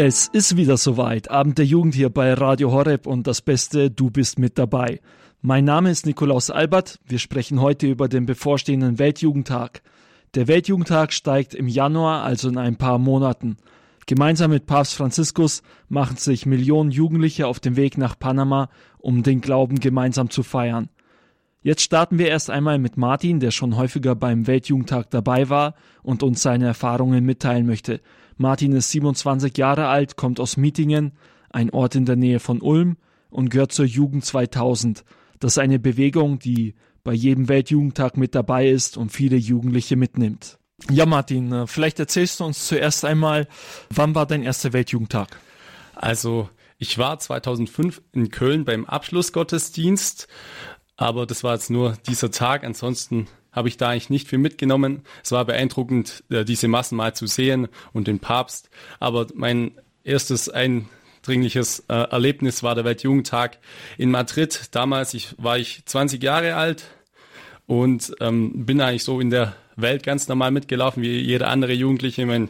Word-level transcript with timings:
Es 0.00 0.28
ist 0.28 0.56
wieder 0.56 0.76
soweit. 0.76 1.28
Abend 1.28 1.58
der 1.58 1.64
Jugend 1.64 1.92
hier 1.92 2.08
bei 2.08 2.32
Radio 2.32 2.70
Horeb 2.70 3.08
und 3.08 3.26
das 3.26 3.42
Beste, 3.42 3.90
du 3.90 4.12
bist 4.12 4.38
mit 4.38 4.56
dabei. 4.56 5.00
Mein 5.42 5.64
Name 5.64 5.90
ist 5.90 6.06
Nikolaus 6.06 6.50
Albert. 6.50 7.00
Wir 7.04 7.18
sprechen 7.18 7.60
heute 7.60 7.88
über 7.88 8.06
den 8.06 8.24
bevorstehenden 8.24 9.00
Weltjugendtag. 9.00 9.82
Der 10.36 10.46
Weltjugendtag 10.46 11.12
steigt 11.12 11.52
im 11.52 11.66
Januar, 11.66 12.22
also 12.22 12.48
in 12.48 12.58
ein 12.58 12.76
paar 12.76 13.00
Monaten. 13.00 13.56
Gemeinsam 14.06 14.52
mit 14.52 14.66
Papst 14.66 14.94
Franziskus 14.94 15.64
machen 15.88 16.16
sich 16.16 16.46
Millionen 16.46 16.92
Jugendliche 16.92 17.48
auf 17.48 17.58
den 17.58 17.74
Weg 17.74 17.98
nach 17.98 18.16
Panama, 18.16 18.70
um 18.98 19.24
den 19.24 19.40
Glauben 19.40 19.80
gemeinsam 19.80 20.30
zu 20.30 20.44
feiern. 20.44 20.90
Jetzt 21.60 21.82
starten 21.82 22.18
wir 22.18 22.28
erst 22.28 22.50
einmal 22.50 22.78
mit 22.78 22.96
Martin, 22.96 23.40
der 23.40 23.50
schon 23.50 23.76
häufiger 23.76 24.14
beim 24.14 24.46
Weltjugendtag 24.46 25.10
dabei 25.10 25.48
war 25.48 25.74
und 26.04 26.22
uns 26.22 26.40
seine 26.40 26.66
Erfahrungen 26.66 27.24
mitteilen 27.24 27.66
möchte. 27.66 28.00
Martin 28.38 28.72
ist 28.72 28.90
27 28.90 29.56
Jahre 29.58 29.88
alt, 29.88 30.16
kommt 30.16 30.40
aus 30.40 30.56
Mietingen, 30.56 31.12
ein 31.50 31.70
Ort 31.70 31.94
in 31.94 32.06
der 32.06 32.16
Nähe 32.16 32.40
von 32.40 32.60
Ulm 32.62 32.96
und 33.30 33.50
gehört 33.50 33.72
zur 33.72 33.84
Jugend 33.84 34.24
2000. 34.24 35.04
Das 35.40 35.52
ist 35.52 35.58
eine 35.58 35.78
Bewegung, 35.78 36.38
die 36.38 36.74
bei 37.04 37.12
jedem 37.12 37.48
Weltjugendtag 37.48 38.16
mit 38.16 38.34
dabei 38.34 38.68
ist 38.68 38.96
und 38.96 39.10
viele 39.10 39.36
Jugendliche 39.36 39.96
mitnimmt. 39.96 40.58
Ja, 40.90 41.06
Martin, 41.06 41.52
äh, 41.52 41.66
vielleicht 41.66 41.98
erzählst 41.98 42.40
du 42.40 42.44
uns 42.44 42.66
zuerst 42.66 43.04
einmal, 43.04 43.48
wann 43.90 44.14
war 44.14 44.26
dein 44.26 44.42
erster 44.42 44.72
Weltjugendtag? 44.72 45.40
Also, 45.94 46.48
ich 46.78 46.96
war 46.98 47.18
2005 47.18 48.02
in 48.12 48.30
Köln 48.30 48.64
beim 48.64 48.84
Abschlussgottesdienst, 48.84 50.28
aber 50.96 51.26
das 51.26 51.42
war 51.42 51.54
jetzt 51.54 51.70
nur 51.70 51.96
dieser 52.06 52.30
Tag. 52.30 52.62
Ansonsten 52.62 53.26
habe 53.52 53.68
ich 53.68 53.76
da 53.76 53.90
eigentlich 53.90 54.10
nicht 54.10 54.28
viel 54.28 54.38
mitgenommen. 54.38 55.02
Es 55.22 55.32
war 55.32 55.44
beeindruckend, 55.44 56.24
äh, 56.30 56.44
diese 56.44 56.68
Massen 56.68 56.96
mal 56.96 57.14
zu 57.14 57.26
sehen 57.26 57.68
und 57.92 58.06
den 58.06 58.20
Papst. 58.20 58.70
Aber 59.00 59.26
mein 59.34 59.72
erstes 60.04 60.48
eindringliches 60.48 61.84
äh, 61.88 61.94
Erlebnis 61.94 62.62
war 62.62 62.74
der 62.74 62.84
Weltjugendtag 62.84 63.58
in 63.96 64.10
Madrid. 64.10 64.68
Damals 64.72 65.14
ich, 65.14 65.34
war 65.38 65.58
ich 65.58 65.84
20 65.84 66.22
Jahre 66.22 66.56
alt 66.56 66.84
und 67.66 68.14
ähm, 68.20 68.66
bin 68.66 68.80
eigentlich 68.80 69.04
so 69.04 69.20
in 69.20 69.30
der 69.30 69.54
Welt 69.76 70.02
ganz 70.02 70.26
normal 70.28 70.50
mitgelaufen, 70.50 71.02
wie 71.02 71.18
jeder 71.18 71.48
andere 71.48 71.72
Jugendliche. 71.72 72.26
Mein, 72.26 72.48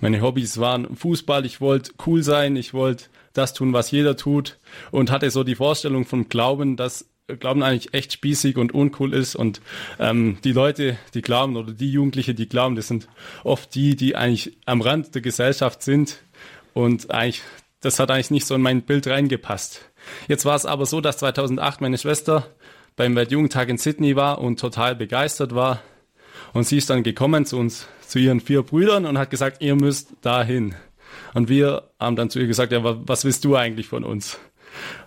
meine 0.00 0.20
Hobbys 0.20 0.58
waren 0.58 0.94
Fußball, 0.94 1.46
ich 1.46 1.60
wollte 1.60 1.92
cool 2.06 2.22
sein, 2.22 2.56
ich 2.56 2.74
wollte 2.74 3.06
das 3.32 3.54
tun, 3.54 3.72
was 3.72 3.90
jeder 3.90 4.16
tut 4.16 4.58
und 4.90 5.10
hatte 5.10 5.30
so 5.30 5.44
die 5.44 5.54
Vorstellung 5.54 6.04
vom 6.04 6.28
Glauben, 6.28 6.76
dass 6.76 7.08
Glauben 7.26 7.64
eigentlich 7.64 7.92
echt 7.92 8.12
spießig 8.12 8.56
und 8.56 8.72
uncool 8.72 9.12
ist 9.12 9.34
und 9.34 9.60
ähm, 9.98 10.38
die 10.44 10.52
Leute, 10.52 10.96
die 11.12 11.22
glauben 11.22 11.56
oder 11.56 11.72
die 11.72 11.90
Jugendliche, 11.90 12.34
die 12.34 12.48
glauben, 12.48 12.76
das 12.76 12.86
sind 12.86 13.08
oft 13.42 13.74
die, 13.74 13.96
die 13.96 14.14
eigentlich 14.14 14.56
am 14.64 14.80
Rand 14.80 15.12
der 15.14 15.22
Gesellschaft 15.22 15.82
sind 15.82 16.22
und 16.72 17.10
eigentlich 17.10 17.42
das 17.80 17.98
hat 17.98 18.12
eigentlich 18.12 18.30
nicht 18.30 18.46
so 18.46 18.54
in 18.54 18.62
mein 18.62 18.82
Bild 18.82 19.08
reingepasst. 19.08 19.90
Jetzt 20.28 20.44
war 20.44 20.54
es 20.54 20.66
aber 20.66 20.86
so, 20.86 21.00
dass 21.00 21.18
2008 21.18 21.80
meine 21.80 21.98
Schwester 21.98 22.46
beim 22.94 23.16
Weltjugendtag 23.16 23.68
in 23.70 23.78
Sydney 23.78 24.14
war 24.14 24.40
und 24.40 24.60
total 24.60 24.94
begeistert 24.94 25.52
war 25.52 25.82
und 26.52 26.64
sie 26.64 26.78
ist 26.78 26.90
dann 26.90 27.02
gekommen 27.02 27.44
zu 27.44 27.58
uns, 27.58 27.88
zu 28.06 28.20
ihren 28.20 28.38
vier 28.38 28.62
Brüdern 28.62 29.04
und 29.04 29.18
hat 29.18 29.30
gesagt, 29.30 29.62
ihr 29.62 29.74
müsst 29.74 30.10
dahin. 30.22 30.76
Und 31.34 31.48
wir 31.48 31.90
haben 31.98 32.14
dann 32.14 32.30
zu 32.30 32.38
ihr 32.38 32.46
gesagt, 32.46 32.70
ja, 32.70 32.80
was 32.82 33.24
willst 33.24 33.44
du 33.44 33.56
eigentlich 33.56 33.88
von 33.88 34.04
uns? 34.04 34.38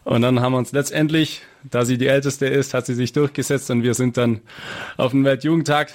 Und 0.04 0.22
dann 0.22 0.40
haben 0.40 0.54
wir 0.54 0.58
uns 0.58 0.72
letztendlich, 0.72 1.42
da 1.64 1.86
sie 1.86 1.98
die 1.98 2.08
Älteste 2.08 2.48
ist, 2.48 2.74
hat 2.74 2.86
sie 2.86 2.96
sich 2.96 3.14
durchgesetzt 3.14 3.70
und 3.70 3.84
wir 3.84 3.94
sind 3.94 4.18
dann 4.18 4.42
auf 4.98 5.12
den 5.12 5.24
Weltjugendtag. 5.24 5.92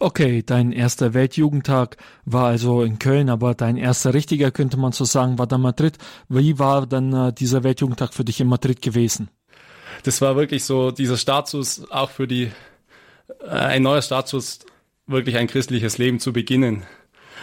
Okay, 0.00 0.44
dein 0.46 0.70
erster 0.70 1.12
Weltjugendtag 1.12 1.96
war 2.24 2.46
also 2.46 2.82
in 2.82 3.00
Köln, 3.00 3.28
aber 3.28 3.54
dein 3.54 3.76
erster 3.76 4.14
richtiger, 4.14 4.52
könnte 4.52 4.76
man 4.76 4.92
so 4.92 5.04
sagen, 5.04 5.38
war 5.38 5.48
dann 5.48 5.60
Madrid. 5.60 5.98
Wie 6.28 6.60
war 6.60 6.86
dann 6.86 7.12
äh, 7.12 7.32
dieser 7.32 7.64
Weltjugendtag 7.64 8.14
für 8.14 8.24
dich 8.24 8.40
in 8.40 8.46
Madrid 8.46 8.80
gewesen? 8.80 9.28
Das 10.04 10.20
war 10.20 10.36
wirklich 10.36 10.62
so 10.62 10.92
dieser 10.92 11.16
Startschuss 11.16 11.90
auch 11.90 12.10
für 12.10 12.28
die, 12.28 12.52
äh, 13.40 13.48
ein 13.48 13.82
neuer 13.82 14.00
Startschuss, 14.00 14.60
wirklich 15.08 15.36
ein 15.36 15.48
christliches 15.48 15.98
Leben 15.98 16.20
zu 16.20 16.32
beginnen. 16.32 16.84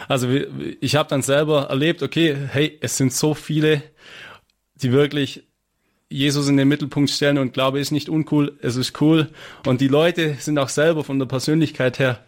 Also 0.08 0.28
ich 0.30 0.96
habe 0.96 1.10
dann 1.10 1.22
selber 1.22 1.64
erlebt, 1.64 2.02
okay, 2.02 2.36
hey, 2.52 2.78
es 2.80 2.96
sind 2.96 3.12
so 3.12 3.34
viele, 3.34 3.82
die 4.76 4.92
wirklich 4.92 5.46
Jesus 6.08 6.48
in 6.48 6.56
den 6.56 6.68
Mittelpunkt 6.68 7.10
stellen 7.10 7.38
und 7.38 7.52
Glaube 7.52 7.80
ist 7.80 7.90
nicht 7.90 8.08
uncool, 8.08 8.56
es 8.62 8.76
ist 8.76 9.00
cool. 9.00 9.28
Und 9.66 9.80
die 9.80 9.88
Leute 9.88 10.36
sind 10.38 10.58
auch 10.58 10.68
selber 10.68 11.02
von 11.02 11.18
der 11.18 11.26
Persönlichkeit 11.26 11.98
her 11.98 12.20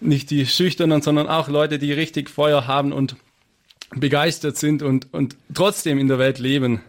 nicht 0.00 0.30
die 0.30 0.46
Schüchternen, 0.46 1.02
sondern 1.02 1.28
auch 1.28 1.48
Leute, 1.48 1.78
die 1.78 1.92
richtig 1.92 2.30
Feuer 2.30 2.66
haben 2.66 2.92
und 2.92 3.16
begeistert 3.94 4.56
sind 4.56 4.82
und, 4.82 5.12
und 5.12 5.36
trotzdem 5.52 5.98
in 5.98 6.08
der 6.08 6.18
Welt 6.18 6.38
leben. 6.38 6.80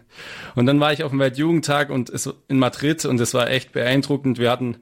Und 0.54 0.66
dann 0.66 0.80
war 0.80 0.92
ich 0.92 1.02
auf 1.02 1.10
dem 1.10 1.20
Weltjugendtag 1.20 1.90
und 1.90 2.10
es, 2.10 2.32
in 2.48 2.58
Madrid 2.58 3.04
und 3.04 3.20
es 3.20 3.34
war 3.34 3.50
echt 3.50 3.72
beeindruckend. 3.72 4.38
Wir 4.38 4.50
hatten 4.50 4.76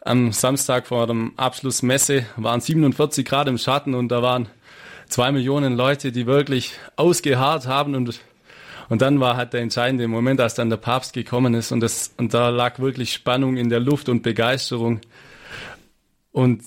am 0.00 0.32
Samstag 0.32 0.86
vor 0.86 1.06
dem 1.06 1.32
Abschlussmesse 1.36 2.26
waren 2.36 2.60
47 2.60 3.26
Grad 3.26 3.48
im 3.48 3.58
Schatten 3.58 3.94
und 3.94 4.08
da 4.08 4.22
waren 4.22 4.48
zwei 5.08 5.32
Millionen 5.32 5.76
Leute, 5.76 6.12
die 6.12 6.26
wirklich 6.26 6.74
ausgeharrt 6.94 7.66
haben 7.66 7.94
und 7.94 8.20
und 8.88 9.02
dann 9.02 9.20
war 9.20 9.36
halt 9.36 9.52
der 9.52 9.60
entscheidende 9.60 10.06
Moment, 10.08 10.40
als 10.40 10.54
dann 10.54 10.70
der 10.70 10.76
Papst 10.76 11.12
gekommen 11.12 11.54
ist 11.54 11.72
und 11.72 11.80
das, 11.80 12.14
und 12.16 12.34
da 12.34 12.50
lag 12.50 12.78
wirklich 12.78 13.12
Spannung 13.12 13.56
in 13.56 13.68
der 13.68 13.80
Luft 13.80 14.08
und 14.08 14.22
Begeisterung. 14.22 15.00
Und 16.32 16.62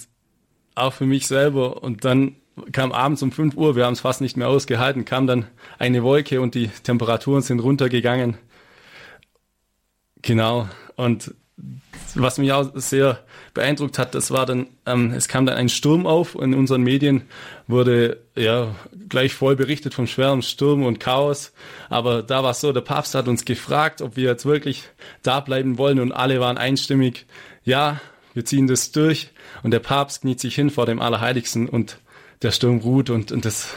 auch 0.75 0.93
für 0.93 1.05
mich 1.05 1.27
selber. 1.27 1.83
Und 1.83 2.05
dann 2.05 2.35
kam 2.71 2.91
abends 2.91 3.21
um 3.21 3.31
5 3.31 3.55
Uhr, 3.55 3.75
wir 3.75 3.85
haben 3.85 3.93
es 3.93 4.01
fast 4.01 4.21
nicht 4.21 4.37
mehr 4.37 4.49
ausgehalten, 4.49 5.05
kam 5.05 5.27
dann 5.27 5.45
eine 5.77 6.03
Wolke 6.03 6.41
und 6.41 6.55
die 6.55 6.67
Temperaturen 6.67 7.41
sind 7.41 7.59
runtergegangen. 7.59 8.37
Genau. 10.21 10.67
Und 10.95 11.33
was 12.15 12.37
mich 12.37 12.51
auch 12.51 12.71
sehr 12.75 13.19
beeindruckt 13.53 13.97
hat, 13.97 14.15
das 14.15 14.31
war 14.31 14.45
dann, 14.45 14.67
ähm, 14.85 15.11
es 15.11 15.27
kam 15.27 15.45
dann 15.45 15.55
ein 15.55 15.69
Sturm 15.69 16.05
auf. 16.05 16.35
In 16.35 16.53
unseren 16.53 16.81
Medien 16.81 17.23
wurde 17.67 18.21
ja 18.35 18.75
gleich 19.07 19.33
voll 19.33 19.55
berichtet 19.55 19.93
vom 19.93 20.07
schweren 20.07 20.41
Sturm 20.41 20.83
und 20.83 20.99
Chaos. 20.99 21.53
Aber 21.89 22.23
da 22.23 22.43
war 22.43 22.51
es 22.51 22.61
so, 22.61 22.71
der 22.71 22.81
Papst 22.81 23.15
hat 23.15 23.27
uns 23.27 23.45
gefragt, 23.45 24.01
ob 24.01 24.15
wir 24.15 24.29
jetzt 24.29 24.45
wirklich 24.45 24.83
da 25.23 25.39
bleiben 25.39 25.77
wollen 25.77 25.99
und 25.99 26.11
alle 26.11 26.39
waren 26.39 26.57
einstimmig, 26.57 27.25
ja, 27.63 27.99
wir 28.33 28.45
ziehen 28.45 28.67
das 28.67 28.91
durch. 28.91 29.31
Und 29.63 29.71
der 29.71 29.79
Papst 29.79 30.21
kniet 30.21 30.39
sich 30.39 30.55
hin 30.55 30.69
vor 30.69 30.85
dem 30.85 31.01
Allerheiligsten 31.01 31.67
und 31.67 31.99
der 32.41 32.51
Sturm 32.51 32.79
ruht 32.79 33.09
und, 33.09 33.31
und 33.31 33.45
das 33.45 33.69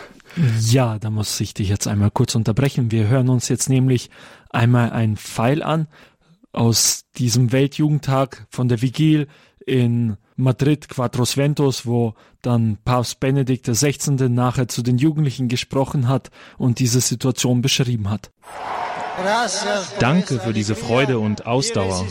ja, 0.60 0.98
da 0.98 1.10
muss 1.10 1.38
ich 1.40 1.52
dich 1.52 1.68
jetzt 1.68 1.86
einmal 1.86 2.10
kurz 2.10 2.34
unterbrechen. 2.34 2.90
Wir 2.90 3.06
hören 3.06 3.28
uns 3.28 3.50
jetzt 3.50 3.68
nämlich 3.68 4.08
einmal 4.48 4.90
einen 4.90 5.18
Pfeil 5.18 5.62
an 5.62 5.88
aus 6.52 7.04
diesem 7.16 7.52
Weltjugendtag 7.52 8.46
von 8.50 8.68
der 8.68 8.82
Vigil 8.82 9.26
in 9.66 10.16
Madrid, 10.36 10.88
Quattros 10.88 11.36
Ventos, 11.36 11.86
wo 11.86 12.14
dann 12.42 12.78
Papst 12.84 13.20
Benedikt 13.20 13.66
XVI. 13.66 14.28
nachher 14.28 14.68
zu 14.68 14.82
den 14.82 14.98
Jugendlichen 14.98 15.48
gesprochen 15.48 16.08
hat 16.08 16.30
und 16.58 16.78
diese 16.78 17.00
Situation 17.00 17.62
beschrieben 17.62 18.10
hat. 18.10 18.30
Danke 19.98 20.40
für 20.40 20.52
diese 20.52 20.74
Freude 20.74 21.18
und 21.18 21.46
Ausdauer. 21.46 22.06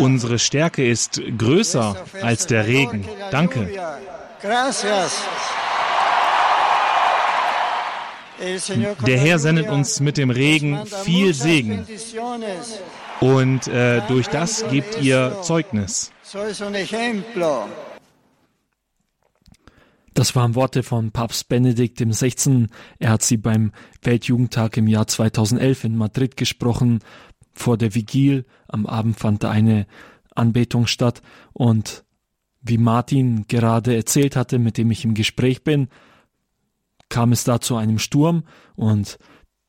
Unsere 0.00 0.38
Stärke 0.38 0.86
ist 0.86 1.20
größer 1.38 1.96
als 2.20 2.46
der 2.46 2.66
Regen. 2.66 3.06
Danke. 3.30 3.70
Der 9.06 9.18
Herr 9.18 9.38
sendet 9.38 9.68
uns 9.68 10.00
mit 10.00 10.16
dem 10.16 10.30
Regen 10.30 10.84
viel 10.86 11.32
Segen. 11.32 11.86
Und 13.20 13.68
äh, 13.68 14.02
durch 14.08 14.26
das 14.26 14.68
gebt 14.68 15.00
ihr 15.00 15.38
Zeugnis. 15.42 16.10
Das 20.14 20.36
waren 20.36 20.54
Worte 20.54 20.82
von 20.82 21.12
Papst 21.12 21.48
Benedikt 21.48 21.98
XVI. 21.98 22.66
Er 22.98 23.10
hat 23.10 23.22
sie 23.22 23.36
beim 23.36 23.72
Weltjugendtag 24.02 24.76
im 24.76 24.88
Jahr 24.88 25.06
2011 25.06 25.84
in 25.84 25.96
Madrid 25.96 26.36
gesprochen. 26.36 26.98
Vor 27.52 27.78
der 27.78 27.94
Vigil 27.94 28.44
am 28.66 28.86
Abend 28.86 29.18
fand 29.18 29.44
da 29.44 29.50
eine 29.50 29.86
Anbetung 30.34 30.86
statt 30.86 31.22
und 31.52 32.04
wie 32.60 32.78
Martin 32.78 33.46
gerade 33.48 33.94
erzählt 33.94 34.36
hatte, 34.36 34.58
mit 34.58 34.78
dem 34.78 34.90
ich 34.90 35.04
im 35.04 35.14
Gespräch 35.14 35.64
bin, 35.64 35.88
kam 37.12 37.30
es 37.32 37.44
da 37.44 37.60
zu 37.60 37.76
einem 37.76 37.98
Sturm 37.98 38.44
und 38.74 39.18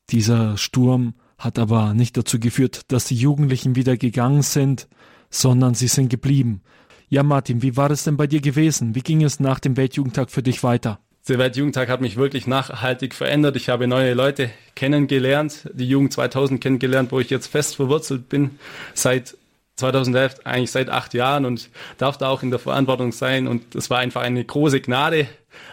dieser 0.08 0.56
Sturm 0.56 1.14
hat 1.38 1.58
aber 1.58 1.92
nicht 1.92 2.16
dazu 2.16 2.40
geführt, 2.40 2.90
dass 2.90 3.04
die 3.04 3.16
Jugendlichen 3.16 3.76
wieder 3.76 3.98
gegangen 3.98 4.40
sind, 4.40 4.88
sondern 5.28 5.74
sie 5.74 5.88
sind 5.88 6.08
geblieben. 6.08 6.62
Ja, 7.10 7.22
Martin, 7.22 7.60
wie 7.60 7.76
war 7.76 7.90
es 7.90 8.04
denn 8.04 8.16
bei 8.16 8.26
dir 8.26 8.40
gewesen? 8.40 8.94
Wie 8.94 9.02
ging 9.02 9.22
es 9.22 9.40
nach 9.40 9.60
dem 9.60 9.76
Weltjugendtag 9.76 10.30
für 10.30 10.42
dich 10.42 10.62
weiter? 10.62 11.00
Der 11.28 11.38
Weltjugendtag 11.38 11.90
hat 11.90 12.00
mich 12.00 12.16
wirklich 12.16 12.46
nachhaltig 12.46 13.14
verändert. 13.14 13.56
Ich 13.56 13.68
habe 13.68 13.86
neue 13.86 14.14
Leute 14.14 14.50
kennengelernt, 14.74 15.68
die 15.74 15.88
Jugend 15.88 16.14
2000 16.14 16.62
kennengelernt, 16.62 17.12
wo 17.12 17.20
ich 17.20 17.28
jetzt 17.28 17.48
fest 17.48 17.76
verwurzelt 17.76 18.30
bin. 18.30 18.58
Seit 18.94 19.36
2011 19.76 20.40
eigentlich 20.44 20.70
seit 20.70 20.88
acht 20.88 21.14
Jahren 21.14 21.44
und 21.44 21.70
darf 21.98 22.16
da 22.16 22.28
auch 22.28 22.42
in 22.42 22.50
der 22.50 22.58
Verantwortung 22.58 23.12
sein. 23.12 23.48
Und 23.48 23.74
es 23.74 23.90
war 23.90 23.98
einfach 23.98 24.22
eine 24.22 24.44
große 24.44 24.80
Gnade, 24.80 25.26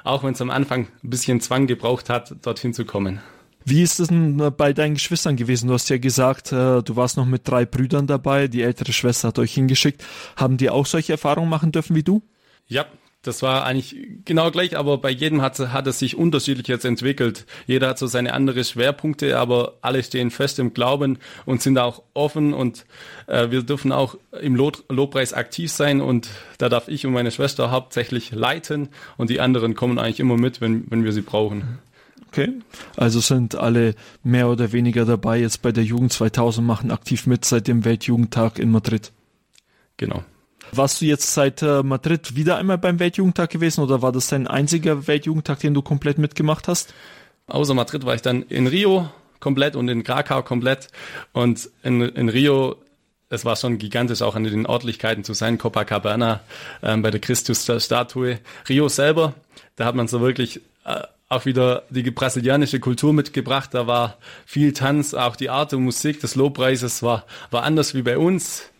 auch 0.03 0.23
wenn 0.23 0.33
es 0.33 0.41
am 0.41 0.49
Anfang 0.49 0.87
ein 1.03 1.09
bisschen 1.09 1.41
Zwang 1.41 1.67
gebraucht 1.67 2.09
hat, 2.09 2.35
dorthin 2.41 2.73
zu 2.73 2.85
kommen. 2.85 3.21
Wie 3.63 3.83
ist 3.83 3.99
es 3.99 4.07
denn 4.07 4.39
äh, 4.39 4.49
bei 4.49 4.73
deinen 4.73 4.95
Geschwistern 4.95 5.35
gewesen? 5.35 5.67
Du 5.67 5.73
hast 5.75 5.89
ja 5.89 5.97
gesagt, 5.97 6.51
äh, 6.51 6.81
du 6.81 6.95
warst 6.95 7.17
noch 7.17 7.25
mit 7.25 7.47
drei 7.47 7.65
Brüdern 7.65 8.07
dabei, 8.07 8.47
die 8.47 8.63
ältere 8.63 8.91
Schwester 8.91 9.27
hat 9.27 9.39
euch 9.39 9.53
hingeschickt. 9.53 10.03
Haben 10.35 10.57
die 10.57 10.69
auch 10.69 10.87
solche 10.87 11.11
Erfahrungen 11.11 11.49
machen 11.49 11.71
dürfen 11.71 11.95
wie 11.95 12.03
du? 12.03 12.23
Ja, 12.67 12.85
das 13.23 13.43
war 13.43 13.65
eigentlich 13.65 13.95
genau 14.25 14.49
gleich, 14.49 14.75
aber 14.75 14.97
bei 14.97 15.11
jedem 15.11 15.43
hat, 15.43 15.59
hat 15.59 15.85
es 15.85 15.99
sich 15.99 16.17
unterschiedlich 16.17 16.67
jetzt 16.67 16.85
entwickelt. 16.85 17.45
Jeder 17.67 17.89
hat 17.89 17.99
so 17.99 18.07
seine 18.07 18.33
anderen 18.33 18.63
Schwerpunkte, 18.63 19.37
aber 19.37 19.77
alle 19.81 20.01
stehen 20.01 20.31
fest 20.31 20.57
im 20.57 20.73
Glauben 20.73 21.19
und 21.45 21.61
sind 21.61 21.77
auch 21.77 22.01
offen 22.15 22.53
und 22.53 22.85
äh, 23.27 23.51
wir 23.51 23.61
dürfen 23.61 23.91
auch 23.91 24.17
im 24.41 24.55
Lob 24.55 24.83
Lobpreis 24.89 25.33
aktiv 25.33 25.71
sein 25.71 26.01
und 26.01 26.29
da 26.57 26.67
darf 26.67 26.87
ich 26.87 27.05
und 27.05 27.13
meine 27.13 27.31
Schwester 27.31 27.69
hauptsächlich 27.69 28.31
leiten 28.31 28.89
und 29.17 29.29
die 29.29 29.39
anderen 29.39 29.75
kommen 29.75 29.99
eigentlich 29.99 30.19
immer 30.19 30.37
mit, 30.37 30.59
wenn, 30.59 30.89
wenn 30.89 31.03
wir 31.03 31.11
sie 31.11 31.21
brauchen. 31.21 31.79
Okay, 32.29 32.53
also 32.95 33.19
sind 33.19 33.55
alle 33.55 33.93
mehr 34.23 34.47
oder 34.47 34.71
weniger 34.71 35.05
dabei 35.05 35.39
jetzt 35.39 35.61
bei 35.61 35.71
der 35.71 35.83
Jugend 35.83 36.13
2000, 36.13 36.65
machen 36.65 36.89
aktiv 36.89 37.27
mit 37.27 37.45
seit 37.45 37.67
dem 37.67 37.83
Weltjugendtag 37.83 38.57
in 38.57 38.71
Madrid. 38.71 39.11
Genau. 39.97 40.23
Warst 40.73 41.01
du 41.01 41.05
jetzt 41.05 41.33
seit 41.33 41.61
äh, 41.61 41.83
Madrid 41.83 42.35
wieder 42.35 42.57
einmal 42.57 42.77
beim 42.77 42.99
Weltjugendtag 42.99 43.49
gewesen 43.49 43.81
oder 43.81 44.01
war 44.01 44.13
das 44.13 44.27
dein 44.27 44.47
einziger 44.47 45.05
Weltjugendtag, 45.07 45.59
den 45.59 45.73
du 45.73 45.81
komplett 45.81 46.17
mitgemacht 46.17 46.69
hast? 46.69 46.93
Außer 47.47 47.73
Madrid 47.73 48.05
war 48.05 48.15
ich 48.15 48.21
dann 48.21 48.43
in 48.43 48.67
Rio 48.67 49.09
komplett 49.41 49.75
und 49.75 49.89
in 49.89 50.03
Krakau 50.03 50.43
komplett. 50.43 50.87
Und 51.33 51.69
in, 51.83 52.01
in 52.01 52.29
Rio, 52.29 52.77
es 53.29 53.43
war 53.43 53.57
schon 53.57 53.79
gigantisch, 53.79 54.21
auch 54.21 54.35
an 54.35 54.45
den 54.45 54.65
Örtlichkeiten 54.65 55.25
zu 55.25 55.33
sein, 55.33 55.57
Copacabana, 55.57 56.39
ähm, 56.81 57.01
bei 57.01 57.11
der 57.11 57.19
Christus-Statue. 57.19 58.39
Rio 58.69 58.87
selber, 58.87 59.33
da 59.75 59.85
hat 59.85 59.95
man 59.95 60.07
so 60.07 60.21
wirklich 60.21 60.61
äh, 60.85 61.01
auch 61.27 61.45
wieder 61.45 61.83
die 61.89 62.09
brasilianische 62.11 62.79
Kultur 62.79 63.11
mitgebracht. 63.11 63.73
Da 63.73 63.87
war 63.87 64.17
viel 64.45 64.71
Tanz, 64.71 65.13
auch 65.13 65.35
die 65.35 65.49
Art 65.49 65.73
der 65.73 65.79
Musik 65.79 66.21
des 66.21 66.35
Lobpreises 66.35 67.03
war, 67.03 67.25
war 67.49 67.63
anders 67.63 67.93
wie 67.93 68.03
bei 68.03 68.17
uns 68.17 68.70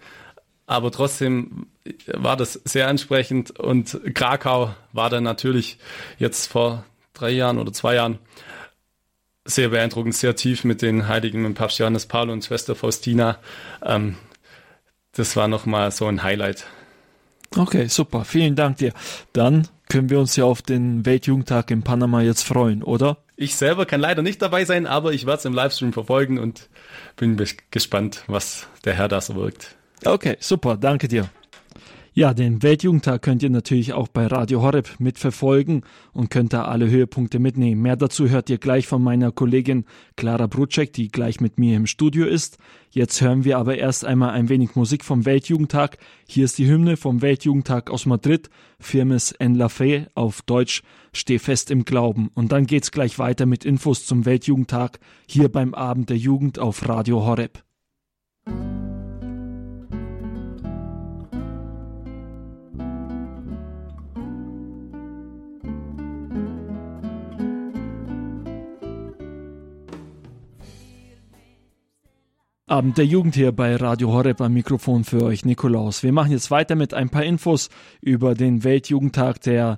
aber 0.67 0.91
trotzdem 0.91 1.67
war 2.07 2.37
das 2.37 2.53
sehr 2.53 2.87
ansprechend 2.87 3.59
und 3.59 3.99
Krakau 4.13 4.73
war 4.93 5.09
dann 5.09 5.23
natürlich 5.23 5.77
jetzt 6.17 6.47
vor 6.47 6.85
drei 7.13 7.31
Jahren 7.31 7.57
oder 7.57 7.73
zwei 7.73 7.95
Jahren 7.95 8.19
sehr 9.45 9.69
beeindruckend, 9.69 10.15
sehr 10.15 10.35
tief 10.35 10.63
mit 10.63 10.81
den 10.81 11.07
Heiligen 11.07 11.41
mit 11.41 11.55
Papst 11.55 11.79
Johannes 11.79 12.05
Paul 12.05 12.29
und 12.29 12.45
Schwester 12.45 12.75
Faustina. 12.75 13.37
Ähm, 13.83 14.17
das 15.13 15.35
war 15.35 15.47
nochmal 15.47 15.91
so 15.91 16.07
ein 16.07 16.23
Highlight. 16.23 16.65
Okay, 17.57 17.87
super. 17.87 18.23
Vielen 18.23 18.55
Dank 18.55 18.77
dir. 18.77 18.93
Dann 19.33 19.67
können 19.89 20.09
wir 20.09 20.19
uns 20.19 20.35
ja 20.37 20.45
auf 20.45 20.61
den 20.61 21.05
Weltjugendtag 21.05 21.69
in 21.71 21.83
Panama 21.83 22.21
jetzt 22.21 22.43
freuen, 22.43 22.81
oder? 22.81 23.17
Ich 23.35 23.55
selber 23.55 23.85
kann 23.85 23.99
leider 23.99 24.21
nicht 24.21 24.41
dabei 24.41 24.63
sein, 24.63 24.87
aber 24.87 25.11
ich 25.11 25.25
werde 25.25 25.39
es 25.39 25.45
im 25.45 25.53
Livestream 25.53 25.91
verfolgen 25.91 26.39
und 26.39 26.69
bin 27.17 27.43
gespannt, 27.71 28.23
was 28.27 28.67
der 28.85 28.93
Herr 28.93 29.09
da 29.09 29.19
so 29.19 29.35
wirkt. 29.35 29.75
Okay, 30.03 30.37
super, 30.39 30.77
danke 30.77 31.07
dir. 31.07 31.29
Ja, 32.13 32.33
den 32.33 32.61
Weltjugendtag 32.61 33.21
könnt 33.21 33.41
ihr 33.41 33.49
natürlich 33.49 33.93
auch 33.93 34.09
bei 34.09 34.27
Radio 34.27 34.61
Horeb 34.61 34.99
mitverfolgen 34.99 35.83
und 36.11 36.29
könnt 36.29 36.51
da 36.51 36.65
alle 36.65 36.89
Höhepunkte 36.89 37.39
mitnehmen. 37.39 37.81
Mehr 37.81 37.95
dazu 37.95 38.27
hört 38.27 38.49
ihr 38.49 38.57
gleich 38.57 38.85
von 38.85 39.01
meiner 39.01 39.31
Kollegin 39.31 39.85
Clara 40.17 40.47
Brutschek, 40.47 40.91
die 40.91 41.07
gleich 41.07 41.39
mit 41.39 41.57
mir 41.57 41.77
im 41.77 41.87
Studio 41.87 42.25
ist. 42.25 42.57
Jetzt 42.89 43.21
hören 43.21 43.45
wir 43.45 43.57
aber 43.57 43.77
erst 43.77 44.03
einmal 44.03 44.31
ein 44.31 44.49
wenig 44.49 44.75
Musik 44.75 45.05
vom 45.05 45.25
Weltjugendtag. 45.25 45.99
Hier 46.27 46.43
ist 46.43 46.57
die 46.57 46.67
Hymne 46.67 46.97
vom 46.97 47.21
Weltjugendtag 47.21 47.89
aus 47.89 48.05
Madrid, 48.05 48.49
Firmes 48.77 49.31
en 49.31 49.55
la 49.55 49.69
Fe 49.69 50.07
auf 50.13 50.41
Deutsch, 50.41 50.83
Steh 51.13 51.39
fest 51.39 51.71
im 51.71 51.85
Glauben. 51.85 52.29
Und 52.33 52.51
dann 52.51 52.65
geht's 52.65 52.91
gleich 52.91 53.19
weiter 53.19 53.45
mit 53.45 53.63
Infos 53.63 54.05
zum 54.05 54.25
Weltjugendtag 54.25 54.99
hier 55.29 55.49
beim 55.49 55.73
Abend 55.73 56.09
der 56.09 56.17
Jugend 56.17 56.59
auf 56.59 56.89
Radio 56.89 57.25
Horeb. 57.25 57.63
Abend 72.71 72.97
der 72.97 73.05
Jugend 73.05 73.35
hier 73.35 73.51
bei 73.51 73.75
Radio 73.75 74.13
Horeb 74.13 74.39
am 74.39 74.53
Mikrofon 74.53 75.03
für 75.03 75.25
euch, 75.25 75.43
Nikolaus. 75.43 76.03
Wir 76.03 76.13
machen 76.13 76.31
jetzt 76.31 76.51
weiter 76.51 76.75
mit 76.75 76.93
ein 76.93 77.09
paar 77.09 77.25
Infos 77.25 77.69
über 77.99 78.33
den 78.33 78.63
Weltjugendtag, 78.63 79.41
der 79.41 79.77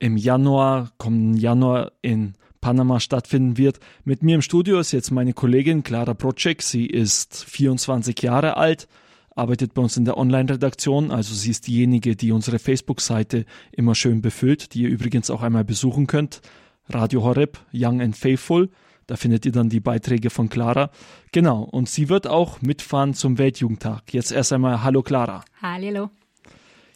im 0.00 0.16
Januar, 0.16 0.90
kommenden 0.98 1.36
Januar 1.40 1.92
in 2.02 2.34
Panama 2.60 2.98
stattfinden 2.98 3.56
wird. 3.56 3.78
Mit 4.02 4.24
mir 4.24 4.34
im 4.34 4.42
Studio 4.42 4.80
ist 4.80 4.90
jetzt 4.90 5.12
meine 5.12 5.32
Kollegin 5.32 5.84
Clara 5.84 6.12
Procek. 6.12 6.62
Sie 6.62 6.86
ist 6.86 7.44
24 7.44 8.20
Jahre 8.20 8.56
alt, 8.56 8.88
arbeitet 9.36 9.74
bei 9.74 9.82
uns 9.82 9.96
in 9.96 10.04
der 10.04 10.18
Online-Redaktion. 10.18 11.12
Also 11.12 11.36
sie 11.36 11.52
ist 11.52 11.68
diejenige, 11.68 12.16
die 12.16 12.32
unsere 12.32 12.58
Facebook-Seite 12.58 13.44
immer 13.70 13.94
schön 13.94 14.22
befüllt, 14.22 14.74
die 14.74 14.82
ihr 14.82 14.88
übrigens 14.88 15.30
auch 15.30 15.42
einmal 15.42 15.64
besuchen 15.64 16.08
könnt. 16.08 16.40
Radio 16.88 17.22
Horeb, 17.22 17.60
Young 17.72 18.00
and 18.00 18.16
Faithful. 18.16 18.70
Da 19.08 19.16
findet 19.16 19.46
ihr 19.46 19.52
dann 19.52 19.70
die 19.70 19.80
Beiträge 19.80 20.28
von 20.28 20.50
Clara. 20.50 20.90
Genau, 21.32 21.62
und 21.62 21.88
sie 21.88 22.10
wird 22.10 22.26
auch 22.26 22.60
mitfahren 22.60 23.14
zum 23.14 23.38
Weltjugendtag. 23.38 24.12
Jetzt 24.12 24.30
erst 24.30 24.52
einmal 24.52 24.84
Hallo 24.84 25.02
Clara. 25.02 25.44
Hallo. 25.62 26.10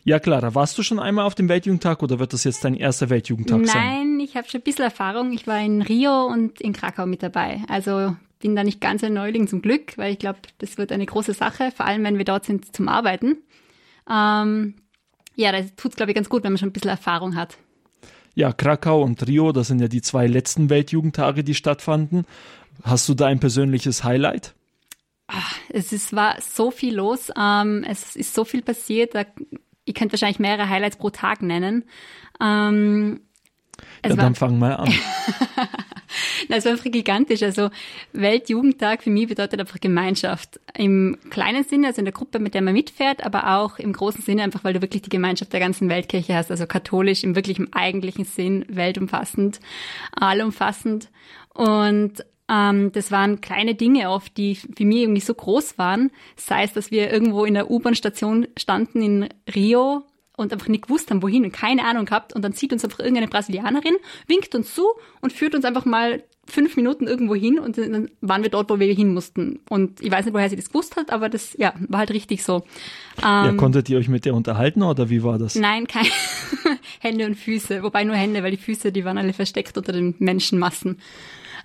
Ja, 0.05 0.19
Clara, 0.19 0.55
warst 0.55 0.77
du 0.77 0.83
schon 0.83 0.99
einmal 0.99 1.25
auf 1.25 1.35
dem 1.35 1.49
Weltjugendtag 1.49 2.03
oder 2.03 2.19
wird 2.19 2.35
das 2.35 2.45
jetzt 2.45 2.65
dein 2.65 2.75
erster 2.75 3.09
Weltjugendtag 3.09 3.61
Nein, 3.61 3.67
sein? 3.67 3.83
Nein, 3.83 4.21
ich 4.21 4.37
habe 4.37 4.47
schon 4.47 4.61
ein 4.61 4.65
bisschen 4.65 4.85
Erfahrung. 4.85 5.33
Ich 5.33 5.47
war 5.47 5.59
in 5.59 5.81
Rio 5.81 6.27
und 6.27 6.61
in 6.61 6.75
Krakau 6.75 7.07
mit 7.07 7.23
dabei. 7.23 7.63
Also 7.69 8.15
bin 8.41 8.57
da 8.57 8.63
nicht 8.63 8.83
ganz 8.83 9.03
ein 9.03 9.15
Neuling 9.15 9.49
zum 9.49 9.63
Glück, 9.63 9.97
weil 9.97 10.13
ich 10.13 10.19
glaube, 10.19 10.41
das 10.59 10.77
wird 10.77 10.93
eine 10.93 11.07
große 11.07 11.33
Sache, 11.33 11.73
vor 11.75 11.87
allem 11.87 12.05
wenn 12.05 12.19
wir 12.19 12.27
dort 12.27 12.45
sind 12.45 12.77
zum 12.77 12.89
Arbeiten. 12.89 13.39
Ähm, 14.11 14.75
ja, 15.35 15.51
das 15.51 15.75
tut 15.77 15.93
es, 15.93 15.97
glaube 15.97 16.11
ich, 16.11 16.17
ganz 16.17 16.29
gut, 16.29 16.45
wenn 16.45 16.53
man 16.53 16.59
schon 16.59 16.69
ein 16.69 16.73
bisschen 16.75 16.91
Erfahrung 16.91 17.37
hat. 17.37 17.57
Ja, 18.35 18.53
Krakau 18.53 19.03
und 19.03 19.27
Rio, 19.27 19.53
das 19.53 19.69
sind 19.69 19.81
ja 19.81 19.89
die 19.89 20.03
zwei 20.03 20.27
letzten 20.27 20.71
Weltjugendtage, 20.71 21.45
die 21.45 21.55
stattfanden. 21.55 22.25
Hast 22.83 23.09
du 23.09 23.15
da 23.15 23.27
ein 23.27 23.41
persönliches 23.41 24.05
Highlight? 24.05 24.55
Ach, 25.27 25.57
es 25.69 25.93
ist, 25.93 26.15
war 26.15 26.37
so 26.41 26.71
viel 26.71 26.95
los, 26.95 27.31
ähm, 27.39 27.85
es 27.89 28.17
ist 28.17 28.35
so 28.35 28.45
viel 28.45 28.63
passiert. 28.63 29.15
Da, 29.15 29.25
ich 29.85 29.95
könnte 29.95 30.13
wahrscheinlich 30.13 30.39
mehrere 30.39 30.69
Highlights 30.69 30.97
pro 30.97 31.11
Tag 31.11 31.43
nennen. 31.43 31.85
Ähm, 32.41 33.21
ja, 34.05 34.15
dann 34.17 34.35
fang 34.35 34.59
mal 34.59 34.77
an. 34.77 34.93
Das 36.49 36.65
war 36.65 36.73
einfach 36.73 36.91
gigantisch. 36.91 37.43
Also 37.43 37.71
Weltjugendtag 38.13 39.03
für 39.03 39.11
mich 39.11 39.29
bedeutet 39.29 39.61
einfach 39.61 39.81
Gemeinschaft. 39.81 40.61
Im 40.75 41.19
kleinen 41.31 41.65
Sinne, 41.65 41.89
also 41.89 42.01
in 42.01 42.05
der 42.05 42.13
Gruppe, 42.13 42.39
mit 42.39 42.55
der 42.55 42.63
man 42.63 42.75
mitfährt, 42.75 43.25
aber 43.25 43.59
auch 43.59 43.79
im 43.79 43.93
großen 43.93 44.23
Sinne 44.23 44.43
einfach, 44.43 44.65
weil 44.65 44.75
du 44.75 44.83
wirklich 44.83 45.03
die 45.03 45.11
Gemeinschaft 45.11 45.53
der 45.53 45.61
ganzen 45.61 45.89
Weltkirche 45.89 46.35
hast. 46.35 46.51
Also 46.51 46.67
katholisch 46.67 47.25
im 47.25 47.37
wirklich 47.37 47.59
im 47.59 47.73
eigentlichen 47.73 48.25
Sinn, 48.25 48.65
weltumfassend, 48.69 49.61
allumfassend. 50.13 51.09
Und 51.55 52.25
ähm, 52.49 52.93
das 52.93 53.11
waren 53.11 53.41
kleine 53.41 53.75
Dinge 53.75 54.11
oft, 54.11 54.37
die 54.37 54.57
für 54.57 54.85
mich 54.85 54.99
irgendwie 54.99 55.21
so 55.21 55.35
groß 55.35 55.79
waren. 55.79 56.11
Sei 56.37 56.65
es, 56.65 56.73
dass 56.73 56.91
wir 56.91 57.11
irgendwo 57.11 57.45
in 57.45 57.55
der 57.55 57.71
U-Bahn-Station 57.71 58.49
standen 58.59 59.03
in 59.03 59.29
Rio 59.55 60.05
und 60.37 60.53
einfach 60.53 60.69
nicht 60.69 60.85
gewusst 60.85 61.11
haben, 61.11 61.23
wohin 61.23 61.45
und 61.45 61.53
keine 61.53 61.85
Ahnung 61.85 62.07
gehabt. 62.07 62.33
Und 62.33 62.43
dann 62.43 62.53
zieht 62.53 62.73
uns 62.73 62.85
einfach 62.85 63.01
irgendeine 63.01 63.29
Brasilianerin, 63.29 63.97
winkt 64.27 64.55
uns 64.55 64.75
zu 64.75 64.85
und 65.21 65.33
führt 65.33 65.55
uns 65.55 65.65
einfach 65.65 65.85
mal 65.85 66.23
fünf 66.45 66.77
Minuten 66.77 67.07
irgendwo 67.07 67.35
hin 67.35 67.59
und 67.59 67.79
dann 67.79 68.11
waren 68.21 68.43
wir 68.43 68.51
dort, 68.51 68.69
wo 68.69 68.81
wir 68.81 68.93
hin 68.93 69.15
mussten. 69.15 69.61
Und 69.69 70.01
ich 70.01 70.11
weiß 70.11 70.25
nicht, 70.25 70.35
woher 70.35 70.51
sie 70.51 70.57
das 70.57 70.69
gewusst 70.69 70.97
hat, 70.97 71.11
aber 71.11 71.29
das 71.29 71.55
ja, 71.57 71.73
war 71.89 72.01
halt 72.01 72.11
richtig 72.11 72.43
so. 72.43 72.65
Ähm, 73.19 73.23
ja, 73.23 73.53
konntet 73.53 73.89
ihr 73.89 73.99
euch 73.99 74.09
mit 74.09 74.25
der 74.25 74.35
unterhalten 74.35 74.83
oder 74.83 75.09
wie 75.09 75.23
war 75.23 75.39
das? 75.39 75.55
Nein, 75.55 75.87
keine 75.87 76.09
Hände 77.01 77.27
und 77.27 77.37
Füße. 77.37 77.83
Wobei 77.83 78.05
nur 78.05 78.17
Hände, 78.17 78.43
weil 78.43 78.51
die 78.51 78.57
Füße, 78.57 78.91
die 78.91 79.05
waren 79.05 79.19
alle 79.19 79.33
versteckt 79.33 79.79
unter 79.79 79.93
den 79.93 80.15
Menschenmassen. 80.19 80.99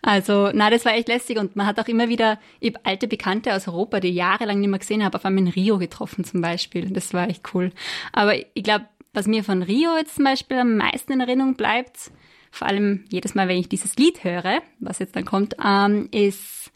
Also, 0.01 0.51
na, 0.53 0.69
das 0.69 0.85
war 0.85 0.93
echt 0.93 1.07
lästig 1.07 1.37
und 1.37 1.55
man 1.55 1.65
hat 1.65 1.79
auch 1.79 1.87
immer 1.87 2.09
wieder 2.09 2.39
alte 2.83 3.07
Bekannte 3.07 3.53
aus 3.53 3.67
Europa, 3.67 3.99
die 3.99 4.09
ich 4.09 4.15
jahrelang 4.15 4.59
nicht 4.59 4.69
mehr 4.69 4.79
gesehen 4.79 5.03
habe, 5.03 5.17
auf 5.17 5.25
einmal 5.25 5.43
in 5.43 5.49
Rio 5.49 5.77
getroffen 5.77 6.23
zum 6.23 6.41
Beispiel. 6.41 6.89
Das 6.89 7.13
war 7.13 7.29
echt 7.29 7.53
cool. 7.53 7.71
Aber 8.11 8.35
ich 8.35 8.63
glaube, 8.63 8.85
was 9.13 9.27
mir 9.27 9.43
von 9.43 9.63
Rio 9.63 9.95
jetzt 9.97 10.15
zum 10.15 10.25
Beispiel 10.25 10.57
am 10.57 10.77
meisten 10.77 11.13
in 11.13 11.21
Erinnerung 11.21 11.55
bleibt, 11.55 12.11
vor 12.51 12.67
allem 12.67 13.05
jedes 13.09 13.35
Mal, 13.35 13.47
wenn 13.47 13.57
ich 13.57 13.69
dieses 13.69 13.95
Lied 13.95 14.23
höre, 14.23 14.61
was 14.79 14.99
jetzt 14.99 15.15
dann 15.15 15.25
kommt, 15.25 15.55
ähm, 15.63 16.07
ist 16.11 16.71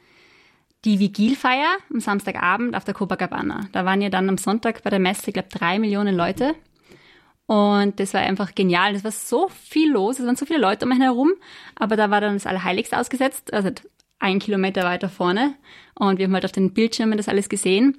die 0.86 1.00
Vigilfeier 1.00 1.78
am 1.94 2.00
Samstagabend 2.00 2.76
auf 2.76 2.84
der 2.84 2.94
Copacabana. 2.94 3.68
Da 3.72 3.86
waren 3.86 4.02
ja 4.02 4.10
dann 4.10 4.30
am 4.30 4.38
Sonntag 4.38 4.82
bei 4.84 4.90
der 4.90 5.00
Messe, 5.00 5.28
ich 5.28 5.34
glaube, 5.34 5.50
drei 5.50 5.80
Millionen 5.80 6.16
Leute. 6.16 6.56
Und 7.52 8.00
das 8.00 8.14
war 8.14 8.22
einfach 8.22 8.56
genial. 8.56 8.96
Es 8.96 9.04
war 9.04 9.12
so 9.12 9.50
viel 9.50 9.92
los, 9.92 10.20
es 10.20 10.26
waren 10.26 10.38
so 10.38 10.46
viele 10.46 10.62
Leute 10.62 10.86
um 10.86 10.90
mich 10.90 11.02
herum, 11.02 11.34
aber 11.76 11.98
da 11.98 12.10
war 12.10 12.22
dann 12.22 12.36
das 12.36 12.46
Allerheiligste 12.46 12.98
ausgesetzt, 12.98 13.52
also 13.52 13.72
ein 14.20 14.40
Kilometer 14.40 14.86
weiter 14.86 15.10
vorne. 15.10 15.56
Und 15.94 16.18
wir 16.18 16.28
haben 16.28 16.34
halt 16.34 16.46
auf 16.46 16.54
den 16.54 16.72
Bildschirmen 16.72 17.18
das 17.18 17.28
alles 17.28 17.50
gesehen. 17.50 17.98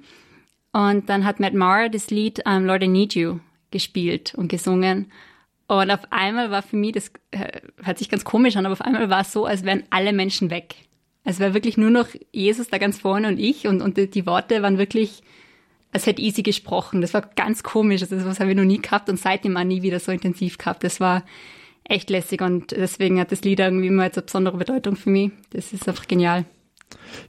Und 0.71 1.07
dann 1.07 1.23
hat 1.23 1.39
Matt 1.39 1.53
Mara 1.53 1.87
das 1.87 2.09
Lied 2.09 2.39
um, 2.47 2.51
ähm, 2.51 2.65
Lord 2.65 2.81
I 2.81 2.87
Need 2.87 3.13
You 3.13 3.41
gespielt 3.69 4.33
und 4.33 4.47
gesungen. 4.47 5.11
Und 5.67 5.91
auf 5.91 6.11
einmal 6.11 6.49
war 6.49 6.63
für 6.63 6.75
mich, 6.75 6.93
das 6.93 7.11
äh, 7.29 7.61
hört 7.83 7.99
sich 7.99 8.09
ganz 8.09 8.25
komisch 8.25 8.57
an, 8.57 8.65
aber 8.65 8.73
auf 8.73 8.81
einmal 8.81 9.11
war 9.11 9.21
es 9.21 9.31
so, 9.31 9.45
als 9.45 9.63
wären 9.63 9.83
alle 9.91 10.13
Menschen 10.13 10.49
weg. 10.49 10.73
Es 11.25 11.39
war 11.39 11.53
wirklich 11.53 11.77
nur 11.77 11.91
noch 11.91 12.07
Jesus 12.31 12.69
da 12.69 12.79
ganz 12.79 12.99
vorne 12.99 13.27
und 13.27 13.37
ich 13.37 13.67
und, 13.67 13.83
und 13.83 13.97
die 14.15 14.25
Worte 14.25 14.63
waren 14.63 14.79
wirklich, 14.79 15.21
als 15.93 16.05
hätte 16.05 16.21
Easy 16.21 16.41
gesprochen. 16.41 17.01
Das 17.01 17.13
war 17.13 17.21
ganz 17.21 17.63
komisch. 17.63 18.01
Das 18.01 18.39
habe 18.39 18.49
ich 18.49 18.57
noch 18.57 18.63
nie 18.63 18.81
gehabt 18.81 19.09
und 19.09 19.19
seitdem 19.19 19.55
auch 19.57 19.63
nie 19.63 19.81
wieder 19.81 19.99
so 19.99 20.11
intensiv 20.11 20.57
gehabt. 20.57 20.83
Das 20.83 20.99
war 20.99 21.23
echt 21.83 22.09
lässig 22.09 22.41
und 22.41 22.71
deswegen 22.71 23.19
hat 23.19 23.31
das 23.31 23.41
Lied 23.43 23.59
irgendwie 23.59 23.87
immer 23.87 24.05
jetzt 24.05 24.17
eine 24.17 24.25
besondere 24.25 24.57
Bedeutung 24.57 24.95
für 24.95 25.09
mich. 25.09 25.31
Das 25.51 25.73
ist 25.73 25.87
einfach 25.87 26.07
genial. 26.07 26.45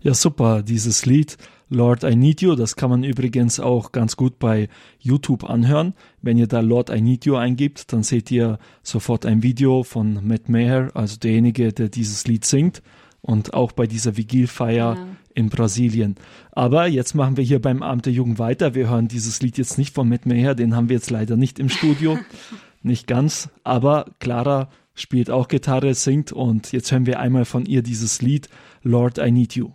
Ja, 0.02 0.14
super. 0.14 0.62
Dieses 0.62 1.06
Lied 1.06 1.36
Lord 1.70 2.04
I 2.04 2.14
Need 2.14 2.42
You, 2.42 2.54
das 2.54 2.76
kann 2.76 2.90
man 2.90 3.04
übrigens 3.04 3.58
auch 3.58 3.92
ganz 3.92 4.16
gut 4.16 4.38
bei 4.38 4.68
YouTube 4.98 5.48
anhören. 5.48 5.94
Wenn 6.22 6.38
ihr 6.38 6.46
da 6.46 6.60
Lord 6.60 6.90
I 6.90 7.00
Need 7.00 7.24
You 7.24 7.36
eingibt, 7.36 7.92
dann 7.92 8.02
seht 8.02 8.30
ihr 8.30 8.58
sofort 8.82 9.26
ein 9.26 9.42
Video 9.42 9.82
von 9.82 10.26
Matt 10.26 10.48
Maher, 10.48 10.90
also 10.94 11.16
derjenige, 11.16 11.72
der 11.72 11.88
dieses 11.88 12.26
Lied 12.26 12.44
singt 12.44 12.82
und 13.22 13.54
auch 13.54 13.72
bei 13.72 13.86
dieser 13.86 14.16
Vigilfeier 14.16 14.96
ja. 14.96 15.06
In 15.34 15.48
Brasilien. 15.48 16.16
Aber 16.52 16.86
jetzt 16.86 17.14
machen 17.14 17.36
wir 17.36 17.44
hier 17.44 17.60
beim 17.60 17.82
Abend 17.82 18.06
der 18.06 18.12
Jugend 18.12 18.38
weiter. 18.38 18.74
Wir 18.74 18.88
hören 18.88 19.08
dieses 19.08 19.42
Lied 19.42 19.58
jetzt 19.58 19.78
nicht 19.78 19.94
von 19.94 20.08
Matt 20.08 20.26
Maher, 20.26 20.54
den 20.54 20.74
haben 20.74 20.88
wir 20.88 20.96
jetzt 20.96 21.10
leider 21.10 21.36
nicht 21.36 21.58
im 21.58 21.68
Studio. 21.68 22.18
nicht 22.82 23.06
ganz, 23.06 23.48
aber 23.64 24.06
Clara 24.20 24.68
spielt 24.94 25.30
auch 25.30 25.48
Gitarre, 25.48 25.94
singt 25.94 26.32
und 26.32 26.72
jetzt 26.72 26.92
hören 26.92 27.06
wir 27.06 27.18
einmal 27.18 27.44
von 27.44 27.66
ihr 27.66 27.82
dieses 27.82 28.22
Lied 28.22 28.48
Lord 28.82 29.18
I 29.18 29.32
Need 29.32 29.56
You. 29.56 29.70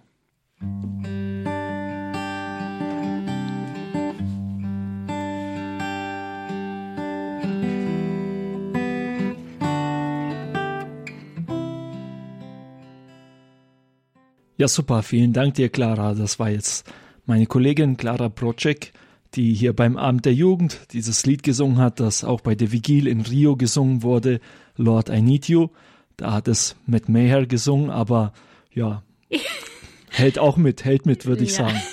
Ja, 14.59 14.67
super. 14.67 15.03
Vielen 15.03 15.31
Dank 15.31 15.53
dir, 15.53 15.69
Clara. 15.69 16.13
Das 16.13 16.37
war 16.37 16.49
jetzt 16.49 16.85
meine 17.25 17.45
Kollegin 17.45 17.95
Clara 17.95 18.27
Procek, 18.27 18.91
die 19.33 19.53
hier 19.53 19.71
beim 19.73 19.95
Abend 19.95 20.25
der 20.25 20.33
Jugend 20.33 20.81
dieses 20.91 21.25
Lied 21.25 21.43
gesungen 21.43 21.77
hat, 21.77 22.01
das 22.01 22.25
auch 22.25 22.41
bei 22.41 22.55
der 22.55 22.73
Vigil 22.73 23.07
in 23.07 23.21
Rio 23.21 23.55
gesungen 23.55 24.03
wurde, 24.03 24.41
Lord 24.75 25.07
I 25.07 25.21
Need 25.21 25.47
You. 25.47 25.69
Da 26.17 26.33
hat 26.33 26.49
es 26.49 26.75
mit 26.85 27.07
Mayer 27.07 27.45
gesungen, 27.45 27.89
aber 27.89 28.33
ja, 28.73 29.01
hält 30.09 30.37
auch 30.37 30.57
mit, 30.57 30.83
hält 30.83 31.05
mit, 31.05 31.25
würde 31.25 31.45
ich 31.45 31.57
ja. 31.57 31.69
sagen. 31.69 31.81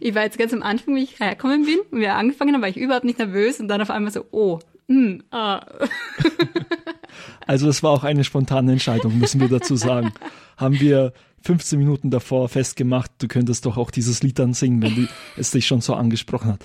Ich 0.00 0.14
war 0.14 0.22
jetzt 0.22 0.38
ganz 0.38 0.54
am 0.54 0.62
Anfang, 0.62 0.96
wie 0.96 1.02
ich 1.02 1.20
hergekommen 1.20 1.66
bin 1.66 1.80
und 1.90 2.00
wir 2.00 2.14
angefangen 2.14 2.54
haben, 2.54 2.62
war 2.62 2.70
ich 2.70 2.78
überhaupt 2.78 3.04
nicht 3.04 3.18
nervös 3.18 3.60
und 3.60 3.68
dann 3.68 3.82
auf 3.82 3.90
einmal 3.90 4.10
so, 4.10 4.24
oh, 4.30 4.60
mm, 4.86 5.18
ah. 5.30 5.60
Also 7.46 7.68
es 7.68 7.82
war 7.82 7.90
auch 7.90 8.02
eine 8.02 8.24
spontane 8.24 8.72
Entscheidung, 8.72 9.18
müssen 9.18 9.42
wir 9.42 9.48
dazu 9.48 9.76
sagen. 9.76 10.14
Haben 10.56 10.80
wir 10.80 11.12
15 11.42 11.78
Minuten 11.78 12.10
davor 12.10 12.48
festgemacht, 12.48 13.10
du 13.18 13.28
könntest 13.28 13.66
doch 13.66 13.76
auch 13.76 13.90
dieses 13.90 14.22
Lied 14.22 14.38
dann 14.38 14.54
singen, 14.54 14.82
wenn 14.82 14.94
die, 14.94 15.08
es 15.36 15.50
dich 15.50 15.66
schon 15.66 15.80
so 15.80 15.94
angesprochen 15.94 16.52
hat. 16.52 16.60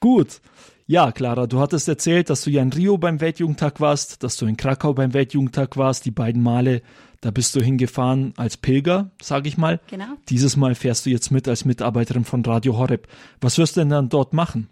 Gut. 0.00 0.40
Ja, 0.86 1.12
Clara, 1.12 1.46
du 1.46 1.60
hattest 1.60 1.88
erzählt, 1.88 2.28
dass 2.28 2.42
du 2.42 2.50
ja 2.50 2.60
in 2.60 2.72
Rio 2.72 2.98
beim 2.98 3.20
Weltjugendtag 3.20 3.80
warst, 3.80 4.22
dass 4.22 4.36
du 4.36 4.46
in 4.46 4.56
Krakau 4.56 4.92
beim 4.94 5.14
Weltjugendtag 5.14 5.76
warst, 5.76 6.04
die 6.04 6.10
beiden 6.10 6.42
Male. 6.42 6.82
Da 7.20 7.30
bist 7.30 7.54
du 7.54 7.60
hingefahren 7.60 8.34
als 8.36 8.56
Pilger, 8.56 9.12
sage 9.22 9.48
ich 9.48 9.56
mal. 9.56 9.80
Genau. 9.86 10.16
Dieses 10.28 10.56
Mal 10.56 10.74
fährst 10.74 11.06
du 11.06 11.10
jetzt 11.10 11.30
mit 11.30 11.46
als 11.46 11.64
Mitarbeiterin 11.64 12.24
von 12.24 12.44
Radio 12.44 12.76
Horeb. 12.76 13.06
Was 13.40 13.58
wirst 13.58 13.76
du 13.76 13.80
denn 13.80 13.90
dann 13.90 14.08
dort 14.08 14.32
machen? 14.32 14.68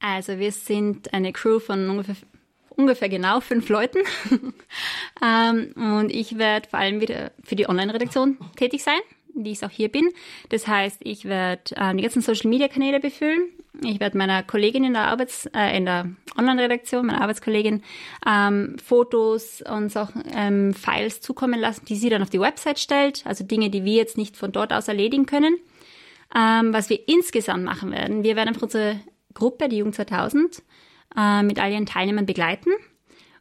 Also 0.00 0.38
wir 0.38 0.50
sind 0.50 1.14
eine 1.14 1.32
Crew 1.32 1.60
von 1.60 1.88
ungefähr 1.88 2.16
ungefähr 2.76 3.08
genau 3.08 3.40
fünf 3.40 3.68
Leuten. 3.68 3.98
ähm, 5.24 5.72
und 5.76 6.10
ich 6.10 6.38
werde 6.38 6.68
vor 6.68 6.78
allem 6.78 7.00
wieder 7.00 7.32
für 7.42 7.56
die 7.56 7.68
Online-Redaktion 7.68 8.38
tätig 8.56 8.82
sein, 8.82 8.98
wie 9.34 9.52
ich 9.52 9.64
auch 9.64 9.70
hier 9.70 9.90
bin. 9.90 10.10
Das 10.48 10.66
heißt, 10.66 11.00
ich 11.02 11.24
werde 11.24 11.62
ähm, 11.76 11.96
die 11.96 12.02
ganzen 12.02 12.22
Social-Media-Kanäle 12.22 13.00
befüllen. 13.00 13.48
Ich 13.82 13.98
werde 13.98 14.16
meiner 14.16 14.42
Kollegin 14.42 14.84
in 14.84 14.92
der 14.92 15.08
Arbeits-, 15.08 15.46
äh, 15.52 15.80
der 15.80 16.10
Online-Redaktion, 16.38 17.06
meiner 17.06 17.20
Arbeitskollegin, 17.20 17.82
ähm, 18.26 18.76
Fotos 18.84 19.62
und 19.62 19.90
so, 19.90 20.08
ähm, 20.34 20.74
Files 20.74 21.20
zukommen 21.20 21.58
lassen, 21.58 21.84
die 21.86 21.96
sie 21.96 22.08
dann 22.08 22.22
auf 22.22 22.30
die 22.30 22.40
Website 22.40 22.78
stellt. 22.78 23.22
Also 23.26 23.44
Dinge, 23.44 23.70
die 23.70 23.84
wir 23.84 23.94
jetzt 23.94 24.16
nicht 24.16 24.36
von 24.36 24.52
dort 24.52 24.72
aus 24.72 24.88
erledigen 24.88 25.26
können. 25.26 25.56
Ähm, 26.36 26.72
was 26.72 26.88
wir 26.90 27.08
insgesamt 27.08 27.64
machen 27.64 27.92
werden, 27.92 28.24
wir 28.24 28.34
werden 28.36 28.48
einfach 28.48 28.62
unsere 28.62 29.00
Gruppe, 29.34 29.68
die 29.68 29.78
Jugend 29.78 29.94
2000, 29.94 30.62
äh, 31.16 31.42
mit 31.42 31.60
all 31.60 31.72
ihren 31.72 31.86
Teilnehmern 31.86 32.26
begleiten. 32.26 32.70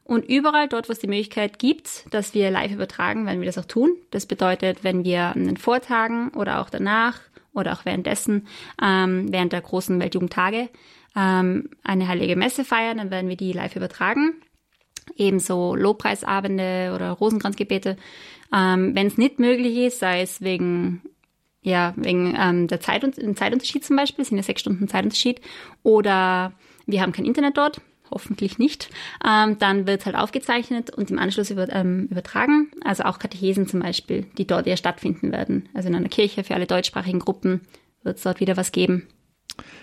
Und 0.06 0.26
überall 0.28 0.68
dort, 0.68 0.90
wo 0.90 0.94
es 0.94 1.00
die 1.00 1.08
Möglichkeit 1.08 1.60
gibt, 1.60 2.14
dass 2.14 2.34
wir 2.34 2.52
live 2.52 2.74
übertragen, 2.74 3.26
werden 3.26 3.40
wir 3.40 3.46
das 3.46 3.58
auch 3.58 3.66
tun. 3.66 3.96
Das 4.12 4.26
bedeutet, 4.26 4.84
wenn 4.84 5.06
wir 5.06 5.28
an 5.28 5.46
den 5.46 5.58
Vortagen 5.58 6.30
oder 6.30 6.60
auch 6.62 6.70
danach 6.70 7.22
oder 7.54 7.74
auch 7.74 7.86
währenddessen, 7.86 8.48
ähm, 8.82 9.32
während 9.32 9.54
der 9.54 9.62
großen 9.62 10.00
Weltjugendtage, 10.00 10.70
ähm, 11.16 11.70
eine 11.84 12.08
heilige 12.08 12.36
Messe 12.36 12.66
feiern, 12.66 12.98
dann 12.98 13.12
werden 13.12 13.30
wir 13.30 13.38
die 13.38 13.54
live 13.54 13.76
übertragen. 13.76 14.34
Ebenso 15.16 15.76
Lobpreisabende 15.76 16.92
oder 16.94 17.12
Rosenkranzgebete. 17.12 17.98
Ähm, 18.54 18.96
wenn 18.96 19.08
es 19.08 19.18
nicht 19.18 19.40
möglich 19.40 19.78
ist, 19.78 20.00
sei 20.00 20.22
es 20.22 20.42
wegen 20.42 21.02
ja, 21.64 21.94
wegen 21.96 22.36
ähm, 22.38 22.68
der 22.68 22.82
Zeit, 22.82 23.04
Zeitunterschied 23.16 23.86
zum 23.86 23.96
Beispiel, 23.96 24.26
sind 24.26 24.36
ja 24.36 24.44
sechs 24.44 24.60
Stunden 24.60 24.90
Zeitunterschied, 24.90 25.40
oder 25.82 26.52
wir 26.86 27.02
haben 27.02 27.12
kein 27.12 27.26
Internet 27.26 27.58
dort, 27.58 27.82
hoffentlich 28.12 28.60
nicht. 28.60 28.90
Ähm, 29.26 29.58
dann 29.60 29.88
wird 29.88 30.02
es 30.02 30.06
halt 30.06 30.16
aufgezeichnet 30.16 30.90
und 30.92 31.12
im 31.12 31.20
Anschluss 31.20 31.50
über, 31.50 31.70
ähm, 31.72 32.08
übertragen. 32.10 32.72
Also 32.84 33.04
auch 33.04 33.20
Katechesen 33.20 33.68
zum 33.68 33.82
Beispiel, 33.82 34.26
die 34.38 34.48
dort 34.48 34.68
eher 34.68 34.78
stattfinden 34.78 35.32
werden. 35.32 35.70
Also 35.74 35.90
in 35.90 35.96
einer 35.96 36.10
Kirche 36.10 36.44
für 36.44 36.56
alle 36.56 36.68
deutschsprachigen 36.68 37.20
Gruppen 37.20 37.62
wird 38.04 38.18
es 38.18 38.24
dort 38.24 38.40
wieder 38.40 38.58
was 38.58 38.72
geben. 38.72 39.08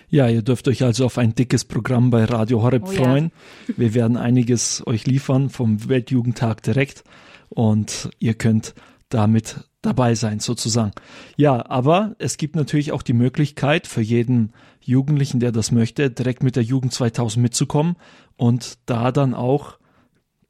Ja, 0.09 0.27
ihr 0.27 0.41
dürft 0.41 0.67
euch 0.67 0.83
also 0.83 1.05
auf 1.05 1.17
ein 1.17 1.33
dickes 1.35 1.63
Programm 1.63 2.09
bei 2.09 2.25
Radio 2.25 2.61
Horeb 2.61 2.83
oh, 2.85 2.91
freuen. 2.91 3.31
Ja. 3.67 3.73
Wir 3.77 3.93
werden 3.93 4.17
einiges 4.17 4.85
euch 4.85 5.05
liefern 5.07 5.49
vom 5.49 5.87
Weltjugendtag 5.87 6.61
direkt 6.63 7.03
und 7.49 8.09
ihr 8.19 8.33
könnt 8.33 8.73
damit 9.07 9.61
dabei 9.81 10.15
sein 10.15 10.39
sozusagen. 10.39 10.91
Ja, 11.37 11.65
aber 11.69 12.15
es 12.19 12.37
gibt 12.37 12.55
natürlich 12.55 12.91
auch 12.91 13.01
die 13.01 13.13
Möglichkeit 13.13 13.87
für 13.87 14.01
jeden 14.01 14.53
Jugendlichen, 14.79 15.39
der 15.39 15.51
das 15.51 15.71
möchte, 15.71 16.09
direkt 16.09 16.43
mit 16.43 16.55
der 16.55 16.63
Jugend 16.63 16.93
2000 16.93 17.41
mitzukommen 17.41 17.95
und 18.37 18.77
da 18.85 19.11
dann 19.11 19.33
auch 19.33 19.77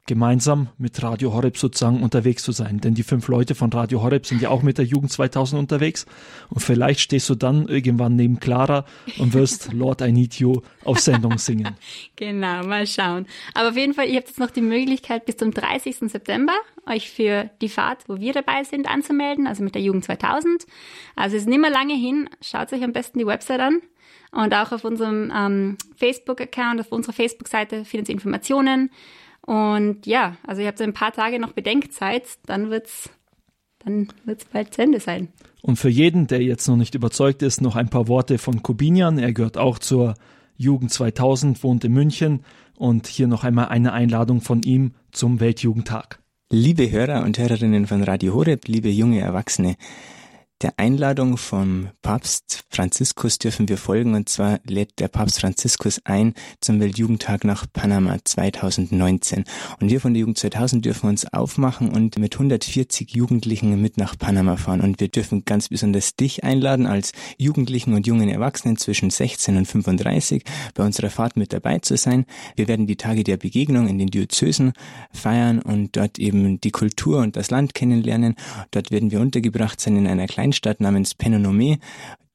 gemeinsam 0.06 0.68
mit 0.78 1.00
Radio 1.02 1.32
Horeb 1.32 1.56
sozusagen 1.56 2.02
unterwegs 2.02 2.42
zu 2.42 2.50
sein. 2.50 2.80
Denn 2.80 2.94
die 2.94 3.04
fünf 3.04 3.28
Leute 3.28 3.54
von 3.54 3.72
Radio 3.72 4.02
Horeb 4.02 4.26
sind 4.26 4.42
ja 4.42 4.50
auch 4.50 4.62
mit 4.62 4.78
der 4.78 4.84
Jugend 4.84 5.12
2000 5.12 5.60
unterwegs. 5.60 6.06
Und 6.48 6.60
vielleicht 6.60 7.00
stehst 7.00 7.28
du 7.30 7.36
dann 7.36 7.68
irgendwann 7.68 8.16
neben 8.16 8.40
Clara 8.40 8.84
und 9.18 9.32
wirst 9.32 9.72
Lord 9.72 10.00
I 10.00 10.10
Need 10.10 10.34
You 10.34 10.60
auf 10.84 10.98
Sendung 10.98 11.38
singen. 11.38 11.76
genau, 12.16 12.64
mal 12.64 12.86
schauen. 12.86 13.26
Aber 13.54 13.68
auf 13.68 13.76
jeden 13.76 13.94
Fall, 13.94 14.08
ihr 14.08 14.16
habt 14.16 14.28
jetzt 14.28 14.40
noch 14.40 14.50
die 14.50 14.60
Möglichkeit, 14.60 15.24
bis 15.24 15.36
zum 15.36 15.52
30. 15.52 15.98
September 16.10 16.54
euch 16.86 17.10
für 17.10 17.50
die 17.60 17.68
Fahrt, 17.68 18.08
wo 18.08 18.18
wir 18.18 18.32
dabei 18.32 18.64
sind, 18.64 18.88
anzumelden, 18.88 19.46
also 19.46 19.62
mit 19.62 19.76
der 19.76 19.82
Jugend 19.82 20.04
2000. 20.04 20.66
Also 21.14 21.36
es 21.36 21.42
ist 21.42 21.48
nicht 21.48 21.60
mehr 21.60 21.70
lange 21.70 21.94
hin. 21.94 22.28
Schaut 22.40 22.72
euch 22.72 22.82
am 22.82 22.92
besten 22.92 23.20
die 23.20 23.26
Website 23.26 23.60
an. 23.60 23.80
Und 24.32 24.54
auch 24.54 24.72
auf 24.72 24.84
unserem 24.84 25.30
ähm, 25.34 25.76
Facebook-Account, 25.94 26.80
auf 26.80 26.90
unserer 26.90 27.12
Facebook-Seite 27.12 27.84
findet 27.84 28.08
ihr 28.08 28.14
Informationen. 28.14 28.90
Und 29.46 30.06
ja, 30.06 30.36
also 30.46 30.62
ihr 30.62 30.68
habt 30.68 30.78
so 30.78 30.84
ein 30.84 30.94
paar 30.94 31.12
Tage 31.12 31.38
noch 31.38 31.52
Bedenkzeit, 31.52 32.24
dann 32.46 32.70
wird's, 32.70 33.10
dann 33.84 34.08
wird's 34.24 34.44
bald 34.44 34.72
zu 34.72 34.82
Ende 34.82 35.00
sein. 35.00 35.28
Und 35.62 35.76
für 35.76 35.88
jeden, 35.88 36.26
der 36.26 36.42
jetzt 36.42 36.66
noch 36.68 36.76
nicht 36.76 36.94
überzeugt 36.94 37.42
ist, 37.42 37.60
noch 37.60 37.76
ein 37.76 37.88
paar 37.88 38.08
Worte 38.08 38.38
von 38.38 38.62
Kubinian. 38.62 39.18
Er 39.18 39.32
gehört 39.32 39.58
auch 39.58 39.78
zur 39.78 40.14
Jugend 40.56 40.92
2000, 40.92 41.62
wohnt 41.62 41.84
in 41.84 41.92
München 41.92 42.44
und 42.76 43.06
hier 43.06 43.26
noch 43.26 43.44
einmal 43.44 43.68
eine 43.68 43.92
Einladung 43.92 44.40
von 44.40 44.62
ihm 44.62 44.94
zum 45.10 45.40
Weltjugendtag. 45.40 46.20
Liebe 46.50 46.90
Hörer 46.90 47.22
und 47.24 47.38
Hörerinnen 47.38 47.86
von 47.86 48.02
Radio 48.02 48.34
Horeb, 48.34 48.68
liebe 48.68 48.90
junge 48.90 49.20
Erwachsene, 49.20 49.76
der 50.62 50.78
Einladung 50.78 51.38
vom 51.38 51.88
Papst 52.02 52.64
Franziskus 52.70 53.38
dürfen 53.38 53.68
wir 53.68 53.76
folgen 53.76 54.14
und 54.14 54.28
zwar 54.28 54.60
lädt 54.64 55.00
der 55.00 55.08
Papst 55.08 55.40
Franziskus 55.40 56.00
ein 56.04 56.34
zum 56.60 56.78
Weltjugendtag 56.78 57.44
nach 57.44 57.66
Panama 57.72 58.18
2019. 58.22 59.44
Und 59.80 59.90
wir 59.90 60.00
von 60.00 60.14
der 60.14 60.20
Jugend 60.20 60.38
2000 60.38 60.84
dürfen 60.84 61.08
uns 61.08 61.30
aufmachen 61.32 61.90
und 61.90 62.18
mit 62.18 62.34
140 62.34 63.14
Jugendlichen 63.14 63.80
mit 63.82 63.96
nach 63.96 64.16
Panama 64.16 64.56
fahren. 64.56 64.80
Und 64.80 65.00
wir 65.00 65.08
dürfen 65.08 65.44
ganz 65.44 65.68
besonders 65.68 66.14
dich 66.14 66.44
einladen 66.44 66.86
als 66.86 67.12
Jugendlichen 67.38 67.94
und 67.94 68.06
jungen 68.06 68.28
Erwachsenen 68.28 68.76
zwischen 68.76 69.10
16 69.10 69.56
und 69.56 69.66
35 69.66 70.44
bei 70.74 70.84
unserer 70.84 71.10
Fahrt 71.10 71.36
mit 71.36 71.52
dabei 71.52 71.80
zu 71.80 71.96
sein. 71.96 72.24
Wir 72.54 72.68
werden 72.68 72.86
die 72.86 72.96
Tage 72.96 73.24
der 73.24 73.36
Begegnung 73.36 73.88
in 73.88 73.98
den 73.98 74.08
Diözesen 74.08 74.72
feiern 75.12 75.60
und 75.60 75.96
dort 75.96 76.18
eben 76.20 76.60
die 76.60 76.70
Kultur 76.70 77.18
und 77.18 77.36
das 77.36 77.50
Land 77.50 77.74
kennenlernen. 77.74 78.36
Dort 78.70 78.92
werden 78.92 79.10
wir 79.10 79.20
untergebracht 79.20 79.80
sein 79.80 79.96
in 79.96 80.06
einer 80.06 80.26
kleinen 80.26 80.51
Kleinstadt 80.52 80.80
namens 80.82 81.14
Penonomé 81.14 81.78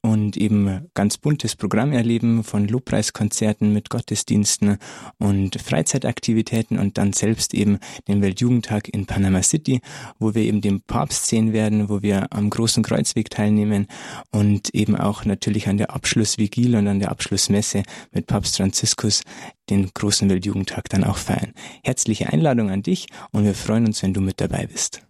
und 0.02 0.38
eben 0.38 0.90
ganz 0.96 1.20
buntes 1.20 1.56
Programm 1.56 1.92
erleben 1.92 2.44
von 2.44 2.68
Lobpreiskonzerten 2.68 3.72
mit 3.72 3.92
Gottesdiensten 3.92 4.80
und 5.20 5.62
Freizeitaktivitäten 5.62 6.80
und 6.80 6.98
dann 6.98 7.14
selbst 7.14 7.54
eben 7.54 7.78
den 8.08 8.24
Weltjugendtag 8.24 8.90
in 8.90 9.06
Panama 9.06 9.44
City, 9.44 9.82
wo 10.18 10.34
wir 10.34 10.44
eben 10.44 10.62
den 10.62 10.82
Papst 10.82 11.28
sehen 11.28 11.54
werden, 11.54 11.90
wo 11.90 12.02
wir 12.02 12.34
am 12.34 12.50
großen 12.50 12.82
Kreuzweg 12.82 13.30
teilnehmen 13.30 13.86
und 14.32 14.74
eben 14.74 14.96
auch 14.96 15.24
natürlich 15.24 15.68
an 15.68 15.78
der 15.78 15.92
Abschlussvigil 15.92 16.76
und 16.76 16.88
an 16.88 17.00
der 17.00 17.12
Abschlussmesse 17.12 17.84
mit 18.12 18.26
Papst 18.26 18.58
Franziskus 18.58 19.22
den 19.70 19.92
großen 19.94 20.28
Weltjugendtag 20.28 20.90
dann 20.90 21.04
auch 21.04 21.18
feiern. 21.18 21.54
Herzliche 21.84 22.34
Einladung 22.34 22.72
an 22.72 22.82
dich 22.82 23.06
und 23.32 23.44
wir 23.44 23.54
freuen 23.54 23.86
uns, 23.86 24.02
wenn 24.02 24.16
du 24.16 24.22
mit 24.22 24.42
dabei 24.42 24.66
bist. 24.66 25.07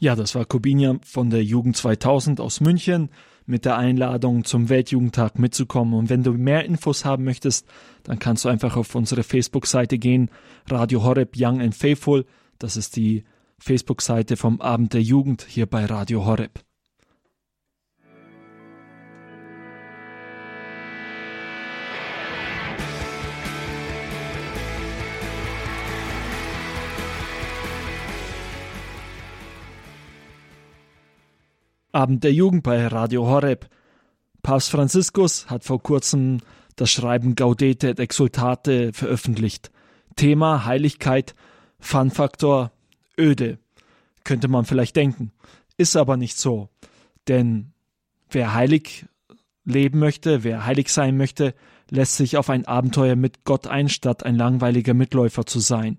Ja, 0.00 0.14
das 0.14 0.34
war 0.36 0.44
Kobinia 0.44 0.96
von 1.04 1.28
der 1.30 1.42
Jugend 1.42 1.76
2000 1.76 2.40
aus 2.40 2.60
München 2.60 3.10
mit 3.46 3.64
der 3.64 3.76
Einladung 3.76 4.44
zum 4.44 4.68
Weltjugendtag 4.68 5.38
mitzukommen. 5.38 5.94
Und 5.94 6.08
wenn 6.08 6.22
du 6.22 6.32
mehr 6.32 6.64
Infos 6.64 7.04
haben 7.04 7.24
möchtest, 7.24 7.66
dann 8.04 8.18
kannst 8.18 8.44
du 8.44 8.48
einfach 8.48 8.76
auf 8.76 8.94
unsere 8.94 9.24
Facebook-Seite 9.24 9.98
gehen, 9.98 10.30
Radio 10.68 11.02
Horeb 11.02 11.34
Young 11.36 11.60
and 11.60 11.74
Faithful. 11.74 12.26
Das 12.58 12.76
ist 12.76 12.94
die 12.96 13.24
Facebook-Seite 13.58 14.36
vom 14.36 14.60
Abend 14.60 14.92
der 14.92 15.02
Jugend 15.02 15.44
hier 15.48 15.66
bei 15.66 15.84
Radio 15.84 16.24
Horeb. 16.24 16.67
Abend 31.92 32.22
der 32.22 32.34
Jugend 32.34 32.62
bei 32.62 32.86
Radio 32.86 33.26
Horeb. 33.26 33.66
Papst 34.42 34.70
Franziskus 34.70 35.48
hat 35.48 35.64
vor 35.64 35.82
kurzem 35.82 36.38
das 36.76 36.90
Schreiben 36.90 37.34
Gaudete 37.34 37.88
et 37.88 37.98
Exultate 37.98 38.92
veröffentlicht. 38.92 39.70
Thema 40.14 40.66
Heiligkeit, 40.66 41.34
Fun-Faktor 41.80 42.72
öde. 43.18 43.58
Könnte 44.22 44.48
man 44.48 44.66
vielleicht 44.66 44.96
denken. 44.96 45.32
Ist 45.78 45.96
aber 45.96 46.18
nicht 46.18 46.38
so. 46.38 46.68
Denn 47.26 47.72
wer 48.28 48.52
heilig 48.52 49.06
leben 49.64 49.98
möchte, 49.98 50.44
wer 50.44 50.66
heilig 50.66 50.90
sein 50.90 51.16
möchte, 51.16 51.54
lässt 51.88 52.16
sich 52.16 52.36
auf 52.36 52.50
ein 52.50 52.66
Abenteuer 52.66 53.16
mit 53.16 53.44
Gott 53.44 53.66
ein, 53.66 53.88
statt 53.88 54.24
ein 54.24 54.34
langweiliger 54.34 54.92
Mitläufer 54.92 55.46
zu 55.46 55.60
sein, 55.60 55.96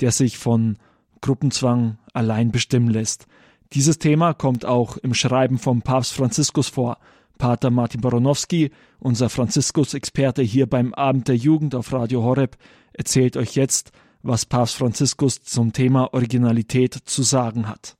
der 0.00 0.12
sich 0.12 0.38
von 0.38 0.78
Gruppenzwang 1.20 1.98
allein 2.12 2.52
bestimmen 2.52 2.88
lässt. 2.88 3.26
Dieses 3.74 3.98
Thema 3.98 4.34
kommt 4.34 4.66
auch 4.66 4.98
im 4.98 5.14
Schreiben 5.14 5.58
vom 5.58 5.80
Papst 5.80 6.12
Franziskus 6.12 6.68
vor. 6.68 6.98
Pater 7.38 7.70
Martin 7.70 8.02
Baronowski, 8.02 8.70
unser 8.98 9.30
Franziskus-Experte 9.30 10.42
hier 10.42 10.66
beim 10.66 10.92
Abend 10.92 11.28
der 11.28 11.36
Jugend 11.36 11.74
auf 11.74 11.90
Radio 11.90 12.22
Horeb, 12.22 12.58
erzählt 12.92 13.36
euch 13.38 13.54
jetzt, 13.54 13.90
was 14.22 14.44
Papst 14.44 14.76
Franziskus 14.76 15.42
zum 15.42 15.72
Thema 15.72 16.12
Originalität 16.12 16.94
zu 17.06 17.22
sagen 17.22 17.66
hat. 17.66 17.96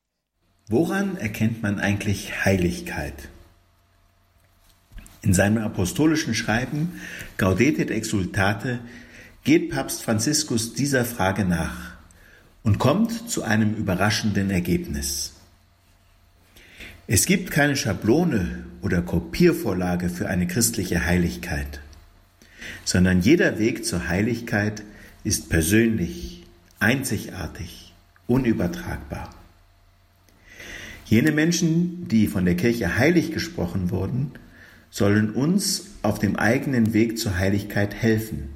Woran 0.69 1.17
erkennt 1.17 1.63
man 1.63 1.81
eigentlich 1.81 2.45
Heiligkeit? 2.45 3.31
In 5.23 5.33
seinem 5.33 5.63
apostolischen 5.63 6.35
Schreiben 6.35 7.01
Gaudete 7.39 7.81
et 7.81 7.91
Exultate 7.91 8.81
geht 9.43 9.71
Papst 9.71 10.03
Franziskus 10.03 10.75
dieser 10.75 11.07
Frage 11.07 11.47
nach 11.47 11.93
und 12.63 12.79
kommt 12.79 13.31
zu 13.31 13.43
einem 13.43 13.75
überraschenden 13.75 14.51
Ergebnis. 14.51 15.33
Es 17.15 17.27
gibt 17.27 17.51
keine 17.51 17.77
Schablone 17.77 18.65
oder 18.81 19.03
Kopiervorlage 19.03 20.09
für 20.09 20.31
eine 20.31 20.47
christliche 20.47 21.05
Heiligkeit, 21.05 21.81
sondern 22.87 23.21
jeder 23.21 23.59
Weg 23.59 23.85
zur 23.85 24.09
Heiligkeit 24.09 24.83
ist 25.23 25.51
persönlich, 25.51 26.43
einzigartig, 26.79 27.93
unübertragbar. 28.27 29.29
Jene 31.05 31.33
Menschen, 31.33 32.09
die 32.09 32.29
von 32.29 32.47
der 32.47 32.57
Kirche 32.57 32.97
heilig 32.97 33.31
gesprochen 33.31 33.91
wurden, 33.91 34.31
sollen 34.89 35.35
uns 35.35 35.91
auf 36.01 36.19
dem 36.19 36.37
eigenen 36.37 36.95
Weg 36.95 37.19
zur 37.19 37.37
Heiligkeit 37.37 37.95
helfen, 37.95 38.49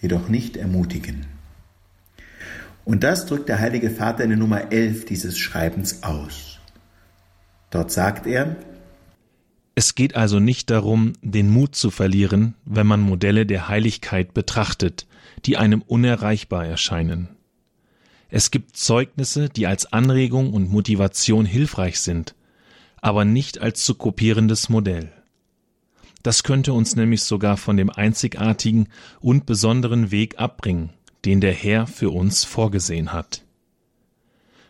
jedoch 0.00 0.28
nicht 0.28 0.56
ermutigen. 0.56 1.26
Und 2.84 3.04
das 3.04 3.26
drückt 3.26 3.48
der 3.48 3.60
Heilige 3.60 3.90
Vater 3.90 4.24
in 4.24 4.30
der 4.30 4.38
Nummer 4.40 4.72
11 4.72 5.04
dieses 5.04 5.38
Schreibens 5.38 6.02
aus. 6.02 6.53
Dort 7.74 7.90
sagt 7.90 8.28
er, 8.28 8.54
es 9.74 9.96
geht 9.96 10.14
also 10.14 10.38
nicht 10.38 10.70
darum, 10.70 11.14
den 11.22 11.50
Mut 11.50 11.74
zu 11.74 11.90
verlieren, 11.90 12.54
wenn 12.64 12.86
man 12.86 13.00
Modelle 13.00 13.46
der 13.46 13.66
Heiligkeit 13.66 14.32
betrachtet, 14.32 15.08
die 15.44 15.56
einem 15.56 15.82
unerreichbar 15.82 16.64
erscheinen. 16.64 17.30
Es 18.28 18.52
gibt 18.52 18.76
Zeugnisse, 18.76 19.48
die 19.48 19.66
als 19.66 19.92
Anregung 19.92 20.52
und 20.52 20.70
Motivation 20.70 21.44
hilfreich 21.44 21.98
sind, 21.98 22.36
aber 23.00 23.24
nicht 23.24 23.60
als 23.60 23.84
zu 23.84 23.96
kopierendes 23.96 24.68
Modell. 24.68 25.10
Das 26.22 26.44
könnte 26.44 26.72
uns 26.74 26.94
nämlich 26.94 27.24
sogar 27.24 27.56
von 27.56 27.76
dem 27.76 27.90
einzigartigen 27.90 28.86
und 29.18 29.46
besonderen 29.46 30.12
Weg 30.12 30.38
abbringen, 30.38 30.90
den 31.24 31.40
der 31.40 31.54
Herr 31.54 31.88
für 31.88 32.10
uns 32.10 32.44
vorgesehen 32.44 33.12
hat. 33.12 33.43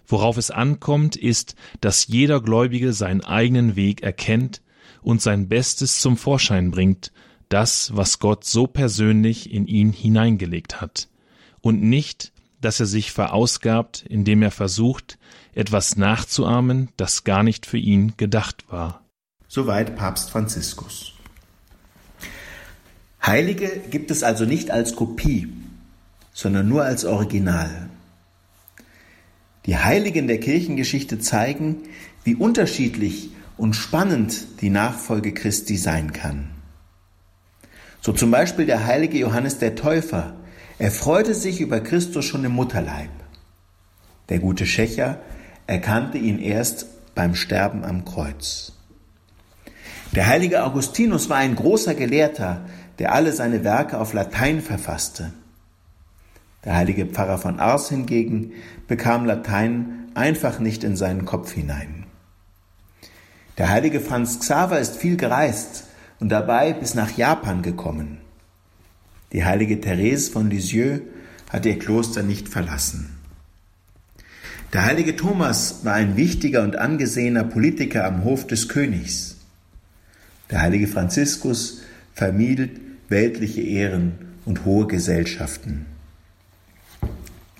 Worauf 0.07 0.37
es 0.37 0.51
ankommt, 0.51 1.17
ist, 1.17 1.55
dass 1.81 2.07
jeder 2.07 2.41
Gläubige 2.41 2.93
seinen 2.93 3.25
eigenen 3.25 3.77
Weg 3.77 4.03
erkennt 4.03 4.63
und 5.03 5.23
sein 5.23 5.49
Bestes 5.49 6.01
zum 6.01 6.17
Vorschein 6.17 6.71
bringt, 6.71 7.13
das, 7.49 7.95
was 7.95 8.19
Gott 8.19 8.45
so 8.45 8.67
persönlich 8.67 9.53
in 9.53 9.67
ihn 9.67 9.93
hineingelegt 9.93 10.81
hat, 10.81 11.09
und 11.61 11.83
nicht, 11.83 12.33
dass 12.61 12.81
er 12.81 12.87
sich 12.87 13.13
verausgabt, 13.13 14.05
indem 14.09 14.43
er 14.43 14.51
versucht, 14.51 15.19
etwas 15.55 15.97
nachzuahmen, 15.97 16.91
das 16.97 17.25
gar 17.25 17.43
nicht 17.43 17.67
für 17.67 17.79
ihn 17.79 18.15
gedacht 18.17 18.65
war. 18.69 19.03
Soweit 19.49 19.97
Papst 19.97 20.31
Franziskus. 20.31 21.13
Heilige 23.25 23.69
gibt 23.91 24.11
es 24.11 24.23
also 24.23 24.45
nicht 24.45 24.71
als 24.71 24.97
Kopie, 24.97 25.49
sondern 26.33 26.69
nur 26.69 26.85
als 26.85 27.05
Original. 27.05 27.89
Die 29.67 29.79
Heiligen 29.79 30.27
der 30.27 30.41
Kirchengeschichte 30.41 31.19
zeigen, 31.19 31.77
wie 32.23 32.35
unterschiedlich 32.35 33.31
und 33.57 33.75
spannend 33.75 34.61
die 34.61 34.71
Nachfolge 34.71 35.33
Christi 35.33 35.77
sein 35.77 36.13
kann. 36.13 36.51
So 38.01 38.13
zum 38.13 38.31
Beispiel 38.31 38.67
der 38.67 38.85
heilige 38.85 39.19
Johannes 39.19 39.59
der 39.59 39.77
Täufer. 39.77 40.35
Er 40.79 40.91
freute 40.91 41.35
sich 41.35 41.61
über 41.61 41.81
Christus 41.81 42.27
schon 42.27 42.45
im 42.45 42.53
Mutterleib. 42.53 43.11
Der 44.29 44.41
gute 44.41 44.67
Schächer 44.67 45.21
erkannte 45.67 46.19
ihn 46.19 46.39
erst 46.39 46.87
beim 47.15 47.35
Sterben 47.35 47.85
am 47.85 48.05
Kreuz. 48.05 48.73
Der 50.15 50.27
heilige 50.27 50.65
Augustinus 50.65 51.31
war 51.31 51.39
ein 51.39 51.57
großer 51.57 51.95
Gelehrter, 51.95 52.67
der 52.99 53.13
alle 53.13 53.33
seine 53.33 53.65
Werke 53.65 53.99
auf 53.99 54.13
Latein 54.13 54.61
verfasste. 54.61 55.33
Der 56.65 56.77
heilige 56.77 57.07
Pfarrer 57.07 57.39
von 57.39 57.61
Ars 57.61 57.89
hingegen 57.91 58.53
bekam 58.89 59.27
Latein 59.27 60.09
einfach 60.15 60.59
nicht 60.59 60.85
in 60.85 60.97
seinen 60.97 61.25
Kopf 61.25 61.53
hinein. 61.53 62.05
Der 63.59 63.69
heilige 63.69 64.01
Franz 64.01 64.41
Xaver 64.41 64.81
ist 64.81 64.97
viel 64.97 65.17
gereist 65.17 65.85
und 66.21 66.31
dabei 66.31 66.73
bis 66.73 66.95
nach 66.95 67.17
Japan 67.17 67.63
gekommen. 67.63 68.19
Die 69.33 69.45
heilige 69.45 69.81
Therese 69.81 70.31
von 70.31 70.51
Lisieux 70.51 71.03
hat 71.51 71.67
ihr 71.67 71.79
Kloster 71.79 72.23
nicht 72.23 72.49
verlassen. 72.49 73.11
Der 74.73 74.85
heilige 74.87 75.15
Thomas 75.15 75.85
war 75.85 75.95
ein 75.95 76.17
wichtiger 76.17 76.63
und 76.63 76.77
angesehener 76.77 77.45
Politiker 77.45 78.05
am 78.05 78.25
Hof 78.25 78.47
des 78.47 78.69
Königs. 78.69 79.37
Der 80.51 80.63
heilige 80.63 80.89
Franziskus 80.89 81.83
vermied 82.13 82.81
weltliche 83.09 83.61
Ehren 83.61 84.13
und 84.45 84.65
hohe 84.65 84.87
Gesellschaften. 84.89 85.87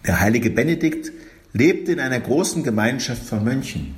Der 0.07 0.21
heilige 0.21 0.51
Benedikt 0.51 1.13
lebte 1.53 1.93
in 1.93 2.01
einer 2.01 2.21
großen 2.21 2.63
Gemeinschaft 2.63 3.23
von 3.23 3.43
Mönchen. 3.43 3.95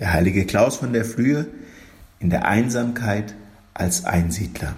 Der 0.00 0.12
heilige 0.12 0.46
Klaus 0.46 0.76
von 0.76 0.92
der 0.92 1.04
Flühe 1.04 1.46
in 2.18 2.30
der 2.30 2.46
Einsamkeit 2.46 3.34
als 3.72 4.04
Einsiedler. 4.04 4.74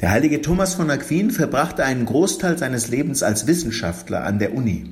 Der 0.00 0.10
heilige 0.10 0.40
Thomas 0.40 0.74
von 0.74 0.90
Aquin 0.90 1.30
verbrachte 1.30 1.84
einen 1.84 2.06
Großteil 2.06 2.56
seines 2.56 2.88
Lebens 2.88 3.22
als 3.22 3.46
Wissenschaftler 3.46 4.24
an 4.24 4.38
der 4.38 4.54
Uni. 4.54 4.90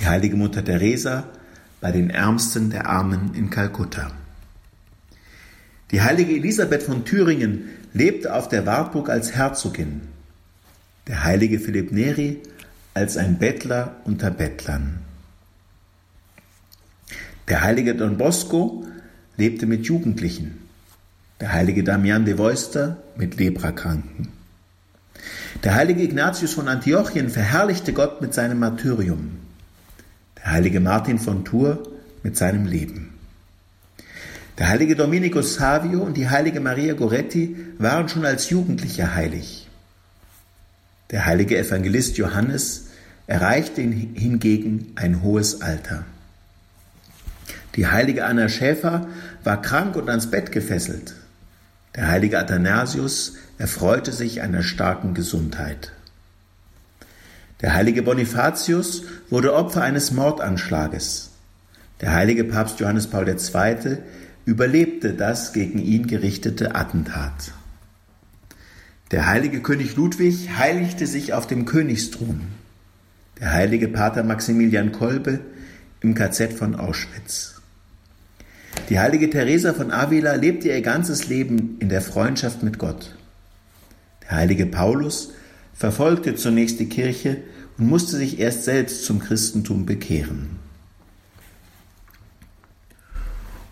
Die 0.00 0.06
heilige 0.06 0.36
Mutter 0.36 0.64
Teresa 0.64 1.24
bei 1.80 1.90
den 1.90 2.10
Ärmsten 2.10 2.70
der 2.70 2.86
Armen 2.86 3.34
in 3.34 3.50
Kalkutta. 3.50 4.12
Die 5.90 6.02
heilige 6.02 6.34
Elisabeth 6.34 6.82
von 6.82 7.04
Thüringen 7.04 7.68
lebte 7.92 8.34
auf 8.34 8.48
der 8.48 8.66
Wartburg 8.66 9.10
als 9.10 9.32
Herzogin 9.32 10.13
der 11.06 11.24
heilige 11.24 11.58
Philipp 11.60 11.92
Neri 11.92 12.40
als 12.94 13.16
ein 13.16 13.38
Bettler 13.38 13.96
unter 14.04 14.30
Bettlern. 14.30 15.00
Der 17.48 17.62
heilige 17.62 17.94
Don 17.94 18.16
Bosco 18.16 18.86
lebte 19.36 19.66
mit 19.66 19.84
Jugendlichen, 19.84 20.62
der 21.40 21.52
heilige 21.52 21.84
Damian 21.84 22.24
de 22.24 22.38
Voister 22.38 22.96
mit 23.16 23.36
Leprakranken. 23.36 24.28
Der 25.62 25.74
heilige 25.74 26.02
Ignatius 26.02 26.54
von 26.54 26.68
Antiochien 26.68 27.28
verherrlichte 27.28 27.92
Gott 27.92 28.22
mit 28.22 28.32
seinem 28.32 28.58
Martyrium, 28.58 29.38
der 30.38 30.52
heilige 30.52 30.80
Martin 30.80 31.18
von 31.18 31.44
Tours 31.44 31.78
mit 32.22 32.36
seinem 32.36 32.66
Leben. 32.66 33.10
Der 34.58 34.68
heilige 34.68 34.96
Domenico 34.96 35.42
Savio 35.42 36.00
und 36.00 36.16
die 36.16 36.28
heilige 36.28 36.60
Maria 36.60 36.94
Goretti 36.94 37.56
waren 37.78 38.08
schon 38.08 38.24
als 38.24 38.50
Jugendliche 38.50 39.14
heilig. 39.14 39.68
Der 41.14 41.26
heilige 41.26 41.56
Evangelist 41.56 42.18
Johannes 42.18 42.86
erreichte 43.28 43.82
hingegen 43.82 44.94
ein 44.96 45.22
hohes 45.22 45.62
Alter. 45.62 46.04
Die 47.76 47.86
heilige 47.86 48.24
Anna 48.24 48.48
Schäfer 48.48 49.06
war 49.44 49.62
krank 49.62 49.94
und 49.94 50.10
ans 50.10 50.32
Bett 50.32 50.50
gefesselt. 50.50 51.14
Der 51.94 52.08
heilige 52.08 52.40
Athanasius 52.40 53.34
erfreute 53.58 54.10
sich 54.10 54.42
einer 54.42 54.64
starken 54.64 55.14
Gesundheit. 55.14 55.92
Der 57.60 57.74
heilige 57.74 58.02
Bonifatius 58.02 59.04
wurde 59.30 59.54
Opfer 59.54 59.82
eines 59.82 60.10
Mordanschlages. 60.10 61.30
Der 62.00 62.12
heilige 62.12 62.42
Papst 62.42 62.80
Johannes 62.80 63.06
Paul 63.06 63.28
II 63.28 63.98
überlebte 64.46 65.14
das 65.14 65.52
gegen 65.52 65.78
ihn 65.78 66.08
gerichtete 66.08 66.74
Attentat. 66.74 67.52
Der 69.14 69.26
heilige 69.26 69.60
König 69.60 69.94
Ludwig 69.94 70.58
heiligte 70.58 71.06
sich 71.06 71.34
auf 71.34 71.46
dem 71.46 71.66
Königsthron. 71.66 72.40
Der 73.38 73.52
heilige 73.52 73.86
Pater 73.86 74.24
Maximilian 74.24 74.90
Kolbe 74.90 75.38
im 76.00 76.16
KZ 76.16 76.52
von 76.52 76.74
Auschwitz. 76.74 77.62
Die 78.88 78.98
heilige 78.98 79.30
Teresa 79.30 79.72
von 79.72 79.92
Avila 79.92 80.34
lebte 80.34 80.66
ihr 80.66 80.82
ganzes 80.82 81.28
Leben 81.28 81.76
in 81.78 81.90
der 81.90 82.00
Freundschaft 82.00 82.64
mit 82.64 82.80
Gott. 82.80 83.14
Der 84.24 84.32
heilige 84.32 84.66
Paulus 84.66 85.30
verfolgte 85.74 86.34
zunächst 86.34 86.80
die 86.80 86.88
Kirche 86.88 87.36
und 87.78 87.86
musste 87.86 88.16
sich 88.16 88.40
erst 88.40 88.64
selbst 88.64 89.04
zum 89.04 89.20
Christentum 89.20 89.86
bekehren. 89.86 90.58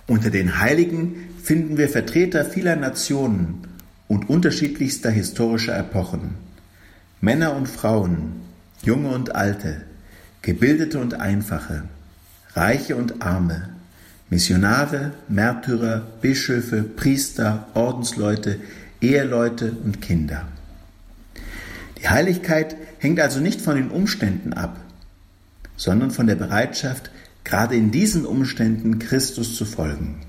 Unter 0.06 0.30
den 0.30 0.60
Heiligen 0.60 1.16
finden 1.42 1.78
wir 1.78 1.88
Vertreter 1.88 2.44
vieler 2.44 2.76
Nationen 2.76 3.71
und 4.12 4.28
unterschiedlichster 4.28 5.10
historischer 5.10 5.74
Epochen. 5.74 6.34
Männer 7.22 7.56
und 7.56 7.66
Frauen, 7.66 8.42
junge 8.82 9.08
und 9.08 9.34
alte, 9.34 9.80
gebildete 10.42 10.98
und 10.98 11.14
einfache, 11.14 11.84
reiche 12.52 12.94
und 12.96 13.22
arme, 13.22 13.70
Missionare, 14.28 15.14
Märtyrer, 15.28 16.02
Bischöfe, 16.20 16.82
Priester, 16.82 17.68
Ordensleute, 17.72 18.60
Eheleute 19.00 19.72
und 19.82 20.02
Kinder. 20.02 20.46
Die 21.98 22.08
Heiligkeit 22.10 22.76
hängt 22.98 23.18
also 23.18 23.40
nicht 23.40 23.62
von 23.62 23.76
den 23.76 23.90
Umständen 23.90 24.52
ab, 24.52 24.78
sondern 25.76 26.10
von 26.10 26.26
der 26.26 26.36
Bereitschaft, 26.36 27.10
gerade 27.44 27.76
in 27.76 27.90
diesen 27.90 28.26
Umständen 28.26 28.98
Christus 28.98 29.56
zu 29.56 29.64
folgen. 29.64 30.20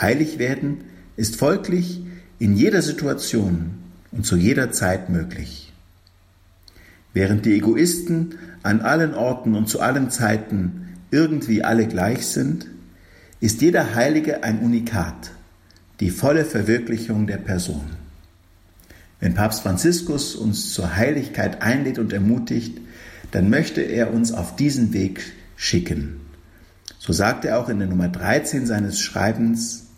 Heilig 0.00 0.38
werden 0.38 0.84
ist 1.16 1.34
folglich 1.34 2.04
in 2.40 2.56
jeder 2.56 2.80
Situation 2.80 3.74
und 4.10 4.26
zu 4.26 4.34
jeder 4.34 4.72
Zeit 4.72 5.10
möglich. 5.10 5.72
Während 7.12 7.44
die 7.44 7.54
Egoisten 7.54 8.34
an 8.62 8.80
allen 8.80 9.14
Orten 9.14 9.54
und 9.54 9.68
zu 9.68 9.80
allen 9.80 10.10
Zeiten 10.10 10.88
irgendwie 11.10 11.62
alle 11.62 11.86
gleich 11.86 12.26
sind, 12.26 12.66
ist 13.40 13.60
jeder 13.60 13.94
Heilige 13.94 14.42
ein 14.42 14.60
Unikat, 14.60 15.32
die 16.00 16.10
volle 16.10 16.46
Verwirklichung 16.46 17.26
der 17.26 17.36
Person. 17.36 17.84
Wenn 19.20 19.34
Papst 19.34 19.60
Franziskus 19.62 20.34
uns 20.34 20.72
zur 20.72 20.96
Heiligkeit 20.96 21.60
einlädt 21.60 21.98
und 21.98 22.12
ermutigt, 22.12 22.78
dann 23.32 23.50
möchte 23.50 23.82
er 23.82 24.14
uns 24.14 24.32
auf 24.32 24.56
diesen 24.56 24.94
Weg 24.94 25.20
schicken. 25.56 26.20
So 26.98 27.12
sagt 27.12 27.44
er 27.44 27.58
auch 27.58 27.68
in 27.68 27.80
der 27.80 27.88
Nummer 27.88 28.08
13 28.08 28.64
seines 28.66 28.98
Schreibens, 28.98 29.89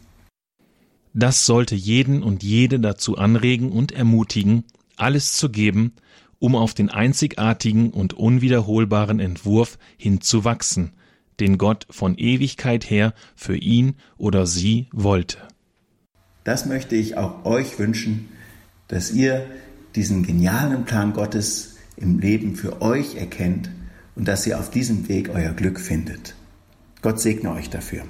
Das 1.15 1.45
sollte 1.45 1.75
jeden 1.75 2.23
und 2.23 2.43
jede 2.43 2.81
dazu 2.81 3.19
anregen 3.19 3.71
und 3.71 3.93
ermutigen, 3.93 4.65
alles 4.97 5.35
zu 5.37 5.51
geben, 5.51 5.93
um 6.39 6.57
auf 6.57 6.75
den 6.75 6.89
einzigartigen 6.89 7.91
und 7.91 8.15
unwiederholbaren 8.15 9.21
Entwurf 9.21 9.79
hinzuwachsen, 9.97 10.93
den 11.39 11.59
Gott 11.59 11.87
von 11.91 12.17
Ewigkeit 12.17 12.89
her 12.89 13.15
für 13.37 13.57
ihn 13.57 13.95
oder 14.17 14.47
sie 14.47 14.89
wollte. 14.93 15.39
Das 16.45 16.67
möchte 16.67 16.97
ich 16.97 17.17
auch 17.17 17.45
euch 17.45 17.79
wünschen, 17.79 18.29
dass 18.89 19.13
ihr 19.13 19.47
diesen 19.95 20.25
genialen 20.25 20.85
Plan 20.85 21.13
Gottes 21.13 21.77
im 21.97 22.19
Leben 22.19 22.57
für 22.57 22.83
euch 22.83 23.17
erkennt 23.17 23.71
und 24.17 24.27
dass 24.27 24.47
ihr 24.47 24.59
auf 24.59 24.71
diesem 24.71 25.09
Weg 25.09 25.29
euer 25.29 25.53
Glück 25.53 25.79
findet. 25.79 26.35
Gott 27.03 27.21
segne 27.21 27.53
euch 27.53 27.71
dafür. 27.71 28.03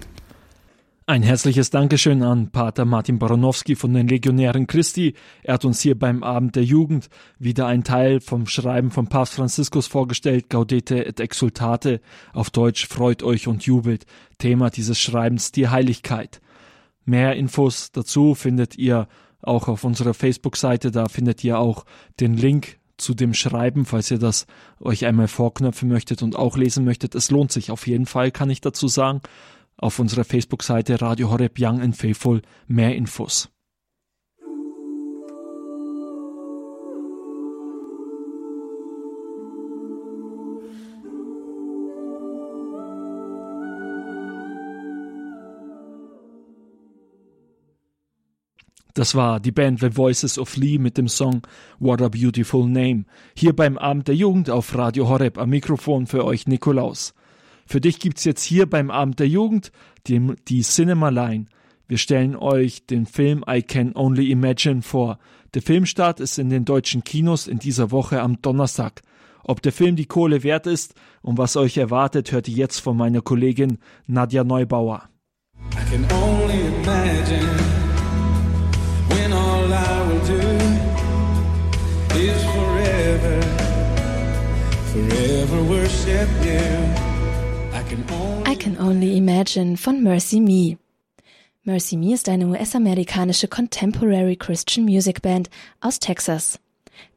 Ein 1.04 1.24
herzliches 1.24 1.70
Dankeschön 1.70 2.22
an 2.22 2.52
Pater 2.52 2.84
Martin 2.84 3.18
Baronowski 3.18 3.74
von 3.74 3.92
den 3.92 4.06
Legionären 4.06 4.68
Christi. 4.68 5.14
Er 5.42 5.54
hat 5.54 5.64
uns 5.64 5.80
hier 5.80 5.98
beim 5.98 6.22
Abend 6.22 6.54
der 6.54 6.62
Jugend 6.62 7.08
wieder 7.40 7.66
einen 7.66 7.82
Teil 7.82 8.20
vom 8.20 8.46
Schreiben 8.46 8.92
von 8.92 9.08
Papst 9.08 9.34
Franziskus 9.34 9.88
vorgestellt, 9.88 10.48
Gaudete 10.48 11.04
et 11.04 11.18
Exultate, 11.18 12.00
auf 12.32 12.50
Deutsch 12.50 12.86
Freut 12.86 13.24
euch 13.24 13.48
und 13.48 13.64
jubelt. 13.64 14.06
Thema 14.38 14.70
dieses 14.70 15.00
Schreibens 15.00 15.50
die 15.50 15.68
Heiligkeit. 15.68 16.40
Mehr 17.04 17.34
Infos 17.34 17.90
dazu 17.90 18.36
findet 18.36 18.78
ihr 18.78 19.08
auch 19.42 19.66
auf 19.66 19.82
unserer 19.82 20.14
Facebook-Seite. 20.14 20.92
Da 20.92 21.08
findet 21.08 21.42
ihr 21.42 21.58
auch 21.58 21.84
den 22.20 22.36
Link 22.36 22.78
zu 22.96 23.14
dem 23.14 23.34
Schreiben, 23.34 23.86
falls 23.86 24.08
ihr 24.12 24.18
das 24.18 24.46
euch 24.78 25.04
einmal 25.04 25.26
vorknöpfen 25.26 25.88
möchtet 25.88 26.22
und 26.22 26.36
auch 26.36 26.56
lesen 26.56 26.84
möchtet. 26.84 27.16
Es 27.16 27.32
lohnt 27.32 27.50
sich 27.50 27.72
auf 27.72 27.88
jeden 27.88 28.06
Fall, 28.06 28.30
kann 28.30 28.50
ich 28.50 28.60
dazu 28.60 28.86
sagen. 28.86 29.20
Auf 29.76 29.98
unserer 29.98 30.24
Facebook-Seite 30.24 31.00
Radio 31.00 31.30
Horeb 31.30 31.58
Young 31.58 31.80
and 31.80 31.96
Faithful 31.96 32.42
mehr 32.68 32.94
Infos. 32.94 33.52
Das 48.94 49.14
war 49.14 49.40
die 49.40 49.52
Band 49.52 49.80
The 49.80 49.96
Voices 49.96 50.38
of 50.38 50.56
Lee 50.56 50.78
mit 50.78 50.98
dem 50.98 51.08
Song 51.08 51.46
What 51.78 52.02
a 52.02 52.08
Beautiful 52.08 52.68
Name. 52.68 53.04
Hier 53.34 53.56
beim 53.56 53.78
Abend 53.78 54.08
der 54.08 54.14
Jugend 54.14 54.50
auf 54.50 54.76
Radio 54.76 55.08
Horeb 55.08 55.38
am 55.38 55.48
Mikrofon 55.48 56.06
für 56.06 56.26
euch 56.26 56.46
Nikolaus. 56.46 57.14
Für 57.72 57.80
dich 57.80 58.00
gibt's 58.00 58.24
jetzt 58.24 58.42
hier 58.42 58.68
beim 58.68 58.90
Abend 58.90 59.18
der 59.18 59.28
Jugend 59.28 59.72
die, 60.06 60.34
die 60.46 60.60
Cinema 60.60 61.08
Line. 61.08 61.46
Wir 61.88 61.96
stellen 61.96 62.36
euch 62.36 62.84
den 62.84 63.06
Film 63.06 63.42
I 63.48 63.62
Can 63.62 63.96
Only 63.96 64.30
Imagine 64.30 64.82
vor. 64.82 65.18
Der 65.54 65.62
Filmstart 65.62 66.20
ist 66.20 66.38
in 66.38 66.50
den 66.50 66.66
deutschen 66.66 67.02
Kinos 67.02 67.46
in 67.46 67.60
dieser 67.60 67.90
Woche 67.90 68.20
am 68.20 68.42
Donnerstag. 68.42 69.00
Ob 69.42 69.62
der 69.62 69.72
Film 69.72 69.96
die 69.96 70.04
Kohle 70.04 70.42
wert 70.42 70.66
ist 70.66 70.92
und 71.22 71.38
was 71.38 71.56
euch 71.56 71.78
erwartet, 71.78 72.30
hört 72.30 72.46
ihr 72.46 72.56
jetzt 72.56 72.78
von 72.78 72.94
meiner 72.94 73.22
Kollegin 73.22 73.78
Nadja 74.06 74.44
Neubauer. 74.44 75.08
I 75.70 75.90
can 75.90 76.04
only 76.12 76.60
imagine 76.82 77.56
when 79.08 79.32
all 79.32 79.72
I 79.72 80.08
will 80.10 80.20
do 80.28 80.42
is 82.20 82.44
forever, 82.52 83.40
forever 84.92 85.62
worship 85.70 86.28
you. 86.44 87.01
I 87.92 88.56
Can 88.56 88.78
Only 88.78 89.18
Imagine 89.18 89.76
von 89.76 90.02
Mercy 90.02 90.40
Me. 90.40 90.78
Mercy 91.64 91.98
Me 91.98 92.14
ist 92.14 92.26
eine 92.30 92.46
US-amerikanische 92.46 93.48
Contemporary 93.48 94.36
Christian 94.36 94.86
Music 94.86 95.20
Band 95.20 95.50
aus 95.82 95.98
Texas. 95.98 96.58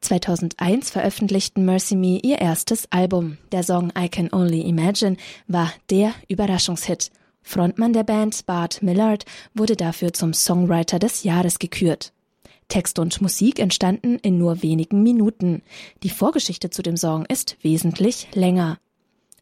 2001 0.02 0.90
veröffentlichten 0.90 1.64
Mercy 1.64 1.96
Me 1.96 2.18
ihr 2.22 2.42
erstes 2.42 2.92
Album. 2.92 3.38
Der 3.52 3.62
Song 3.62 3.90
I 3.98 4.10
Can 4.10 4.30
Only 4.34 4.60
Imagine 4.68 5.16
war 5.46 5.72
der 5.88 6.12
Überraschungshit. 6.28 7.10
Frontmann 7.40 7.94
der 7.94 8.04
Band, 8.04 8.44
Bart 8.44 8.82
Millard, 8.82 9.24
wurde 9.54 9.76
dafür 9.76 10.12
zum 10.12 10.34
Songwriter 10.34 10.98
des 10.98 11.22
Jahres 11.22 11.58
gekürt. 11.58 12.12
Text 12.68 12.98
und 12.98 13.22
Musik 13.22 13.60
entstanden 13.60 14.18
in 14.18 14.36
nur 14.36 14.62
wenigen 14.62 15.02
Minuten. 15.02 15.62
Die 16.02 16.10
Vorgeschichte 16.10 16.68
zu 16.68 16.82
dem 16.82 16.98
Song 16.98 17.24
ist 17.24 17.56
wesentlich 17.62 18.28
länger. 18.34 18.78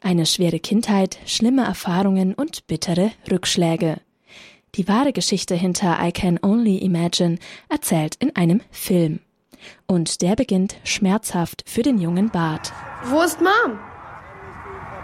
Eine 0.07 0.27
schwere 0.27 0.61
Kindheit, 0.61 1.17
schlimme 1.25 1.65
Erfahrungen 1.65 2.35
und 2.35 2.67
bittere 2.67 3.11
Rückschläge. 3.31 4.03
Die 4.75 4.87
wahre 4.87 5.15
Geschichte 5.15 5.55
hinter 5.55 5.97
I 5.99 6.13
Can 6.13 6.39
Only 6.43 6.77
Imagine 6.77 7.39
erzählt 7.71 8.15
in 8.17 8.37
einem 8.37 8.61
Film. 8.71 9.21
Und 9.87 10.21
der 10.21 10.37
beginnt 10.37 10.77
schmerzhaft 10.85 11.65
für 11.67 11.81
den 11.81 11.99
jungen 11.99 12.29
Bart. 12.29 12.71
Wo 13.05 13.23
ist 13.23 13.41
Mom? 13.41 13.79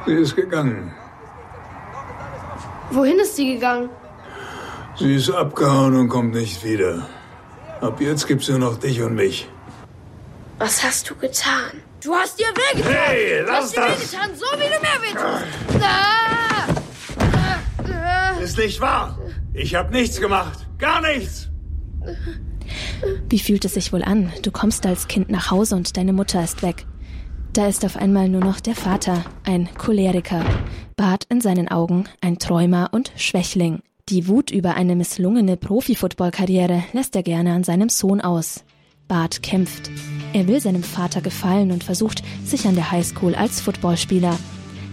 Sie 0.04 0.16
ist 0.16 0.36
gegangen. 0.36 0.92
Wohin 2.90 3.18
ist 3.20 3.36
sie 3.36 3.54
gegangen? 3.54 3.88
Sie 4.98 5.14
ist 5.14 5.30
abgehauen 5.30 5.96
und 5.96 6.10
kommt 6.10 6.34
nicht 6.34 6.62
wieder. 6.62 7.08
Ab 7.80 8.02
jetzt 8.02 8.26
gibt's 8.28 8.50
nur 8.50 8.58
noch 8.58 8.76
dich 8.76 9.00
und 9.00 9.14
mich. 9.14 9.48
Was 10.58 10.84
hast 10.84 11.08
du 11.08 11.14
getan? 11.14 11.82
Du 12.02 12.14
hast 12.14 12.38
dir 12.38 12.46
wehgetan. 12.46 12.92
Hey, 12.92 13.40
lass 13.46 13.72
du 13.72 13.80
hast 13.80 13.88
dir 13.88 13.94
das. 13.94 14.12
wehgetan, 14.12 14.30
so 14.34 14.46
wie 14.56 14.68
du 14.68 14.80
mir 14.80 15.02
wehtust. 15.02 15.82
Ah! 15.82 16.66
Ah! 17.94 18.40
Ist 18.40 18.56
nicht 18.56 18.80
wahr. 18.80 19.18
Ich 19.52 19.74
hab 19.74 19.90
nichts 19.90 20.20
gemacht. 20.20 20.66
Gar 20.78 21.02
nichts. 21.02 21.48
Wie 23.28 23.38
fühlt 23.38 23.64
es 23.64 23.74
sich 23.74 23.92
wohl 23.92 24.02
an? 24.02 24.32
Du 24.42 24.50
kommst 24.50 24.86
als 24.86 25.08
Kind 25.08 25.30
nach 25.30 25.50
Hause 25.50 25.76
und 25.76 25.96
deine 25.96 26.12
Mutter 26.12 26.42
ist 26.42 26.62
weg. 26.62 26.86
Da 27.52 27.66
ist 27.66 27.84
auf 27.84 27.96
einmal 27.96 28.28
nur 28.28 28.40
noch 28.42 28.60
der 28.60 28.76
Vater, 28.76 29.24
ein 29.44 29.68
Choleriker. 29.76 30.44
Bart 30.96 31.24
in 31.28 31.40
seinen 31.40 31.68
Augen, 31.68 32.04
ein 32.20 32.38
Träumer 32.38 32.90
und 32.92 33.12
Schwächling. 33.16 33.80
Die 34.08 34.28
Wut 34.28 34.50
über 34.50 34.74
eine 34.74 34.94
misslungene 34.96 35.56
Profi-Football-Karriere 35.56 36.84
lässt 36.92 37.14
er 37.16 37.22
gerne 37.22 37.52
an 37.52 37.64
seinem 37.64 37.88
Sohn 37.88 38.20
aus. 38.20 38.64
Bart 39.08 39.42
kämpft. 39.42 39.90
Er 40.32 40.46
will 40.46 40.60
seinem 40.60 40.84
Vater 40.84 41.20
gefallen 41.20 41.72
und 41.72 41.82
versucht, 41.82 42.22
sich 42.44 42.66
an 42.66 42.76
der 42.76 42.92
Highschool 42.92 43.34
als 43.34 43.60
Footballspieler. 43.60 44.38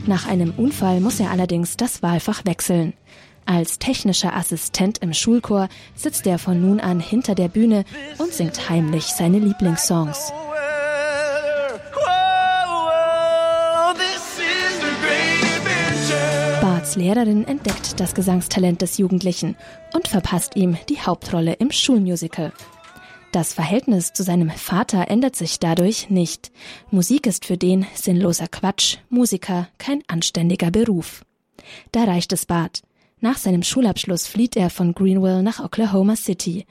Nach 0.08 0.28
einem 0.28 0.52
Unfall 0.58 1.00
muss 1.00 1.20
er 1.20 1.30
allerdings 1.30 1.78
das 1.78 2.02
Wahlfach 2.02 2.46
wechseln. 2.46 2.94
Als 3.46 3.78
technischer 3.78 4.36
Assistent 4.36 4.98
im 4.98 5.14
Schulchor 5.14 5.70
sitzt 5.96 6.26
er 6.28 6.40
von 6.40 6.60
nun 6.60 6.80
an 6.80 7.00
hinter 7.00 7.36
der 7.36 7.50
Bühne 7.50 7.86
und 8.18 8.34
singt 8.34 8.70
heimlich 8.70 9.06
seine 9.06 9.40
Lieblingssongs. 9.40 10.34
Barts 16.62 16.96
Lehrerin 16.96 17.48
entdeckt 17.48 18.00
das 18.00 18.16
Gesangstalent 18.16 18.82
des 18.82 18.98
Jugendlichen 18.98 19.56
und 19.94 20.08
verpasst 20.08 20.56
ihm 20.56 20.78
die 20.90 21.00
Hauptrolle 21.00 21.54
im 21.54 21.72
Schulmusical. 21.72 22.52
Das 23.32 23.54
Verhältnis 23.54 24.14
zu 24.14 24.24
seinem 24.24 24.50
Vater 24.50 25.10
ändert 25.10 25.36
sich 25.36 25.60
dadurch 25.60 26.10
nicht. 26.10 26.52
Musik 26.92 27.28
ist 27.28 27.46
für 27.46 27.58
den 27.58 27.86
sinnloser 27.94 28.48
Quatsch, 28.48 28.98
Musiker 29.10 29.68
kein 29.78 30.02
anständiger 30.08 30.72
Beruf. 30.72 31.26
Da 31.92 32.06
reicht 32.06 32.32
es 32.32 32.46
Bart. 32.46 32.82
Nach 33.20 33.38
seinem 33.38 33.64
Schulabschluss 33.64 34.28
flieht 34.28 34.56
er 34.56 34.70
von 34.70 34.94
Greenville 34.94 35.44
nach 35.44 35.60
Oklahoma 35.60 36.16
City. 36.16 36.66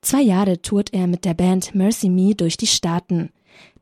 Zwei 0.00 0.20
Jahre 0.20 0.60
tourt 0.60 0.92
er 0.92 1.06
mit 1.06 1.24
der 1.24 1.34
Band 1.34 1.74
Mercy 1.74 2.10
Me 2.10 2.34
durch 2.34 2.56
die 2.56 2.66
Staaten. 2.66 3.30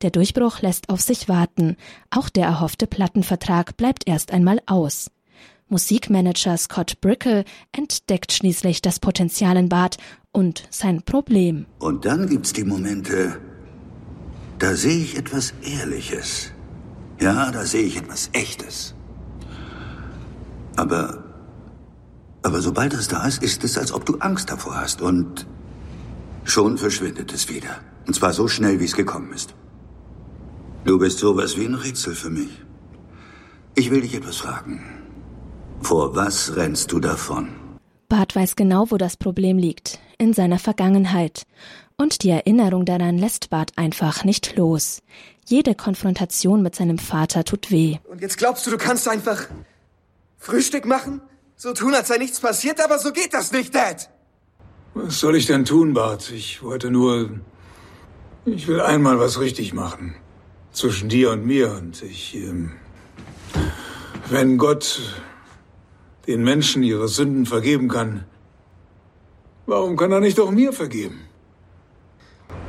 Der 0.03 0.11
Durchbruch 0.11 0.61
lässt 0.61 0.89
auf 0.89 1.01
sich 1.01 1.29
warten. 1.29 1.77
Auch 2.11 2.29
der 2.29 2.45
erhoffte 2.45 2.87
Plattenvertrag 2.87 3.77
bleibt 3.77 4.07
erst 4.07 4.33
einmal 4.33 4.61
aus. 4.67 5.11
Musikmanager 5.71 6.57
Scott 6.57 7.01
Brickle 7.01 7.45
entdeckt 7.73 8.33
schließlich 8.33 8.83
das 8.83 8.99
Potenzial 8.99 9.57
in 9.57 9.69
Bart 9.69 9.99
und 10.33 10.67
sein 10.71 11.03
Problem. 11.03 11.67
Und 11.79 12.05
dann 12.05 12.27
gibt's 12.29 12.53
die 12.53 12.65
Momente, 12.65 13.41
da 14.59 14.75
sehe 14.75 15.03
ich 15.03 15.17
etwas 15.17 15.55
Ehrliches. 15.63 16.53
Ja, 17.21 17.51
da 17.51 17.65
sehe 17.65 17.83
ich 17.83 17.97
etwas 17.97 18.31
Echtes. 18.33 18.95
Aber, 20.77 21.25
aber 22.43 22.61
sobald 22.61 22.95
es 22.95 23.09
da 23.09 23.27
ist, 23.27 23.43
ist 23.43 23.65
es, 23.65 23.77
als 23.77 23.93
ob 23.93 24.07
du 24.07 24.17
Angst 24.19 24.51
davor 24.51 24.81
hast 24.81 25.03
und 25.03 25.47
schon 26.45 26.79
verschwindet 26.79 27.33
es 27.33 27.49
wieder. 27.49 27.77
Und 28.07 28.15
zwar 28.15 28.33
so 28.33 28.49
schnell, 28.49 28.81
wie 28.81 28.85
es 28.85 28.97
gekommen 28.97 29.33
ist. 29.33 29.55
Du 30.85 30.99
bist 30.99 31.19
sowas 31.19 31.57
wie 31.59 31.67
ein 31.67 31.75
Rätsel 31.75 32.15
für 32.15 32.31
mich. 32.31 32.65
Ich 33.75 33.91
will 33.91 34.01
dich 34.01 34.15
etwas 34.15 34.39
fragen. 34.39 34.81
Vor 35.83 36.15
was 36.17 36.57
rennst 36.57 36.93
du 36.93 37.01
davon? 37.01 37.49
Bart 38.09 38.35
weiß 38.35 38.57
genau, 38.57 38.91
wo 38.91 38.97
das 38.97 39.17
Problem 39.17 39.57
liegt, 39.59 40.01
in 40.21 40.35
seiner 40.35 40.59
Vergangenheit. 40.59 41.47
Und 41.97 42.23
die 42.23 42.31
Erinnerung 42.31 42.85
daran 42.85 43.19
lässt 43.19 43.51
Bart 43.51 43.73
einfach 43.77 44.25
nicht 44.25 44.57
los. 44.57 45.03
Jede 45.47 45.75
Konfrontation 45.75 46.63
mit 46.63 46.77
seinem 46.77 46.99
Vater 46.99 47.45
tut 47.45 47.71
weh. 47.71 47.99
Und 48.09 48.21
jetzt 48.21 48.39
glaubst 48.39 48.67
du, 48.67 48.71
du 48.71 48.79
kannst 48.79 49.09
einfach 49.09 49.49
Frühstück 50.39 50.85
machen? 50.85 51.21
So 51.57 51.73
tun, 51.75 51.95
als 51.95 52.09
sei 52.09 52.19
nichts 52.19 52.41
passiert, 52.41 52.83
aber 52.83 52.99
so 52.99 53.13
geht 53.13 53.35
das 53.35 53.53
nicht, 53.53 53.75
Dad. 53.75 54.09
Was 54.95 55.21
soll 55.21 55.37
ich 55.37 55.47
denn 55.47 55.65
tun, 55.65 55.95
Bart? 55.95 56.31
Ich 56.31 56.63
wollte 56.63 56.91
nur. 56.91 57.41
Ich 58.45 58.67
will 58.67 58.81
einmal 58.81 59.19
was 59.19 59.41
richtig 59.41 59.75
machen. 59.75 60.15
Zwischen 60.73 61.09
dir 61.09 61.31
und 61.31 61.45
mir. 61.45 61.73
Und 61.73 62.03
ich. 62.03 62.35
Ähm, 62.35 62.73
wenn 64.29 64.59
Gott 64.59 65.01
den 66.27 66.43
Menschen 66.43 66.83
ihre 66.83 67.09
Sünden 67.09 67.47
vergeben 67.47 67.89
kann, 67.89 68.25
warum 69.71 69.97
kann 69.97 70.13
er 70.13 70.21
nicht 70.21 70.39
auch 70.39 70.51
mir 70.51 70.73
vergeben? 70.73 71.21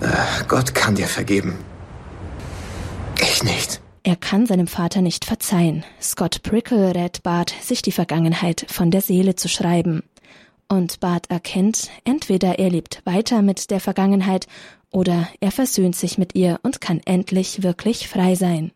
Ach, 0.01 0.47
Gott 0.47 0.73
kann 0.73 0.95
dir 0.95 1.07
vergeben. 1.07 1.57
Ich 3.19 3.43
nicht. 3.43 3.81
Er 4.03 4.15
kann 4.15 4.45
seinem 4.45 4.67
Vater 4.67 5.01
nicht 5.01 5.25
verzeihen. 5.25 5.83
Scott 6.01 6.41
Prickle 6.41 6.95
rät 6.95 7.21
Bart, 7.21 7.53
sich 7.61 7.81
die 7.81 7.91
Vergangenheit 7.91 8.65
von 8.69 8.89
der 8.89 9.01
Seele 9.01 9.35
zu 9.35 9.47
schreiben. 9.47 10.03
Und 10.67 10.99
Bart 11.01 11.29
erkennt, 11.29 11.89
entweder 12.03 12.57
er 12.57 12.69
lebt 12.69 13.01
weiter 13.03 13.41
mit 13.41 13.69
der 13.69 13.79
Vergangenheit 13.79 14.47
oder 14.91 15.27
er 15.39 15.51
versöhnt 15.51 15.95
sich 15.95 16.17
mit 16.17 16.33
ihr 16.35 16.59
und 16.63 16.81
kann 16.81 17.01
endlich 17.05 17.61
wirklich 17.61 18.07
frei 18.07 18.35
sein. 18.35 18.71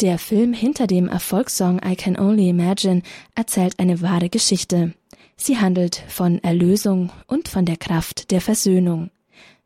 Der 0.00 0.18
Film 0.18 0.52
hinter 0.52 0.86
dem 0.86 1.08
Erfolgssong 1.08 1.80
I 1.84 1.94
Can 1.94 2.18
Only 2.18 2.48
Imagine 2.48 3.02
erzählt 3.34 3.78
eine 3.78 4.00
wahre 4.00 4.28
Geschichte. 4.28 4.94
Sie 5.42 5.56
handelt 5.56 5.96
von 6.08 6.38
Erlösung 6.44 7.10
und 7.26 7.48
von 7.48 7.64
der 7.64 7.78
Kraft 7.78 8.30
der 8.30 8.42
Versöhnung. 8.42 9.10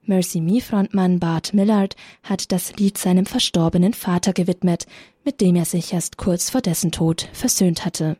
Mercy 0.04 0.40
Me 0.40 0.60
Frontmann 0.60 1.18
Bart 1.18 1.52
Millard 1.52 1.96
hat 2.22 2.52
das 2.52 2.76
Lied 2.76 2.96
seinem 2.96 3.26
verstorbenen 3.26 3.92
Vater 3.92 4.32
gewidmet, 4.32 4.86
mit 5.24 5.40
dem 5.40 5.56
er 5.56 5.64
sich 5.64 5.92
erst 5.92 6.16
kurz 6.16 6.48
vor 6.48 6.60
dessen 6.60 6.92
Tod 6.92 7.28
versöhnt 7.32 7.84
hatte. 7.84 8.16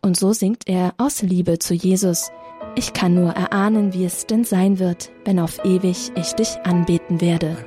Und 0.00 0.16
so 0.16 0.32
singt 0.32 0.66
er 0.66 0.94
aus 0.96 1.20
Liebe 1.20 1.58
zu 1.58 1.74
Jesus. 1.74 2.30
Ich 2.74 2.94
kann 2.94 3.14
nur 3.14 3.32
erahnen, 3.32 3.92
wie 3.92 4.06
es 4.06 4.24
denn 4.24 4.44
sein 4.44 4.78
wird, 4.78 5.10
wenn 5.26 5.40
auf 5.40 5.62
ewig 5.66 6.10
ich 6.16 6.32
dich 6.32 6.56
anbeten 6.64 7.20
werde. 7.20 7.58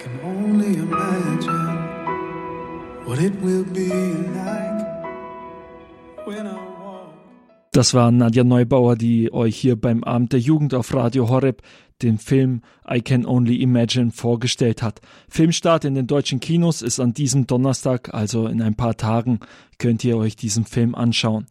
Das 7.74 7.94
war 7.94 8.12
Nadja 8.12 8.44
Neubauer, 8.44 8.98
die 8.98 9.32
euch 9.32 9.56
hier 9.56 9.78
beim 9.78 10.04
Abend 10.04 10.34
der 10.34 10.42
Jugend 10.42 10.74
auf 10.74 10.94
Radio 10.94 11.30
Horeb 11.30 11.62
den 12.02 12.18
Film 12.18 12.64
I 12.90 13.02
Can 13.02 13.26
Only 13.26 13.62
Imagine 13.62 14.12
vorgestellt 14.12 14.84
hat. 14.84 15.00
Filmstart 15.30 15.86
in 15.86 15.96
den 15.96 16.06
deutschen 16.06 16.42
Kinos 16.42 16.82
ist 16.82 17.00
an 17.00 17.14
diesem 17.14 17.48
Donnerstag, 17.48 18.14
also 18.14 18.48
in 18.48 18.62
ein 18.62 18.76
paar 18.76 18.98
Tagen, 18.98 19.40
könnt 19.78 20.04
ihr 20.04 20.18
euch 20.18 20.36
diesen 20.36 20.66
Film 20.66 20.96
anschauen. 20.96 21.46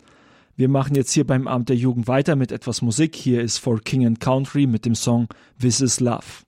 Wir 0.56 0.68
machen 0.68 0.94
jetzt 0.94 1.12
hier 1.12 1.26
beim 1.26 1.48
Abend 1.48 1.70
der 1.70 1.76
Jugend 1.76 2.06
weiter 2.06 2.36
mit 2.36 2.52
etwas 2.52 2.82
Musik. 2.82 3.16
Hier 3.16 3.40
ist 3.40 3.56
For 3.56 3.80
King 3.80 4.04
and 4.04 4.20
Country 4.20 4.66
mit 4.66 4.84
dem 4.84 4.94
Song 4.94 5.26
This 5.58 5.80
is 5.80 6.00
Love. 6.00 6.44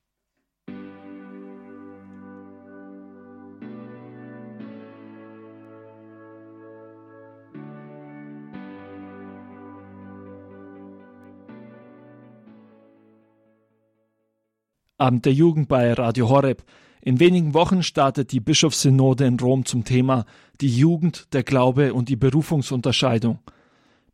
Abend 15.03 15.25
der 15.25 15.33
Jugend 15.33 15.67
bei 15.67 15.93
Radio 15.95 16.29
Horeb. 16.29 16.62
In 17.01 17.19
wenigen 17.19 17.55
Wochen 17.55 17.83
startet 17.83 18.31
die 18.31 18.38
Bischofssynode 18.38 19.27
in 19.27 19.41
Rom 19.41 19.65
zum 19.65 19.83
Thema 19.85 20.27
die 20.61 20.69
Jugend, 20.69 21.27
der 21.33 21.43
Glaube 21.43 21.93
und 21.93 22.09
die 22.09 22.15
Berufungsunterscheidung. 22.15 23.41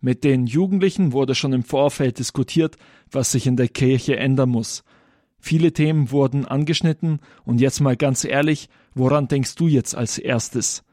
Mit 0.01 0.25
den 0.25 0.47
Jugendlichen 0.47 1.13
wurde 1.13 1.35
schon 1.35 1.53
im 1.53 1.63
Vorfeld 1.63 2.19
diskutiert, 2.19 2.79
was 3.11 3.33
sich 3.33 3.47
in 3.47 3.57
der 3.57 3.69
Kirche 3.69 4.17
ändern 4.17 4.49
muss. 4.49 4.83
Viele 5.39 5.75
Themen 5.75 6.11
wurden 6.11 6.47
angeschnitten 6.47 7.21
und 7.45 7.61
jetzt 7.61 7.81
mal 7.81 7.95
ganz 7.95 8.25
ehrlich, 8.25 8.71
woran 8.95 9.29
denkst 9.29 9.57
du 9.57 9.69
jetzt 9.69 9.95
als 9.95 10.17
erstes? 10.17 10.85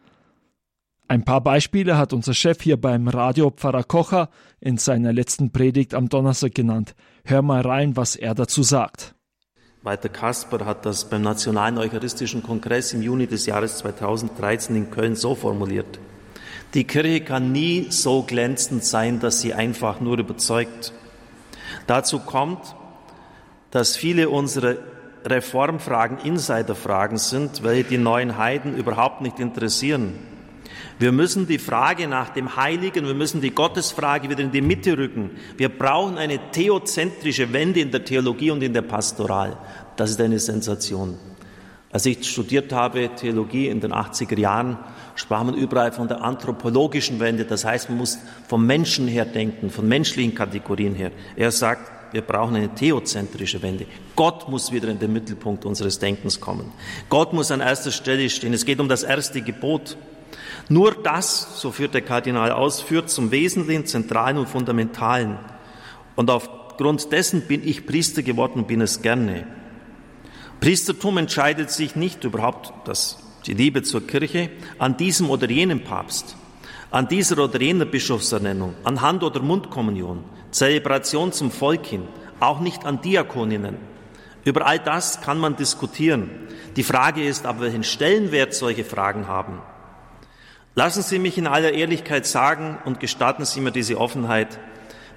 Ein 1.07 1.23
paar 1.23 1.39
Beispiele 1.39 1.97
hat 1.97 2.11
unser 2.11 2.33
Chef 2.33 2.61
hier 2.61 2.75
beim 2.75 3.07
Radio 3.07 3.49
Pfarrer 3.49 3.85
Kocher 3.85 4.29
in 4.59 4.77
seiner 4.77 5.13
letzten 5.13 5.53
Predigt 5.53 5.93
am 5.93 6.09
Donnerstag 6.09 6.53
genannt. 6.53 6.95
Hör 7.23 7.41
mal 7.41 7.61
rein, 7.61 7.95
was 7.95 8.17
er 8.17 8.35
dazu 8.35 8.61
sagt. 8.61 9.15
Walter 9.85 10.09
Kasper 10.09 10.65
hat 10.65 10.83
das 10.83 11.05
beim 11.05 11.21
Nationalen 11.21 11.77
Eucharistischen 11.77 12.41
Kongress 12.41 12.91
im 12.93 13.03
Juni 13.03 13.27
des 13.27 13.45
Jahres 13.45 13.77
2013 13.77 14.75
in 14.75 14.89
Köln 14.89 15.15
so 15.15 15.35
formuliert. 15.35 15.99
Die 16.73 16.85
Kirche 16.85 17.21
kann 17.21 17.51
nie 17.51 17.91
so 17.91 18.23
glänzend 18.23 18.83
sein, 18.83 19.19
dass 19.19 19.41
sie 19.41 19.53
einfach 19.53 19.99
nur 19.99 20.17
überzeugt. 20.17 20.91
Dazu 21.85 22.17
kommt, 22.17 22.75
dass 23.69 23.95
viele 23.95 24.29
unserer 24.29 24.77
Reformfragen 25.23 26.17
Insiderfragen 26.17 27.19
sind, 27.19 27.61
welche 27.61 27.83
die 27.83 27.99
neuen 27.99 28.39
Heiden 28.39 28.75
überhaupt 28.75 29.21
nicht 29.21 29.39
interessieren. 29.39 30.15
Wir 30.97 31.11
müssen 31.11 31.45
die 31.45 31.59
Frage 31.59 32.07
nach 32.07 32.29
dem 32.29 32.55
Heiligen, 32.55 33.05
wir 33.05 33.13
müssen 33.13 33.41
die 33.41 33.51
Gottesfrage 33.51 34.29
wieder 34.29 34.41
in 34.41 34.51
die 34.51 34.61
Mitte 34.61 34.97
rücken. 34.97 35.31
Wir 35.57 35.69
brauchen 35.69 36.17
eine 36.17 36.39
theozentrische 36.51 37.51
Wende 37.51 37.81
in 37.81 37.91
der 37.91 38.05
Theologie 38.05 38.51
und 38.51 38.63
in 38.63 38.73
der 38.73 38.81
Pastoral. 38.81 39.57
Das 39.97 40.11
ist 40.11 40.21
eine 40.21 40.39
Sensation. 40.39 41.17
Als 41.91 42.05
ich 42.05 42.29
studiert 42.29 42.71
habe, 42.71 43.09
Theologie 43.15 43.67
in 43.67 43.81
den 43.81 43.93
80er 43.93 44.37
Jahren, 44.37 44.77
sprach 45.15 45.43
man 45.43 45.55
überall 45.55 45.91
von 45.91 46.07
der 46.07 46.21
anthropologischen 46.23 47.19
Wende. 47.19 47.45
Das 47.45 47.65
heißt, 47.65 47.89
man 47.89 47.99
muss 47.99 48.17
vom 48.47 48.65
Menschen 48.65 49.07
her 49.07 49.25
denken, 49.25 49.69
von 49.69 49.87
menschlichen 49.87 50.35
Kategorien 50.35 50.95
her. 50.95 51.11
Er 51.35 51.51
sagt, 51.51 52.13
wir 52.13 52.21
brauchen 52.21 52.55
eine 52.55 52.73
theozentrische 52.73 53.61
Wende. 53.61 53.85
Gott 54.15 54.47
muss 54.49 54.71
wieder 54.71 54.87
in 54.87 54.99
den 54.99 55.11
Mittelpunkt 55.11 55.65
unseres 55.65 55.99
Denkens 55.99 56.39
kommen. 56.39 56.71
Gott 57.09 57.33
muss 57.33 57.51
an 57.51 57.59
erster 57.59 57.91
Stelle 57.91 58.29
stehen. 58.29 58.53
Es 58.53 58.65
geht 58.65 58.79
um 58.79 58.87
das 58.87 59.03
erste 59.03 59.41
Gebot. 59.41 59.97
Nur 60.67 60.95
das, 60.95 61.61
so 61.61 61.71
führt 61.71 61.93
der 61.93 62.01
Kardinal 62.01 62.51
aus, 62.51 62.81
führt 62.81 63.09
zum 63.09 63.31
Wesentlichen, 63.31 63.85
Zentralen 63.85 64.37
und 64.37 64.49
Fundamentalen. 64.49 65.37
Und 66.15 66.31
aufgrund 66.31 67.11
dessen 67.11 67.41
bin 67.41 67.67
ich 67.67 67.85
Priester 67.85 68.23
geworden 68.23 68.59
und 68.59 68.67
bin 68.67 68.81
es 68.81 69.01
gerne. 69.01 69.45
Priestertum 70.59 71.17
entscheidet 71.17 71.69
sich 71.69 71.95
nicht 71.95 72.23
überhaupt, 72.23 72.73
das, 72.87 73.17
die 73.45 73.53
Liebe 73.53 73.83
zur 73.83 74.07
Kirche, 74.07 74.49
an 74.79 74.97
diesem 74.97 75.29
oder 75.29 75.49
jenem 75.49 75.83
Papst, 75.83 76.35
an 76.89 77.07
dieser 77.07 77.43
oder 77.43 77.61
jener 77.61 77.85
Bischofsernennung, 77.85 78.73
an 78.83 79.01
Hand- 79.01 79.23
oder 79.23 79.41
Mundkommunion, 79.41 80.23
Zelebration 80.49 81.31
zum 81.31 81.51
Volk 81.51 81.85
hin, 81.85 82.07
auch 82.39 82.59
nicht 82.59 82.85
an 82.85 83.01
Diakoninnen. 83.01 83.77
Über 84.45 84.65
all 84.65 84.79
das 84.79 85.21
kann 85.21 85.37
man 85.37 85.55
diskutieren. 85.55 86.29
Die 86.75 86.83
Frage 86.83 87.23
ist 87.23 87.45
aber, 87.45 87.61
welchen 87.61 87.83
Stellenwert 87.83 88.53
solche 88.53 88.83
Fragen 88.83 89.27
haben. 89.27 89.59
Lassen 90.77 91.03
Sie 91.03 91.19
mich 91.19 91.37
in 91.37 91.47
aller 91.47 91.71
Ehrlichkeit 91.71 92.25
sagen 92.25 92.77
und 92.83 92.99
gestatten 92.99 93.45
Sie 93.45 93.61
mir 93.61 93.71
diese 93.71 93.97
Offenheit, 93.97 94.59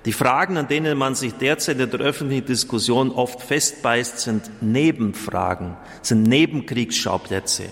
die 0.05 0.12
Fragen, 0.12 0.57
an 0.57 0.68
denen 0.68 0.97
man 0.97 1.16
sich 1.16 1.35
derzeit 1.35 1.81
in 1.81 1.90
der 1.90 1.99
öffentlichen 1.99 2.47
Diskussion 2.47 3.11
oft 3.11 3.42
festbeißt, 3.42 4.21
sind 4.21 4.62
Nebenfragen, 4.62 5.77
sind 6.01 6.23
Nebenkriegsschauplätze. 6.23 7.64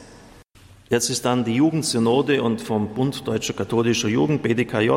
Jetzt 0.90 1.08
ist 1.10 1.24
dann 1.24 1.44
die 1.44 1.54
Jugendsynode 1.54 2.42
und 2.42 2.60
vom 2.60 2.92
Bund 2.92 3.26
Deutscher 3.26 3.54
Katholischer 3.54 4.08
Jugend, 4.08 4.42
BDKJ, 4.42 4.90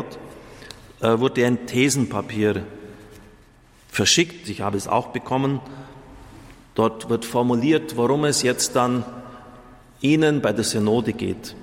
äh, 1.00 1.18
wurde 1.18 1.46
ein 1.46 1.66
Thesenpapier 1.66 2.64
verschickt. 3.88 4.48
Ich 4.48 4.62
habe 4.62 4.76
es 4.76 4.88
auch 4.88 5.08
bekommen. 5.08 5.60
Dort 6.74 7.08
wird 7.08 7.24
formuliert, 7.24 7.96
worum 7.96 8.24
es 8.24 8.42
jetzt 8.42 8.74
dann 8.74 9.04
Ihnen 10.00 10.40
bei 10.40 10.52
der 10.52 10.64
Synode 10.64 11.12
geht. 11.12 11.54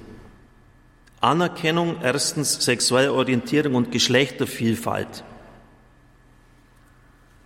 Anerkennung 1.19 1.97
erstens 2.01 2.63
sexuelle 2.63 3.13
Orientierung 3.13 3.75
und 3.75 3.91
Geschlechtervielfalt. 3.91 5.23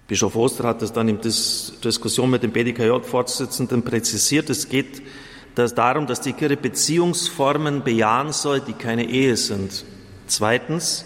Bischof 0.07 0.35
Oster 0.35 0.65
hat 0.65 0.81
das 0.81 0.91
dann 0.91 1.07
in 1.07 1.21
Dis 1.21 1.79
Diskussion 1.81 2.29
mit 2.29 2.43
dem 2.43 2.51
BDKJ-Vorsitzenden 2.51 3.83
präzisiert. 3.83 4.49
Es 4.49 4.67
geht 4.67 5.01
das 5.55 5.73
darum, 5.73 6.05
dass 6.05 6.19
die 6.19 6.33
Kirche 6.33 6.57
Beziehungsformen 6.57 7.83
bejahen 7.83 8.33
soll, 8.33 8.59
die 8.59 8.73
keine 8.73 9.05
Ehe 9.05 9.37
sind. 9.37 9.85
Zweitens, 10.27 11.05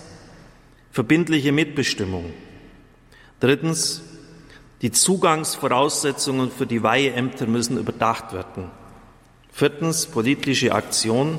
verbindliche 0.91 1.51
Mitbestimmung. 1.51 2.33
Drittens, 3.39 4.01
die 4.81 4.91
Zugangsvoraussetzungen 4.91 6.49
für 6.49 6.65
die 6.65 6.81
Weiheämter 6.81 7.45
müssen 7.45 7.77
überdacht 7.77 8.33
werden. 8.33 8.71
Viertens, 9.51 10.07
politische 10.07 10.73
Aktion. 10.73 11.37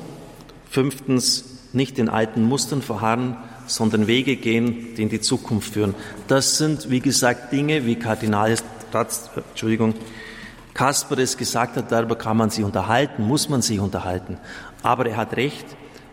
Fünftens, 0.69 1.45
nicht 1.73 1.99
in 1.99 2.09
alten 2.09 2.43
Mustern 2.43 2.81
verharren, 2.81 3.37
sondern 3.67 4.07
Wege 4.07 4.35
gehen, 4.35 4.95
die 4.95 5.03
in 5.03 5.09
die 5.09 5.21
Zukunft 5.21 5.73
führen. 5.73 5.95
Das 6.27 6.57
sind, 6.57 6.89
wie 6.89 6.99
gesagt, 6.99 7.51
Dinge, 7.51 7.85
wie 7.85 7.95
Kardinal 7.95 8.55
Entschuldigung, 9.49 9.93
Kasper 10.73 11.17
es 11.17 11.37
gesagt 11.37 11.75
hat, 11.75 11.91
darüber 11.91 12.15
kann 12.15 12.37
man 12.37 12.49
sich 12.49 12.63
unterhalten, 12.63 13.23
muss 13.23 13.49
man 13.49 13.61
sich 13.61 13.79
unterhalten. 13.79 14.37
Aber 14.83 15.05
er 15.07 15.17
hat 15.17 15.35
recht, 15.35 15.65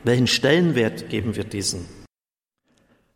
welchen 0.05 0.27
Stellenwert 0.27 1.09
geben 1.09 1.37
wir 1.37 1.45
diesen? 1.45 1.87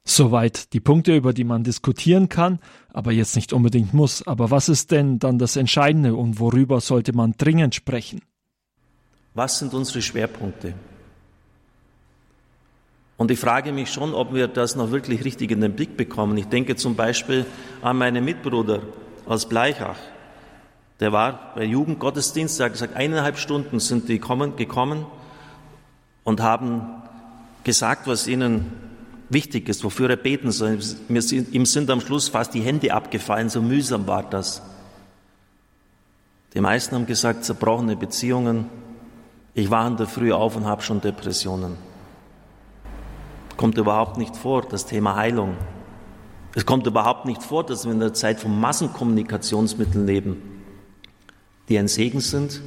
Soweit 0.04 0.72
die 0.72 0.80
Punkte, 0.80 1.14
über 1.16 1.32
die 1.34 1.44
man 1.44 1.64
diskutieren 1.64 2.28
kann, 2.28 2.60
aber 2.92 3.12
jetzt 3.12 3.36
nicht 3.36 3.52
unbedingt 3.52 3.92
muss. 3.92 4.26
Aber 4.26 4.50
was 4.50 4.68
ist 4.68 4.90
denn 4.90 5.18
dann 5.18 5.38
das 5.38 5.56
Entscheidende 5.56 6.14
und 6.14 6.38
worüber 6.40 6.80
sollte 6.80 7.12
man 7.12 7.34
dringend 7.36 7.74
sprechen? 7.74 8.22
Was 9.34 9.58
sind 9.58 9.74
unsere 9.74 10.00
Schwerpunkte? 10.00 10.74
Und 13.18 13.32
ich 13.32 13.40
frage 13.40 13.72
mich 13.72 13.92
schon, 13.92 14.14
ob 14.14 14.32
wir 14.32 14.46
das 14.46 14.76
noch 14.76 14.92
wirklich 14.92 15.24
richtig 15.24 15.50
in 15.50 15.60
den 15.60 15.74
Blick 15.74 15.96
bekommen. 15.96 16.38
Ich 16.38 16.46
denke 16.46 16.76
zum 16.76 16.94
Beispiel 16.94 17.44
an 17.82 17.98
meinen 17.98 18.24
Mitbruder 18.24 18.80
aus 19.26 19.48
Bleichach. 19.48 19.98
Der 21.00 21.12
war 21.12 21.52
bei 21.56 21.64
Jugendgottesdienst, 21.64 22.58
der 22.58 22.66
hat 22.66 22.72
gesagt, 22.74 22.96
eineinhalb 22.96 23.36
Stunden 23.36 23.80
sind 23.80 24.08
die 24.08 24.20
kommen, 24.20 24.54
gekommen 24.54 25.04
und 26.22 26.40
haben 26.40 26.86
gesagt, 27.64 28.06
was 28.06 28.28
ihnen 28.28 28.72
wichtig 29.28 29.68
ist, 29.68 29.82
wofür 29.82 30.10
er 30.10 30.16
beten 30.16 30.52
soll. 30.52 30.78
Ihm 31.08 31.66
sind 31.66 31.90
am 31.90 32.00
Schluss 32.00 32.28
fast 32.28 32.54
die 32.54 32.60
Hände 32.60 32.94
abgefallen, 32.94 33.48
so 33.48 33.60
mühsam 33.60 34.06
war 34.06 34.22
das. 34.22 34.62
Die 36.54 36.60
meisten 36.60 36.94
haben 36.94 37.06
gesagt, 37.06 37.44
zerbrochene 37.44 37.96
Beziehungen. 37.96 38.66
Ich 39.54 39.70
war 39.70 39.88
in 39.88 39.96
der 39.96 40.06
Früh 40.06 40.32
auf 40.32 40.54
und 40.54 40.66
habe 40.66 40.82
schon 40.82 41.00
Depressionen 41.00 41.87
kommt 43.58 43.76
überhaupt 43.76 44.16
nicht 44.16 44.36
vor, 44.36 44.62
das 44.62 44.86
Thema 44.86 45.16
Heilung. 45.16 45.56
Es 46.54 46.64
kommt 46.64 46.86
überhaupt 46.86 47.26
nicht 47.26 47.42
vor, 47.42 47.66
dass 47.66 47.84
wir 47.84 47.92
in 47.92 48.00
der 48.00 48.14
Zeit 48.14 48.40
von 48.40 48.58
Massenkommunikationsmitteln 48.58 50.06
leben, 50.06 50.62
die 51.68 51.78
ein 51.78 51.88
Segen 51.88 52.20
sind, 52.20 52.62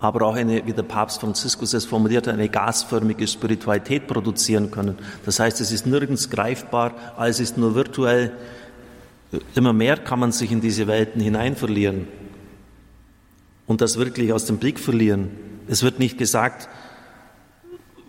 aber 0.00 0.26
auch 0.26 0.34
eine, 0.34 0.66
wie 0.66 0.72
der 0.72 0.82
Papst 0.82 1.20
Franziskus 1.20 1.72
es 1.72 1.86
formuliert, 1.86 2.28
eine 2.28 2.48
gasförmige 2.50 3.26
Spiritualität 3.26 4.06
produzieren 4.06 4.70
können. 4.70 4.98
Das 5.24 5.40
heißt, 5.40 5.60
es 5.62 5.72
ist 5.72 5.86
nirgends 5.86 6.28
greifbar, 6.28 6.92
alles 7.16 7.40
ist 7.40 7.56
nur 7.56 7.74
virtuell. 7.74 8.32
Immer 9.54 9.72
mehr 9.72 9.96
kann 9.96 10.18
man 10.18 10.32
sich 10.32 10.52
in 10.52 10.60
diese 10.60 10.86
Welten 10.86 11.22
hineinverlieren 11.22 12.08
und 13.66 13.80
das 13.80 13.98
wirklich 13.98 14.32
aus 14.32 14.44
dem 14.44 14.58
Blick 14.58 14.78
verlieren. 14.78 15.30
Es 15.68 15.82
wird 15.82 16.00
nicht 16.00 16.18
gesagt, 16.18 16.68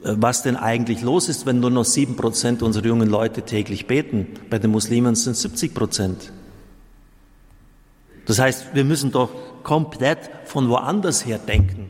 was 0.08 0.44
denn 0.44 0.56
eigentlich 0.56 1.02
los 1.02 1.30
ist, 1.30 1.46
wenn 1.46 1.60
nur 1.60 1.72
noch 1.72 1.86
sieben 1.86 2.16
Prozent 2.16 2.62
unserer 2.62 2.86
jungen 2.86 3.10
Leute 3.10 3.42
täglich 3.42 3.88
beten. 3.88 4.28
Bei 4.50 4.60
den 4.60 4.72
Muslimen 4.72 5.16
sind 5.16 5.34
es 5.34 5.42
70 5.42 5.74
Prozent. 5.74 6.32
Das 8.26 8.40
heißt, 8.40 8.74
wir 8.74 8.84
müssen 8.84 9.12
doch 9.12 9.30
komplett 9.64 10.30
von 10.46 10.70
woanders 10.70 11.26
her 11.26 11.40
denken 11.40 11.88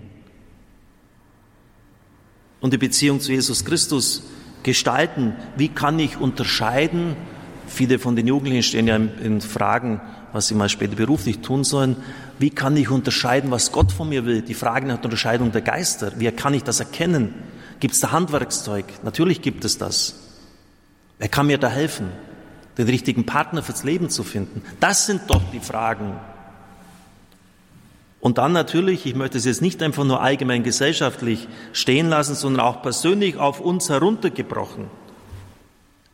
und 2.65 2.73
die 2.73 2.77
Beziehung 2.77 3.19
zu 3.19 3.31
Jesus 3.31 3.63
Christus 3.63 4.23
gestalten. 4.63 5.35
Wie 5.55 5.67
kann 5.67 5.99
ich 5.99 6.17
unterscheiden? 6.17 7.15
Viele 7.67 7.99
von 7.99 8.15
den 8.15 8.25
Jugendlichen 8.25 8.63
stehen 8.63 8.87
ja 8.87 8.95
in 8.95 9.39
Fragen, 9.41 10.01
was 10.33 10.47
sie 10.47 10.55
mal 10.55 10.69
später 10.69 10.95
beruflich 10.95 11.39
tun 11.39 11.63
sollen. 11.63 11.97
Wie 12.39 12.49
kann 12.49 12.75
ich 12.75 12.89
unterscheiden, 12.89 13.51
was 13.51 13.71
Gott 13.71 13.91
von 13.91 14.09
mir 14.09 14.25
will? 14.25 14.41
Die 14.41 14.55
Frage 14.55 14.87
nach 14.87 14.97
der 14.97 15.05
Unterscheidung 15.05 15.51
der 15.51 15.61
Geister. 15.61 16.13
Wie 16.17 16.31
kann 16.31 16.53
ich 16.53 16.63
das 16.63 16.79
erkennen? 16.79 17.35
Gibt 17.79 17.93
es 17.93 17.99
da 17.99 18.11
Handwerkszeug? 18.11 18.85
Natürlich 19.03 19.41
gibt 19.41 19.65
es 19.65 19.77
das. 19.77 20.15
Wer 21.19 21.27
kann 21.29 21.47
mir 21.47 21.57
da 21.57 21.69
helfen, 21.69 22.11
den 22.77 22.87
richtigen 22.87 23.25
Partner 23.25 23.63
fürs 23.63 23.83
Leben 23.83 24.09
zu 24.09 24.23
finden? 24.23 24.61
Das 24.79 25.05
sind 25.05 25.21
doch 25.27 25.41
die 25.51 25.59
Fragen. 25.59 26.17
Und 28.19 28.39
dann 28.39 28.53
natürlich, 28.53 29.05
ich 29.05 29.13
möchte 29.15 29.37
es 29.37 29.45
jetzt 29.45 29.61
nicht 29.61 29.83
einfach 29.83 30.03
nur 30.03 30.21
allgemein 30.21 30.63
gesellschaftlich 30.63 31.47
stehen 31.73 32.09
lassen, 32.09 32.33
sondern 32.33 32.65
auch 32.65 32.81
persönlich 32.81 33.37
auf 33.37 33.59
uns 33.59 33.89
heruntergebrochen. 33.89 34.85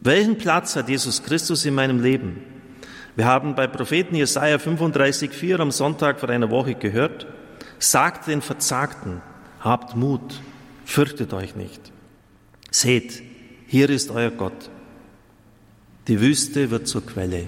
Welchen 0.01 0.37
Platz 0.37 0.75
hat 0.75 0.89
Jesus 0.89 1.23
Christus 1.23 1.63
in 1.63 1.75
meinem 1.75 2.01
Leben? 2.01 2.43
Wir 3.15 3.25
haben 3.25 3.55
bei 3.55 3.67
Propheten 3.67 4.15
Jesaja 4.15 4.57
35,4 4.57 5.59
am 5.59 5.71
Sonntag 5.71 6.19
vor 6.19 6.29
einer 6.29 6.49
Woche 6.49 6.75
gehört, 6.75 7.27
sagt 7.79 8.27
den 8.27 8.41
Verzagten, 8.41 9.21
habt 9.59 9.95
Mut, 9.95 10.41
Fürchtet 10.85 11.33
euch 11.33 11.55
nicht. 11.55 11.91
Seht, 12.69 13.21
hier 13.67 13.89
ist 13.89 14.11
euer 14.11 14.31
Gott. 14.31 14.69
Die 16.07 16.19
Wüste 16.19 16.71
wird 16.71 16.87
zur 16.87 17.05
Quelle. 17.05 17.47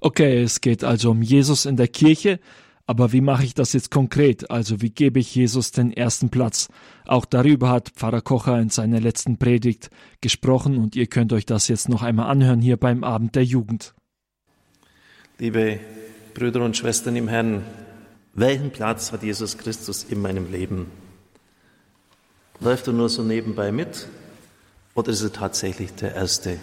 Okay, 0.00 0.42
es 0.42 0.60
geht 0.60 0.82
also 0.82 1.10
um 1.10 1.20
Jesus 1.20 1.66
in 1.66 1.76
der 1.76 1.88
Kirche, 1.88 2.40
aber 2.86 3.12
wie 3.12 3.20
mache 3.20 3.44
ich 3.44 3.54
das 3.54 3.72
jetzt 3.72 3.90
konkret? 3.90 4.50
Also 4.50 4.80
wie 4.80 4.90
gebe 4.90 5.20
ich 5.20 5.34
Jesus 5.34 5.72
den 5.72 5.92
ersten 5.92 6.30
Platz? 6.30 6.68
Auch 7.06 7.24
darüber 7.24 7.68
hat 7.68 7.90
Pfarrer 7.90 8.22
Kocher 8.22 8.58
in 8.58 8.70
seiner 8.70 8.98
letzten 8.98 9.36
Predigt 9.36 9.90
gesprochen 10.20 10.78
und 10.78 10.96
ihr 10.96 11.06
könnt 11.06 11.32
euch 11.32 11.46
das 11.46 11.68
jetzt 11.68 11.88
noch 11.88 12.02
einmal 12.02 12.30
anhören 12.30 12.60
hier 12.60 12.78
beim 12.78 13.04
Abend 13.04 13.36
der 13.36 13.44
Jugend. 13.44 13.94
Liebe 15.38 15.78
Brüder 16.34 16.64
und 16.64 16.76
Schwestern 16.76 17.14
im 17.14 17.28
Herrn, 17.28 17.62
welchen 18.34 18.70
Platz 18.70 19.12
hat 19.12 19.22
Jesus 19.22 19.58
Christus 19.58 20.04
in 20.04 20.20
meinem 20.20 20.50
Leben? 20.50 20.86
Läuft 22.60 22.86
er 22.86 22.92
nur 22.92 23.08
so 23.08 23.22
nebenbei 23.22 23.72
mit? 23.72 24.06
Oder 24.94 25.12
ist 25.12 25.22
er 25.22 25.32
tatsächlich 25.32 25.94
der 25.94 26.14
Erste, 26.14 26.58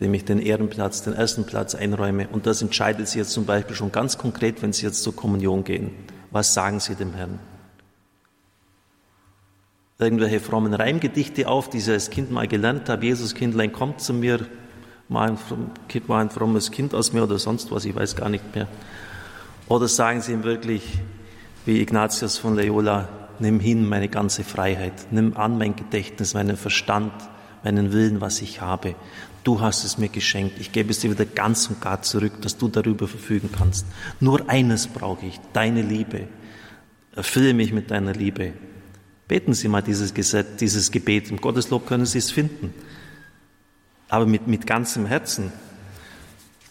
dem 0.00 0.14
ich 0.14 0.24
den 0.24 0.38
Ehrenplatz, 0.38 1.02
den 1.02 1.12
ersten 1.12 1.44
Platz 1.44 1.74
einräume? 1.74 2.28
Und 2.28 2.46
das 2.46 2.62
entscheidet 2.62 3.08
Sie 3.08 3.18
jetzt 3.18 3.32
zum 3.32 3.44
Beispiel 3.44 3.76
schon 3.76 3.92
ganz 3.92 4.16
konkret, 4.16 4.62
wenn 4.62 4.72
Sie 4.72 4.86
jetzt 4.86 5.02
zur 5.02 5.14
Kommunion 5.14 5.62
gehen. 5.62 5.90
Was 6.30 6.54
sagen 6.54 6.80
Sie 6.80 6.94
dem 6.94 7.12
Herrn? 7.12 7.38
Irgendwelche 9.98 10.40
frommen 10.40 10.72
Reimgedichte 10.72 11.48
auf, 11.48 11.68
die 11.68 11.80
Sie 11.80 11.92
als 11.92 12.08
Kind 12.08 12.30
mal 12.30 12.48
gelernt 12.48 12.88
haben. 12.88 13.02
Jesus 13.02 13.34
Kindlein 13.34 13.72
kommt 13.72 14.00
zu 14.00 14.14
mir, 14.14 14.46
mal 15.08 15.30
ein, 15.30 15.38
Kind, 15.88 16.08
mal 16.08 16.20
ein 16.20 16.30
frommes 16.30 16.70
Kind 16.70 16.94
aus 16.94 17.12
mir 17.12 17.22
oder 17.22 17.38
sonst 17.38 17.70
was, 17.70 17.84
ich 17.84 17.94
weiß 17.94 18.16
gar 18.16 18.30
nicht 18.30 18.54
mehr. 18.54 18.68
Oder 19.68 19.88
sagen 19.88 20.22
Sie 20.22 20.32
ihm 20.32 20.44
wirklich, 20.44 20.98
wie 21.66 21.80
Ignatius 21.82 22.38
von 22.38 22.56
Loyola, 22.56 23.25
nimm 23.40 23.60
hin 23.60 23.88
meine 23.88 24.08
ganze 24.08 24.44
Freiheit, 24.44 25.06
nimm 25.10 25.36
an 25.36 25.58
mein 25.58 25.76
Gedächtnis, 25.76 26.34
meinen 26.34 26.56
Verstand, 26.56 27.12
meinen 27.64 27.92
Willen, 27.92 28.20
was 28.20 28.40
ich 28.42 28.60
habe. 28.60 28.94
Du 29.44 29.60
hast 29.60 29.84
es 29.84 29.96
mir 29.96 30.08
geschenkt. 30.08 30.58
Ich 30.58 30.72
gebe 30.72 30.90
es 30.90 30.98
dir 30.98 31.10
wieder 31.10 31.24
ganz 31.24 31.68
und 31.68 31.80
gar 31.80 32.02
zurück, 32.02 32.42
dass 32.42 32.58
du 32.58 32.68
darüber 32.68 33.06
verfügen 33.06 33.50
kannst. 33.56 33.86
Nur 34.18 34.50
eines 34.50 34.88
brauche 34.88 35.24
ich, 35.26 35.38
deine 35.52 35.82
Liebe. 35.82 36.28
Erfülle 37.14 37.54
mich 37.54 37.72
mit 37.72 37.90
deiner 37.90 38.12
Liebe. 38.12 38.54
Beten 39.28 39.54
Sie 39.54 39.68
mal 39.68 39.82
dieses, 39.82 40.14
Gesetz, 40.14 40.56
dieses 40.58 40.90
Gebet. 40.90 41.30
Im 41.30 41.40
Gotteslob 41.40 41.86
können 41.86 42.06
Sie 42.06 42.18
es 42.18 42.30
finden. 42.30 42.74
Aber 44.08 44.26
mit, 44.26 44.46
mit 44.46 44.66
ganzem 44.66 45.06
Herzen. 45.06 45.52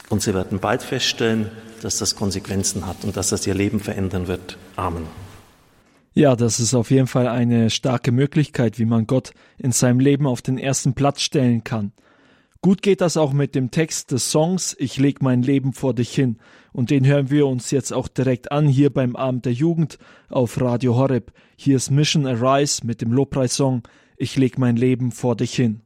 Und 0.09 0.22
Sie 0.22 0.34
werden 0.34 0.59
bald 0.59 0.84
feststellen, 0.84 1.51
dass 1.82 1.97
das 1.97 2.16
Konsequenzen 2.16 2.86
hat 2.86 3.03
und 3.03 3.18
dass 3.18 3.30
das 3.30 3.47
Ihr 3.47 3.53
Leben 3.53 3.80
verändern 3.80 4.28
wird. 4.28 4.57
Amen. 4.76 5.07
Ja, 6.18 6.38
das 6.38 6.61
ist 6.61 6.74
auf 6.74 6.91
jeden 6.91 7.07
Fall 7.07 7.28
eine 7.28 7.70
starke 7.70 8.13
Möglichkeit, 8.13 8.80
wie 8.80 8.86
man 8.86 9.05
Gott 9.05 9.34
in 9.57 9.74
seinem 9.74 9.99
Leben 9.99 10.28
auf 10.28 10.41
den 10.41 10.57
ersten 10.57 10.93
Platz 10.93 11.20
stellen 11.20 11.66
kann. 11.66 11.91
Gut 12.61 12.82
geht 12.82 13.01
das 13.01 13.18
auch 13.18 13.34
mit 13.34 13.53
dem 13.53 13.70
Text 13.70 14.13
des 14.13 14.32
Songs 14.32 14.78
Ich 14.80 14.97
leg 14.97 15.22
mein 15.22 15.43
Leben 15.43 15.74
vor 15.74 15.93
dich 15.93 16.16
hin. 16.16 16.38
Und 16.72 16.89
den 16.89 17.05
hören 17.05 17.32
wir 17.32 17.47
uns 17.47 17.70
jetzt 17.70 17.91
auch 17.91 18.07
direkt 18.07 18.49
an 18.53 18.66
hier 18.66 18.93
beim 18.93 19.18
Abend 19.18 19.43
der 19.43 19.51
Jugend 19.51 19.99
auf 20.30 20.59
Radio 20.61 20.95
Horeb. 20.95 21.34
Hier 21.57 21.76
ist 21.76 21.91
Mission 21.91 22.26
Arise 22.26 22.88
mit 22.88 23.01
dem 23.01 23.11
Lobpreissong 23.11 23.84
Ich 24.16 24.38
leg 24.38 24.57
mein 24.57 24.78
Leben 24.78 25.11
vor 25.11 25.36
dich 25.36 25.53
hin. 25.53 25.82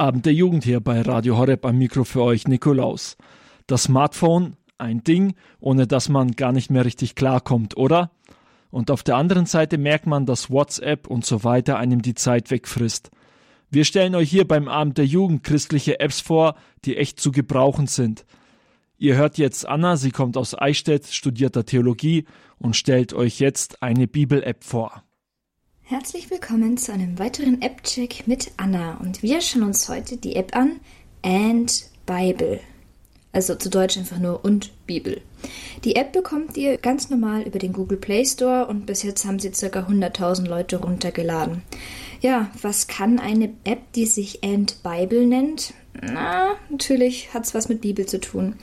Abend 0.00 0.24
der 0.24 0.32
Jugend 0.32 0.64
hier 0.64 0.80
bei 0.80 1.02
Radio 1.02 1.36
Horeb 1.36 1.66
am 1.66 1.76
Mikro 1.76 2.04
für 2.04 2.22
euch 2.22 2.48
Nikolaus. 2.48 3.18
Das 3.66 3.82
Smartphone, 3.82 4.56
ein 4.78 5.04
Ding, 5.04 5.34
ohne 5.58 5.86
das 5.86 6.08
man 6.08 6.32
gar 6.32 6.52
nicht 6.52 6.70
mehr 6.70 6.86
richtig 6.86 7.16
klarkommt, 7.16 7.76
oder? 7.76 8.10
Und 8.70 8.90
auf 8.90 9.02
der 9.02 9.16
anderen 9.16 9.44
Seite 9.44 9.76
merkt 9.76 10.06
man, 10.06 10.24
dass 10.24 10.48
WhatsApp 10.48 11.06
und 11.06 11.26
so 11.26 11.44
weiter 11.44 11.76
einem 11.76 12.00
die 12.00 12.14
Zeit 12.14 12.50
wegfrisst. 12.50 13.10
Wir 13.68 13.84
stellen 13.84 14.14
euch 14.14 14.30
hier 14.30 14.48
beim 14.48 14.68
Abend 14.68 14.96
der 14.96 15.04
Jugend 15.04 15.42
christliche 15.42 16.00
Apps 16.00 16.22
vor, 16.22 16.54
die 16.86 16.96
echt 16.96 17.20
zu 17.20 17.30
gebrauchen 17.30 17.86
sind. 17.86 18.24
Ihr 18.96 19.16
hört 19.16 19.36
jetzt 19.36 19.68
Anna, 19.68 19.98
sie 19.98 20.12
kommt 20.12 20.38
aus 20.38 20.58
Eichstätt, 20.58 21.08
studiert 21.08 21.56
da 21.56 21.62
Theologie 21.62 22.24
und 22.56 22.74
stellt 22.74 23.12
euch 23.12 23.38
jetzt 23.38 23.82
eine 23.82 24.06
Bibel-App 24.06 24.64
vor. 24.64 25.02
Herzlich 25.90 26.30
willkommen 26.30 26.76
zu 26.76 26.92
einem 26.92 27.18
weiteren 27.18 27.62
App-Check 27.62 28.28
mit 28.28 28.52
Anna 28.56 28.98
und 28.98 29.24
wir 29.24 29.40
schauen 29.40 29.64
uns 29.64 29.88
heute 29.88 30.16
die 30.16 30.36
App 30.36 30.54
an 30.54 30.78
And 31.22 31.84
Bible. 32.06 32.60
Also 33.32 33.56
zu 33.56 33.70
Deutsch 33.70 33.98
einfach 33.98 34.20
nur 34.20 34.44
und 34.44 34.70
Bibel. 34.86 35.20
Die 35.82 35.96
App 35.96 36.12
bekommt 36.12 36.56
ihr 36.56 36.76
ganz 36.76 37.10
normal 37.10 37.42
über 37.42 37.58
den 37.58 37.72
Google 37.72 37.98
Play 37.98 38.24
Store 38.24 38.68
und 38.68 38.86
bis 38.86 39.02
jetzt 39.02 39.24
haben 39.24 39.40
sie 39.40 39.50
ca. 39.50 39.80
100.000 39.80 40.46
Leute 40.46 40.76
runtergeladen. 40.76 41.62
Ja, 42.20 42.52
was 42.62 42.86
kann 42.86 43.18
eine 43.18 43.52
App, 43.64 43.92
die 43.94 44.06
sich 44.06 44.44
And 44.44 44.80
Bible 44.84 45.26
nennt? 45.26 45.74
Na, 46.00 46.54
natürlich 46.68 47.34
hat 47.34 47.46
es 47.46 47.54
was 47.54 47.68
mit 47.68 47.80
Bibel 47.80 48.06
zu 48.06 48.20
tun. 48.20 48.54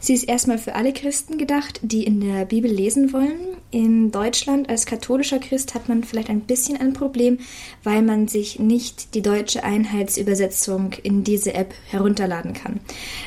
Sie 0.00 0.12
ist 0.12 0.24
erstmal 0.24 0.58
für 0.58 0.74
alle 0.74 0.92
Christen 0.92 1.38
gedacht, 1.38 1.78
die 1.82 2.02
in 2.02 2.20
der 2.20 2.44
Bibel 2.46 2.70
lesen 2.70 3.12
wollen. 3.12 3.56
In 3.74 4.12
Deutschland 4.12 4.68
als 4.68 4.86
katholischer 4.86 5.40
Christ 5.40 5.74
hat 5.74 5.88
man 5.88 6.04
vielleicht 6.04 6.30
ein 6.30 6.42
bisschen 6.42 6.80
ein 6.80 6.92
Problem, 6.92 7.38
weil 7.82 8.02
man 8.02 8.28
sich 8.28 8.60
nicht 8.60 9.16
die 9.16 9.20
deutsche 9.20 9.64
Einheitsübersetzung 9.64 10.92
in 11.02 11.24
diese 11.24 11.54
App 11.54 11.74
herunterladen 11.88 12.52
kann. 12.52 12.78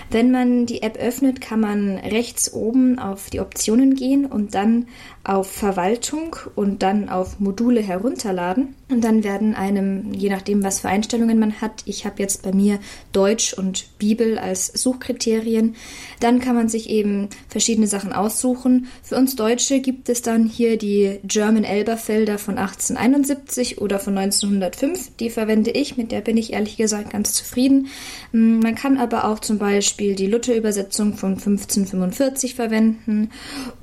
Wenn 0.09 0.31
man 0.31 0.65
die 0.65 0.83
App 0.83 0.95
öffnet, 0.95 1.41
kann 1.41 1.59
man 1.59 1.97
rechts 1.97 2.53
oben 2.53 2.97
auf 2.97 3.29
die 3.29 3.41
Optionen 3.41 3.95
gehen 3.95 4.25
und 4.25 4.55
dann 4.55 4.87
auf 5.25 5.51
Verwaltung 5.51 6.37
und 6.55 6.81
dann 6.81 7.09
auf 7.09 7.41
Module 7.41 7.81
herunterladen. 7.81 8.75
Und 8.89 9.03
dann 9.03 9.25
werden 9.25 9.53
einem, 9.53 10.13
je 10.13 10.29
nachdem, 10.29 10.63
was 10.63 10.79
für 10.79 10.87
Einstellungen 10.87 11.39
man 11.39 11.59
hat, 11.59 11.83
ich 11.83 12.05
habe 12.05 12.21
jetzt 12.23 12.43
bei 12.43 12.53
mir 12.53 12.79
Deutsch 13.11 13.53
und 13.53 13.89
Bibel 13.99 14.37
als 14.37 14.67
Suchkriterien, 14.67 15.75
dann 16.21 16.39
kann 16.39 16.55
man 16.55 16.69
sich 16.69 16.89
eben 16.89 17.27
verschiedene 17.49 17.87
Sachen 17.87 18.13
aussuchen. 18.13 18.87
Für 19.03 19.17
uns 19.17 19.35
Deutsche 19.35 19.81
gibt 19.81 20.07
es 20.07 20.21
dann 20.21 20.36
hier 20.45 20.77
die 20.77 21.19
German 21.23 21.63
Elberfelder 21.63 22.38
von 22.38 22.57
1871 22.57 23.81
oder 23.81 23.99
von 23.99 24.17
1905. 24.17 25.17
Die 25.17 25.29
verwende 25.29 25.71
ich, 25.71 25.97
mit 25.97 26.11
der 26.11 26.21
bin 26.21 26.38
ich 26.38 26.53
ehrlich 26.53 26.77
gesagt 26.77 27.11
ganz 27.11 27.33
zufrieden. 27.33 27.88
Mm, 28.31 28.59
man 28.59 28.75
kann 28.75 28.97
aber 28.97 29.25
auch 29.25 29.39
zum 29.39 29.57
Beispiel 29.57 30.15
die 30.15 30.27
Luther-Übersetzung 30.27 31.15
von 31.15 31.31
1545 31.31 32.55
verwenden 32.55 33.31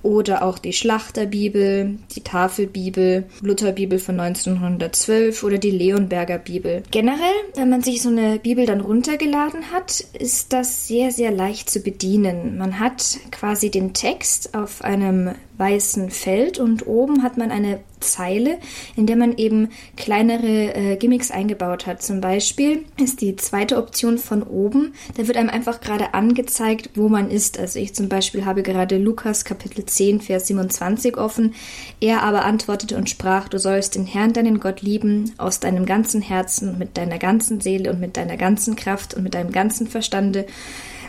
oder 0.03 0.43
auch 0.45 0.59
die 0.59 0.73
Schlachter 0.73 1.27
Bibel, 1.27 1.99
die 2.15 2.21
Tafelbibel, 2.21 3.25
Lutherbibel 3.43 3.99
von 3.99 4.21
1912 4.21 5.43
oder 5.43 5.59
die 5.59 5.71
Leonberger 5.71 6.39
Bibel. 6.39 6.83
Generell, 6.91 7.35
wenn 7.55 7.71
man 7.71 7.83
sich 7.83 8.03
so 8.03 8.09
eine 8.09 8.39
Bibel 8.39 8.67
dann 8.67 8.81
runtergeladen 8.81 9.73
hat, 9.73 10.05
ist 10.19 10.53
das 10.53 10.87
sehr, 10.87 11.11
sehr 11.11 11.31
leicht 11.31 11.71
zu 11.71 11.81
bedienen. 11.81 12.59
Man 12.59 12.79
hat 12.79 13.19
quasi 13.31 13.71
den 13.71 13.93
Text 13.95 14.55
auf 14.55 14.83
einem 14.83 15.31
weißen 15.57 16.11
Feld 16.11 16.59
und 16.59 16.87
oben 16.87 17.23
hat 17.23 17.37
man 17.37 17.51
eine 17.51 17.81
Zeile, 18.01 18.59
in 18.97 19.07
der 19.07 19.17
man 19.17 19.37
eben 19.37 19.71
kleinere 19.97 20.75
äh, 20.75 20.97
Gimmicks 20.97 21.31
eingebaut 21.31 21.87
hat. 21.87 22.03
Zum 22.03 22.21
Beispiel 22.21 22.85
ist 23.01 23.21
die 23.21 23.37
zweite 23.37 23.79
Option 23.79 24.19
von 24.19 24.43
oben, 24.43 24.95
da 25.17 25.27
wird 25.27 25.37
einem 25.37 25.49
einfach 25.49 25.81
gerade 25.81 26.15
angezeigt, 26.15 26.91
wo 26.95 27.09
man 27.09 27.31
ist. 27.31 27.59
Also 27.59 27.79
ich 27.79 27.95
zum 27.95 28.09
Beispiel 28.09 28.45
habe 28.45 28.63
gerade 28.63 28.99
Lukas 28.99 29.45
Kapitel 29.45 29.87
10, 29.87 30.21
Vers 30.21 30.47
27 30.49 31.17
offen. 31.17 31.55
Er 32.01 32.23
aber 32.23 32.45
antwortete 32.45 32.97
und 32.97 33.09
sprach, 33.09 33.49
du 33.49 33.59
sollst 33.59 33.95
den 33.95 34.07
Herrn, 34.07 34.33
deinen 34.33 34.61
Gott 34.61 34.83
lieben, 34.83 35.33
aus 35.39 35.61
deinem 35.61 35.87
ganzen 35.87 36.21
Herzen, 36.21 36.79
mit 36.79 36.97
deiner 36.97 37.19
ganzen 37.19 37.61
Seele 37.61 37.91
und 37.91 38.01
mit 38.01 38.17
deiner 38.17 38.37
ganzen 38.37 38.77
Kraft 38.77 39.15
und 39.15 39.23
mit 39.23 39.35
deinem 39.35 39.53
ganzen 39.53 39.87
Verstande 39.87 40.47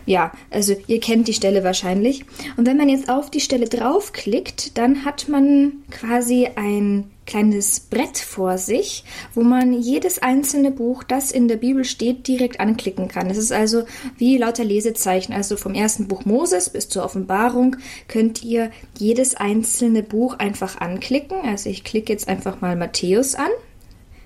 ja, 0.06 0.32
also 0.52 0.76
ihr 0.88 1.00
kennt 1.00 1.28
die 1.28 1.34
Stelle 1.34 1.64
wahrscheinlich. 1.64 2.26
Und 2.58 2.68
wenn 2.68 2.78
man 2.78 2.90
jetzt 2.90 3.10
auf 3.10 3.32
die 3.32 3.40
Stelle 3.40 3.68
draufklickt, 3.68 4.78
dann 4.78 5.04
hat 5.06 5.28
man 5.28 5.84
quasi 5.90 6.48
ein 6.56 7.10
kleines 7.26 7.80
Brett 7.80 8.20
vor 8.20 8.60
sich, 8.60 9.04
wo 9.34 9.42
man 9.42 9.74
jedes 9.74 10.20
einzelne 10.20 10.70
Buch, 10.70 11.04
das 11.04 11.32
in 11.32 11.48
der 11.48 11.56
Bibel 11.56 11.84
steht, 11.84 12.28
direkt 12.28 12.60
anklicken 12.60 13.08
kann. 13.08 13.32
Es 13.32 13.38
ist 13.38 13.52
also 13.52 13.84
wie 14.18 14.38
lauter 14.38 14.64
Lesezeichen. 14.64 15.34
Also 15.34 15.58
vom 15.58 15.74
ersten 15.74 16.08
Buch 16.08 16.26
Moses 16.26 16.70
bis 16.70 16.88
zur 16.88 17.04
Offenbarung 17.04 17.78
könnt 18.08 18.44
ihr 18.44 18.70
jedes 18.98 19.34
einzelne 19.34 20.04
Buch 20.04 20.36
einfach 20.38 20.80
anklicken. 20.80 21.38
Also 21.44 21.70
ich 21.70 21.84
klicke 21.84 22.14
jetzt 22.14 22.28
einfach 22.28 22.62
mal 22.62 22.76
Matthäus 22.76 23.34
an 23.34 23.50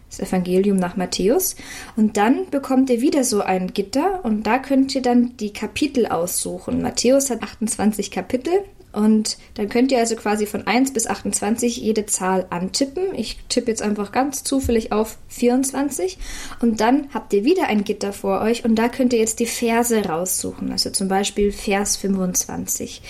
das 0.09 0.19
Evangelium 0.19 0.77
nach 0.77 0.97
Matthäus. 0.97 1.55
Und 1.95 2.17
dann 2.17 2.49
bekommt 2.49 2.89
ihr 2.89 3.01
wieder 3.01 3.23
so 3.23 3.41
ein 3.41 3.73
Gitter 3.73 4.23
und 4.23 4.43
da 4.43 4.59
könnt 4.59 4.93
ihr 4.95 5.01
dann 5.01 5.37
die 5.37 5.53
Kapitel 5.53 6.07
aussuchen. 6.07 6.81
Matthäus 6.81 7.29
hat 7.29 7.43
28 7.43 8.11
Kapitel 8.11 8.53
und 8.91 9.37
dann 9.53 9.69
könnt 9.69 9.91
ihr 9.91 9.99
also 9.99 10.15
quasi 10.15 10.47
von 10.47 10.65
1 10.65 10.93
bis 10.93 11.05
28 11.05 11.77
jede 11.77 12.07
Zahl 12.07 12.47
antippen. 12.49 13.13
Ich 13.13 13.37
tippe 13.47 13.69
jetzt 13.69 13.83
einfach 13.83 14.11
ganz 14.11 14.43
zufällig 14.43 14.91
auf 14.91 15.17
24 15.27 16.17
und 16.59 16.81
dann 16.81 17.07
habt 17.13 17.31
ihr 17.33 17.43
wieder 17.43 17.67
ein 17.67 17.83
Gitter 17.83 18.13
vor 18.13 18.41
euch 18.41 18.65
und 18.65 18.75
da 18.75 18.89
könnt 18.89 19.13
ihr 19.13 19.19
jetzt 19.19 19.39
die 19.39 19.45
Verse 19.45 20.05
raussuchen. 20.05 20.71
Also 20.71 20.89
zum 20.89 21.07
Beispiel 21.07 21.51
Vers 21.51 21.97
25. 21.97 23.01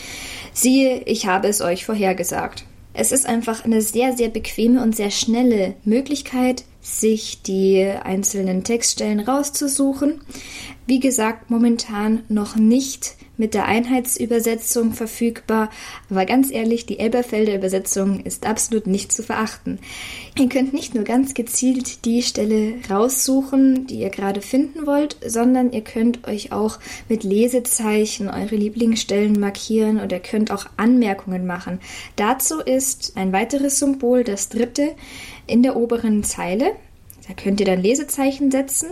Siehe, 0.54 1.02
ich 1.06 1.28
habe 1.28 1.47
es 1.47 1.62
euch 1.62 1.86
vorhergesagt. 1.86 2.66
Es 2.93 3.14
ist 3.14 3.26
einfach 3.26 3.64
eine 3.64 3.82
sehr, 3.82 4.18
sehr 4.18 4.30
bequeme 4.30 4.84
und 4.84 4.95
sehr 4.95 5.12
schnelle 5.12 5.76
Möglichkeit, 5.86 6.66
sich 6.82 7.42
die 7.42 7.84
einzelnen 7.84 8.64
Textstellen 8.64 9.20
rauszusuchen. 9.20 10.22
Wie 10.86 11.00
gesagt, 11.00 11.52
momentan 11.52 12.24
noch 12.30 12.56
nicht 12.56 13.16
mit 13.40 13.54
der 13.54 13.66
Einheitsübersetzung 13.66 14.92
verfügbar, 14.92 15.70
aber 16.10 16.26
ganz 16.26 16.52
ehrlich, 16.52 16.86
die 16.86 17.00
Elberfelder 17.00 17.56
Übersetzung 17.56 18.20
ist 18.20 18.46
absolut 18.46 18.86
nicht 18.86 19.14
zu 19.14 19.24
verachten. 19.24 19.80
Ihr 20.38 20.50
könnt 20.50 20.74
nicht 20.74 20.94
nur 20.94 21.06
ganz 21.06 21.34
gezielt 21.34 22.04
die 22.04 22.22
Stelle 22.22 22.74
raussuchen, 22.90 23.88
die 23.88 24.00
ihr 24.02 24.10
gerade 24.10 24.42
finden 24.42 24.86
wollt, 24.86 25.16
sondern 25.26 25.72
ihr 25.72 25.82
könnt 25.82 26.28
euch 26.28 26.52
auch 26.52 26.80
mit 27.08 27.24
Lesezeichen 27.24 28.30
eure 28.30 28.58
Lieblingsstellen 28.58 29.40
markieren 29.40 30.02
oder 30.02 30.20
könnt 30.20 30.52
auch 30.52 30.66
Anmerkungen 30.76 31.46
machen. 31.46 31.80
Dazu 32.18 32.60
ist 32.60 33.14
ein 33.16 33.32
weiteres 33.32 33.80
Symbol, 33.80 34.26
das 34.26 34.50
dritte, 34.50 34.96
in 35.50 35.64
der 35.64 35.76
oberen 35.76 36.24
Zeile. 36.24 36.72
Da 37.28 37.34
könnt 37.34 37.60
ihr 37.60 37.66
dann 37.66 37.82
Lesezeichen 37.82 38.52
setzen 38.52 38.89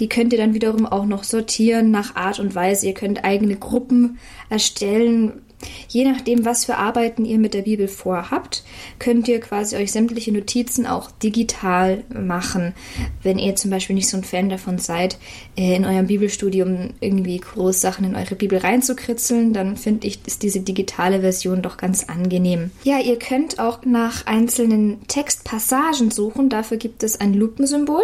die 0.00 0.08
könnt 0.08 0.32
ihr 0.32 0.38
dann 0.38 0.54
wiederum 0.54 0.86
auch 0.86 1.04
noch 1.04 1.24
sortieren 1.24 1.90
nach 1.90 2.16
Art 2.16 2.40
und 2.40 2.54
Weise. 2.54 2.86
Ihr 2.86 2.94
könnt 2.94 3.24
eigene 3.24 3.56
Gruppen 3.56 4.18
erstellen. 4.50 5.43
Je 5.88 6.04
nachdem, 6.04 6.44
was 6.44 6.64
für 6.64 6.76
Arbeiten 6.76 7.24
ihr 7.24 7.38
mit 7.38 7.54
der 7.54 7.62
Bibel 7.62 7.88
vorhabt, 7.88 8.64
könnt 8.98 9.28
ihr 9.28 9.40
quasi 9.40 9.76
euch 9.76 9.92
sämtliche 9.92 10.32
Notizen 10.32 10.86
auch 10.86 11.10
digital 11.10 12.04
machen. 12.12 12.74
Wenn 13.22 13.38
ihr 13.38 13.56
zum 13.56 13.70
Beispiel 13.70 13.94
nicht 13.94 14.08
so 14.08 14.16
ein 14.16 14.24
Fan 14.24 14.48
davon 14.48 14.78
seid, 14.78 15.18
äh, 15.56 15.76
in 15.76 15.84
eurem 15.84 16.06
Bibelstudium 16.06 16.90
irgendwie 17.00 17.38
Großsachen 17.38 18.04
in 18.04 18.16
eure 18.16 18.34
Bibel 18.34 18.58
reinzukritzeln, 18.58 19.52
dann 19.52 19.76
finde 19.76 20.06
ich, 20.06 20.20
ist 20.26 20.42
diese 20.42 20.60
digitale 20.60 21.20
Version 21.20 21.62
doch 21.62 21.76
ganz 21.76 22.04
angenehm. 22.04 22.70
Ja, 22.82 22.98
ihr 22.98 23.18
könnt 23.18 23.58
auch 23.58 23.84
nach 23.84 24.26
einzelnen 24.26 25.06
Textpassagen 25.06 26.10
suchen. 26.10 26.48
Dafür 26.48 26.76
gibt 26.76 27.02
es 27.02 27.20
ein 27.20 27.34
Lupensymbol. 27.34 28.02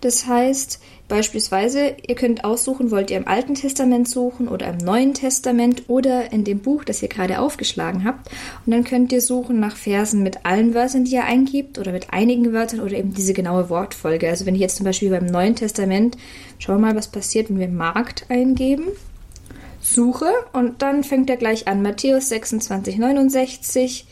Das 0.00 0.26
heißt, 0.26 0.80
Beispielsweise, 1.12 1.94
ihr 2.06 2.14
könnt 2.14 2.42
aussuchen, 2.42 2.90
wollt 2.90 3.10
ihr 3.10 3.18
im 3.18 3.28
Alten 3.28 3.54
Testament 3.54 4.08
suchen 4.08 4.48
oder 4.48 4.68
im 4.68 4.78
Neuen 4.78 5.12
Testament 5.12 5.82
oder 5.88 6.32
in 6.32 6.42
dem 6.42 6.60
Buch, 6.60 6.84
das 6.84 7.02
ihr 7.02 7.08
gerade 7.08 7.38
aufgeschlagen 7.38 8.04
habt. 8.06 8.30
Und 8.64 8.72
dann 8.72 8.82
könnt 8.82 9.12
ihr 9.12 9.20
suchen 9.20 9.60
nach 9.60 9.76
Versen 9.76 10.22
mit 10.22 10.46
allen 10.46 10.72
Wörtern, 10.72 11.04
die 11.04 11.12
ihr 11.12 11.24
eingibt 11.24 11.78
oder 11.78 11.92
mit 11.92 12.14
einigen 12.14 12.54
Wörtern 12.54 12.80
oder 12.80 12.96
eben 12.96 13.12
diese 13.12 13.34
genaue 13.34 13.68
Wortfolge. 13.68 14.26
Also 14.26 14.46
wenn 14.46 14.54
ich 14.54 14.62
jetzt 14.62 14.76
zum 14.76 14.84
Beispiel 14.84 15.10
beim 15.10 15.26
Neuen 15.26 15.54
Testament, 15.54 16.16
schauen 16.58 16.80
wir 16.80 16.86
mal, 16.86 16.96
was 16.96 17.08
passiert, 17.08 17.50
wenn 17.50 17.58
wir 17.58 17.68
Markt 17.68 18.24
eingeben. 18.30 18.84
Suche 19.82 20.32
und 20.54 20.80
dann 20.80 21.04
fängt 21.04 21.28
er 21.28 21.36
gleich 21.36 21.68
an. 21.68 21.82
Matthäus 21.82 22.30
26, 22.30 22.96
69, 22.96 24.06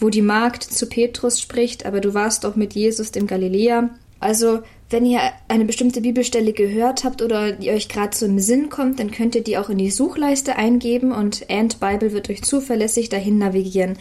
wo 0.00 0.08
die 0.08 0.22
Magd 0.22 0.62
zu 0.62 0.88
Petrus 0.88 1.38
spricht, 1.38 1.84
aber 1.84 2.00
du 2.00 2.14
warst 2.14 2.44
doch 2.44 2.56
mit 2.56 2.72
Jesus, 2.72 3.12
dem 3.12 3.26
Galiläer. 3.26 3.90
Also 4.20 4.60
wenn 4.90 5.06
ihr 5.06 5.20
eine 5.48 5.64
bestimmte 5.64 6.02
Bibelstelle 6.02 6.52
gehört 6.52 7.04
habt 7.04 7.22
oder 7.22 7.52
die 7.52 7.70
euch 7.70 7.88
gerade 7.88 8.24
im 8.24 8.38
Sinn 8.38 8.68
kommt, 8.68 9.00
dann 9.00 9.10
könnt 9.10 9.34
ihr 9.34 9.42
die 9.42 9.56
auch 9.56 9.70
in 9.70 9.78
die 9.78 9.90
Suchleiste 9.90 10.56
eingeben 10.56 11.10
und 11.10 11.50
Ant 11.50 11.80
Bible 11.80 12.12
wird 12.12 12.28
euch 12.28 12.42
zuverlässig 12.42 13.08
dahin 13.08 13.38
navigieren. 13.38 13.96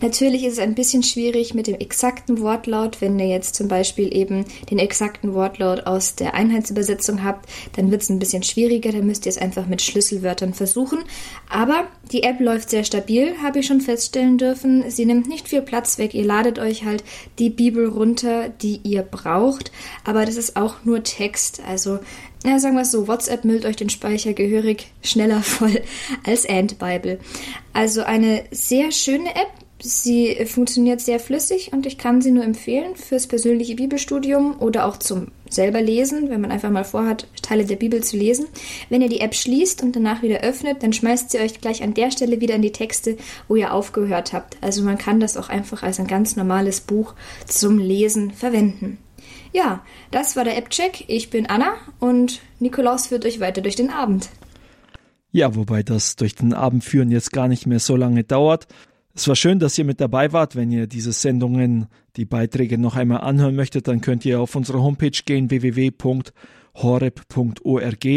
Natürlich 0.00 0.44
ist 0.44 0.54
es 0.54 0.58
ein 0.60 0.74
bisschen 0.74 1.02
schwierig 1.02 1.54
mit 1.54 1.66
dem 1.66 1.74
exakten 1.74 2.40
Wortlaut. 2.40 3.00
Wenn 3.00 3.18
ihr 3.18 3.26
jetzt 3.26 3.56
zum 3.56 3.66
Beispiel 3.68 4.14
eben 4.14 4.44
den 4.70 4.78
exakten 4.78 5.34
Wortlaut 5.34 5.86
aus 5.86 6.14
der 6.14 6.34
Einheitsübersetzung 6.34 7.24
habt, 7.24 7.48
dann 7.74 7.90
wird 7.90 8.02
es 8.02 8.08
ein 8.08 8.20
bisschen 8.20 8.44
schwieriger. 8.44 8.92
Dann 8.92 9.06
müsst 9.06 9.26
ihr 9.26 9.30
es 9.30 9.38
einfach 9.38 9.66
mit 9.66 9.82
Schlüsselwörtern 9.82 10.54
versuchen. 10.54 11.00
Aber 11.50 11.88
die 12.12 12.22
App 12.22 12.40
läuft 12.40 12.70
sehr 12.70 12.84
stabil, 12.84 13.34
habe 13.42 13.58
ich 13.58 13.66
schon 13.66 13.80
feststellen 13.80 14.38
dürfen. 14.38 14.88
Sie 14.88 15.04
nimmt 15.04 15.28
nicht 15.28 15.48
viel 15.48 15.62
Platz 15.62 15.98
weg. 15.98 16.14
Ihr 16.14 16.24
ladet 16.24 16.58
euch 16.58 16.84
halt 16.84 17.02
die 17.38 17.50
Bibel 17.50 17.88
runter, 17.88 18.48
die 18.48 18.80
ihr 18.84 19.02
braucht. 19.02 19.72
Aber 20.04 20.27
das 20.28 20.36
ist 20.36 20.56
auch 20.56 20.84
nur 20.84 21.02
Text. 21.02 21.62
Also, 21.66 22.00
ja, 22.44 22.58
sagen 22.58 22.74
wir 22.74 22.82
es 22.82 22.90
so, 22.90 23.08
WhatsApp 23.08 23.46
müllt 23.46 23.64
euch 23.64 23.76
den 23.76 23.88
Speicher 23.88 24.34
gehörig 24.34 24.88
schneller 25.02 25.42
voll 25.42 25.80
als 26.26 26.46
Ant 26.46 26.78
Bible. 26.78 27.18
Also 27.72 28.02
eine 28.02 28.44
sehr 28.50 28.92
schöne 28.92 29.30
App. 29.30 29.48
Sie 29.80 30.36
funktioniert 30.44 31.00
sehr 31.00 31.20
flüssig 31.20 31.72
und 31.72 31.86
ich 31.86 31.98
kann 31.98 32.20
sie 32.20 32.32
nur 32.32 32.42
empfehlen 32.42 32.96
fürs 32.96 33.28
persönliche 33.28 33.76
Bibelstudium 33.76 34.56
oder 34.58 34.86
auch 34.86 34.96
zum 34.96 35.28
selber 35.48 35.80
lesen, 35.80 36.30
wenn 36.30 36.40
man 36.40 36.50
einfach 36.50 36.70
mal 36.70 36.84
vorhat, 36.84 37.28
Teile 37.42 37.64
der 37.64 37.76
Bibel 37.76 38.02
zu 38.02 38.16
lesen. 38.16 38.48
Wenn 38.90 39.02
ihr 39.02 39.08
die 39.08 39.20
App 39.20 39.36
schließt 39.36 39.82
und 39.84 39.94
danach 39.94 40.20
wieder 40.20 40.40
öffnet, 40.40 40.82
dann 40.82 40.92
schmeißt 40.92 41.30
sie 41.30 41.38
euch 41.38 41.60
gleich 41.60 41.84
an 41.84 41.94
der 41.94 42.10
Stelle 42.10 42.40
wieder 42.40 42.56
in 42.56 42.62
die 42.62 42.72
Texte, 42.72 43.16
wo 43.46 43.54
ihr 43.54 43.72
aufgehört 43.72 44.32
habt. 44.32 44.58
Also 44.60 44.82
man 44.82 44.98
kann 44.98 45.20
das 45.20 45.36
auch 45.36 45.48
einfach 45.48 45.84
als 45.84 46.00
ein 46.00 46.08
ganz 46.08 46.34
normales 46.34 46.80
Buch 46.80 47.14
zum 47.46 47.78
Lesen 47.78 48.32
verwenden. 48.32 48.98
Ja, 49.52 49.84
das 50.10 50.36
war 50.36 50.44
der 50.44 50.56
App-Check. 50.56 51.04
Ich 51.08 51.30
bin 51.30 51.46
Anna 51.46 51.74
und 51.98 52.40
Nikolaus 52.60 53.06
führt 53.08 53.24
euch 53.24 53.40
weiter 53.40 53.62
durch 53.62 53.76
den 53.76 53.90
Abend. 53.90 54.28
Ja, 55.30 55.54
wobei 55.54 55.82
das 55.82 56.16
durch 56.16 56.34
den 56.34 56.54
Abend 56.54 56.84
führen 56.84 57.10
jetzt 57.10 57.32
gar 57.32 57.48
nicht 57.48 57.66
mehr 57.66 57.80
so 57.80 57.96
lange 57.96 58.24
dauert. 58.24 58.66
Es 59.14 59.28
war 59.28 59.36
schön, 59.36 59.58
dass 59.58 59.76
ihr 59.76 59.84
mit 59.84 60.00
dabei 60.00 60.32
wart. 60.32 60.56
Wenn 60.56 60.70
ihr 60.70 60.86
diese 60.86 61.12
Sendungen, 61.12 61.88
die 62.16 62.24
Beiträge 62.24 62.78
noch 62.78 62.96
einmal 62.96 63.20
anhören 63.20 63.56
möchtet, 63.56 63.88
dann 63.88 64.00
könnt 64.00 64.24
ihr 64.24 64.40
auf 64.40 64.54
unsere 64.54 64.80
Homepage 64.80 65.10
gehen, 65.10 65.50
www.horeb.org. 65.50 66.46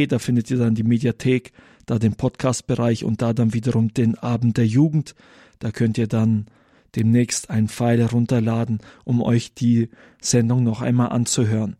Da 0.08 0.20
findet 0.20 0.52
ihr 0.52 0.58
dann 0.58 0.76
die 0.76 0.84
Mediathek, 0.84 1.52
da 1.86 1.98
den 1.98 2.14
Podcast-Bereich 2.14 3.04
und 3.04 3.22
da 3.22 3.34
dann 3.34 3.54
wiederum 3.54 3.94
den 3.94 4.18
Abend 4.18 4.58
der 4.58 4.68
Jugend. 4.68 5.16
Da 5.60 5.72
könnt 5.72 5.98
ihr 5.98 6.08
dann 6.08 6.46
demnächst 6.96 7.50
einen 7.50 7.68
Pfeil 7.68 8.00
herunterladen, 8.00 8.80
um 9.04 9.22
euch 9.22 9.54
die 9.54 9.90
Sendung 10.22 10.64
noch 10.64 10.82
einmal 10.82 11.10
anzuhören. 11.10 11.78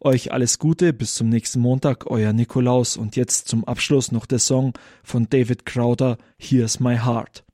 Euch 0.00 0.32
alles 0.32 0.58
Gute, 0.58 0.92
bis 0.92 1.14
zum 1.14 1.28
nächsten 1.28 1.60
Montag, 1.60 2.06
euer 2.06 2.32
Nikolaus 2.32 2.96
und 2.96 3.16
jetzt 3.16 3.48
zum 3.48 3.64
Abschluss 3.64 4.12
noch 4.12 4.26
der 4.26 4.38
Song 4.38 4.74
von 5.02 5.28
David 5.28 5.64
Crowder, 5.64 6.18
Here's 6.38 6.80
My 6.80 6.98
Heart. 6.98 7.45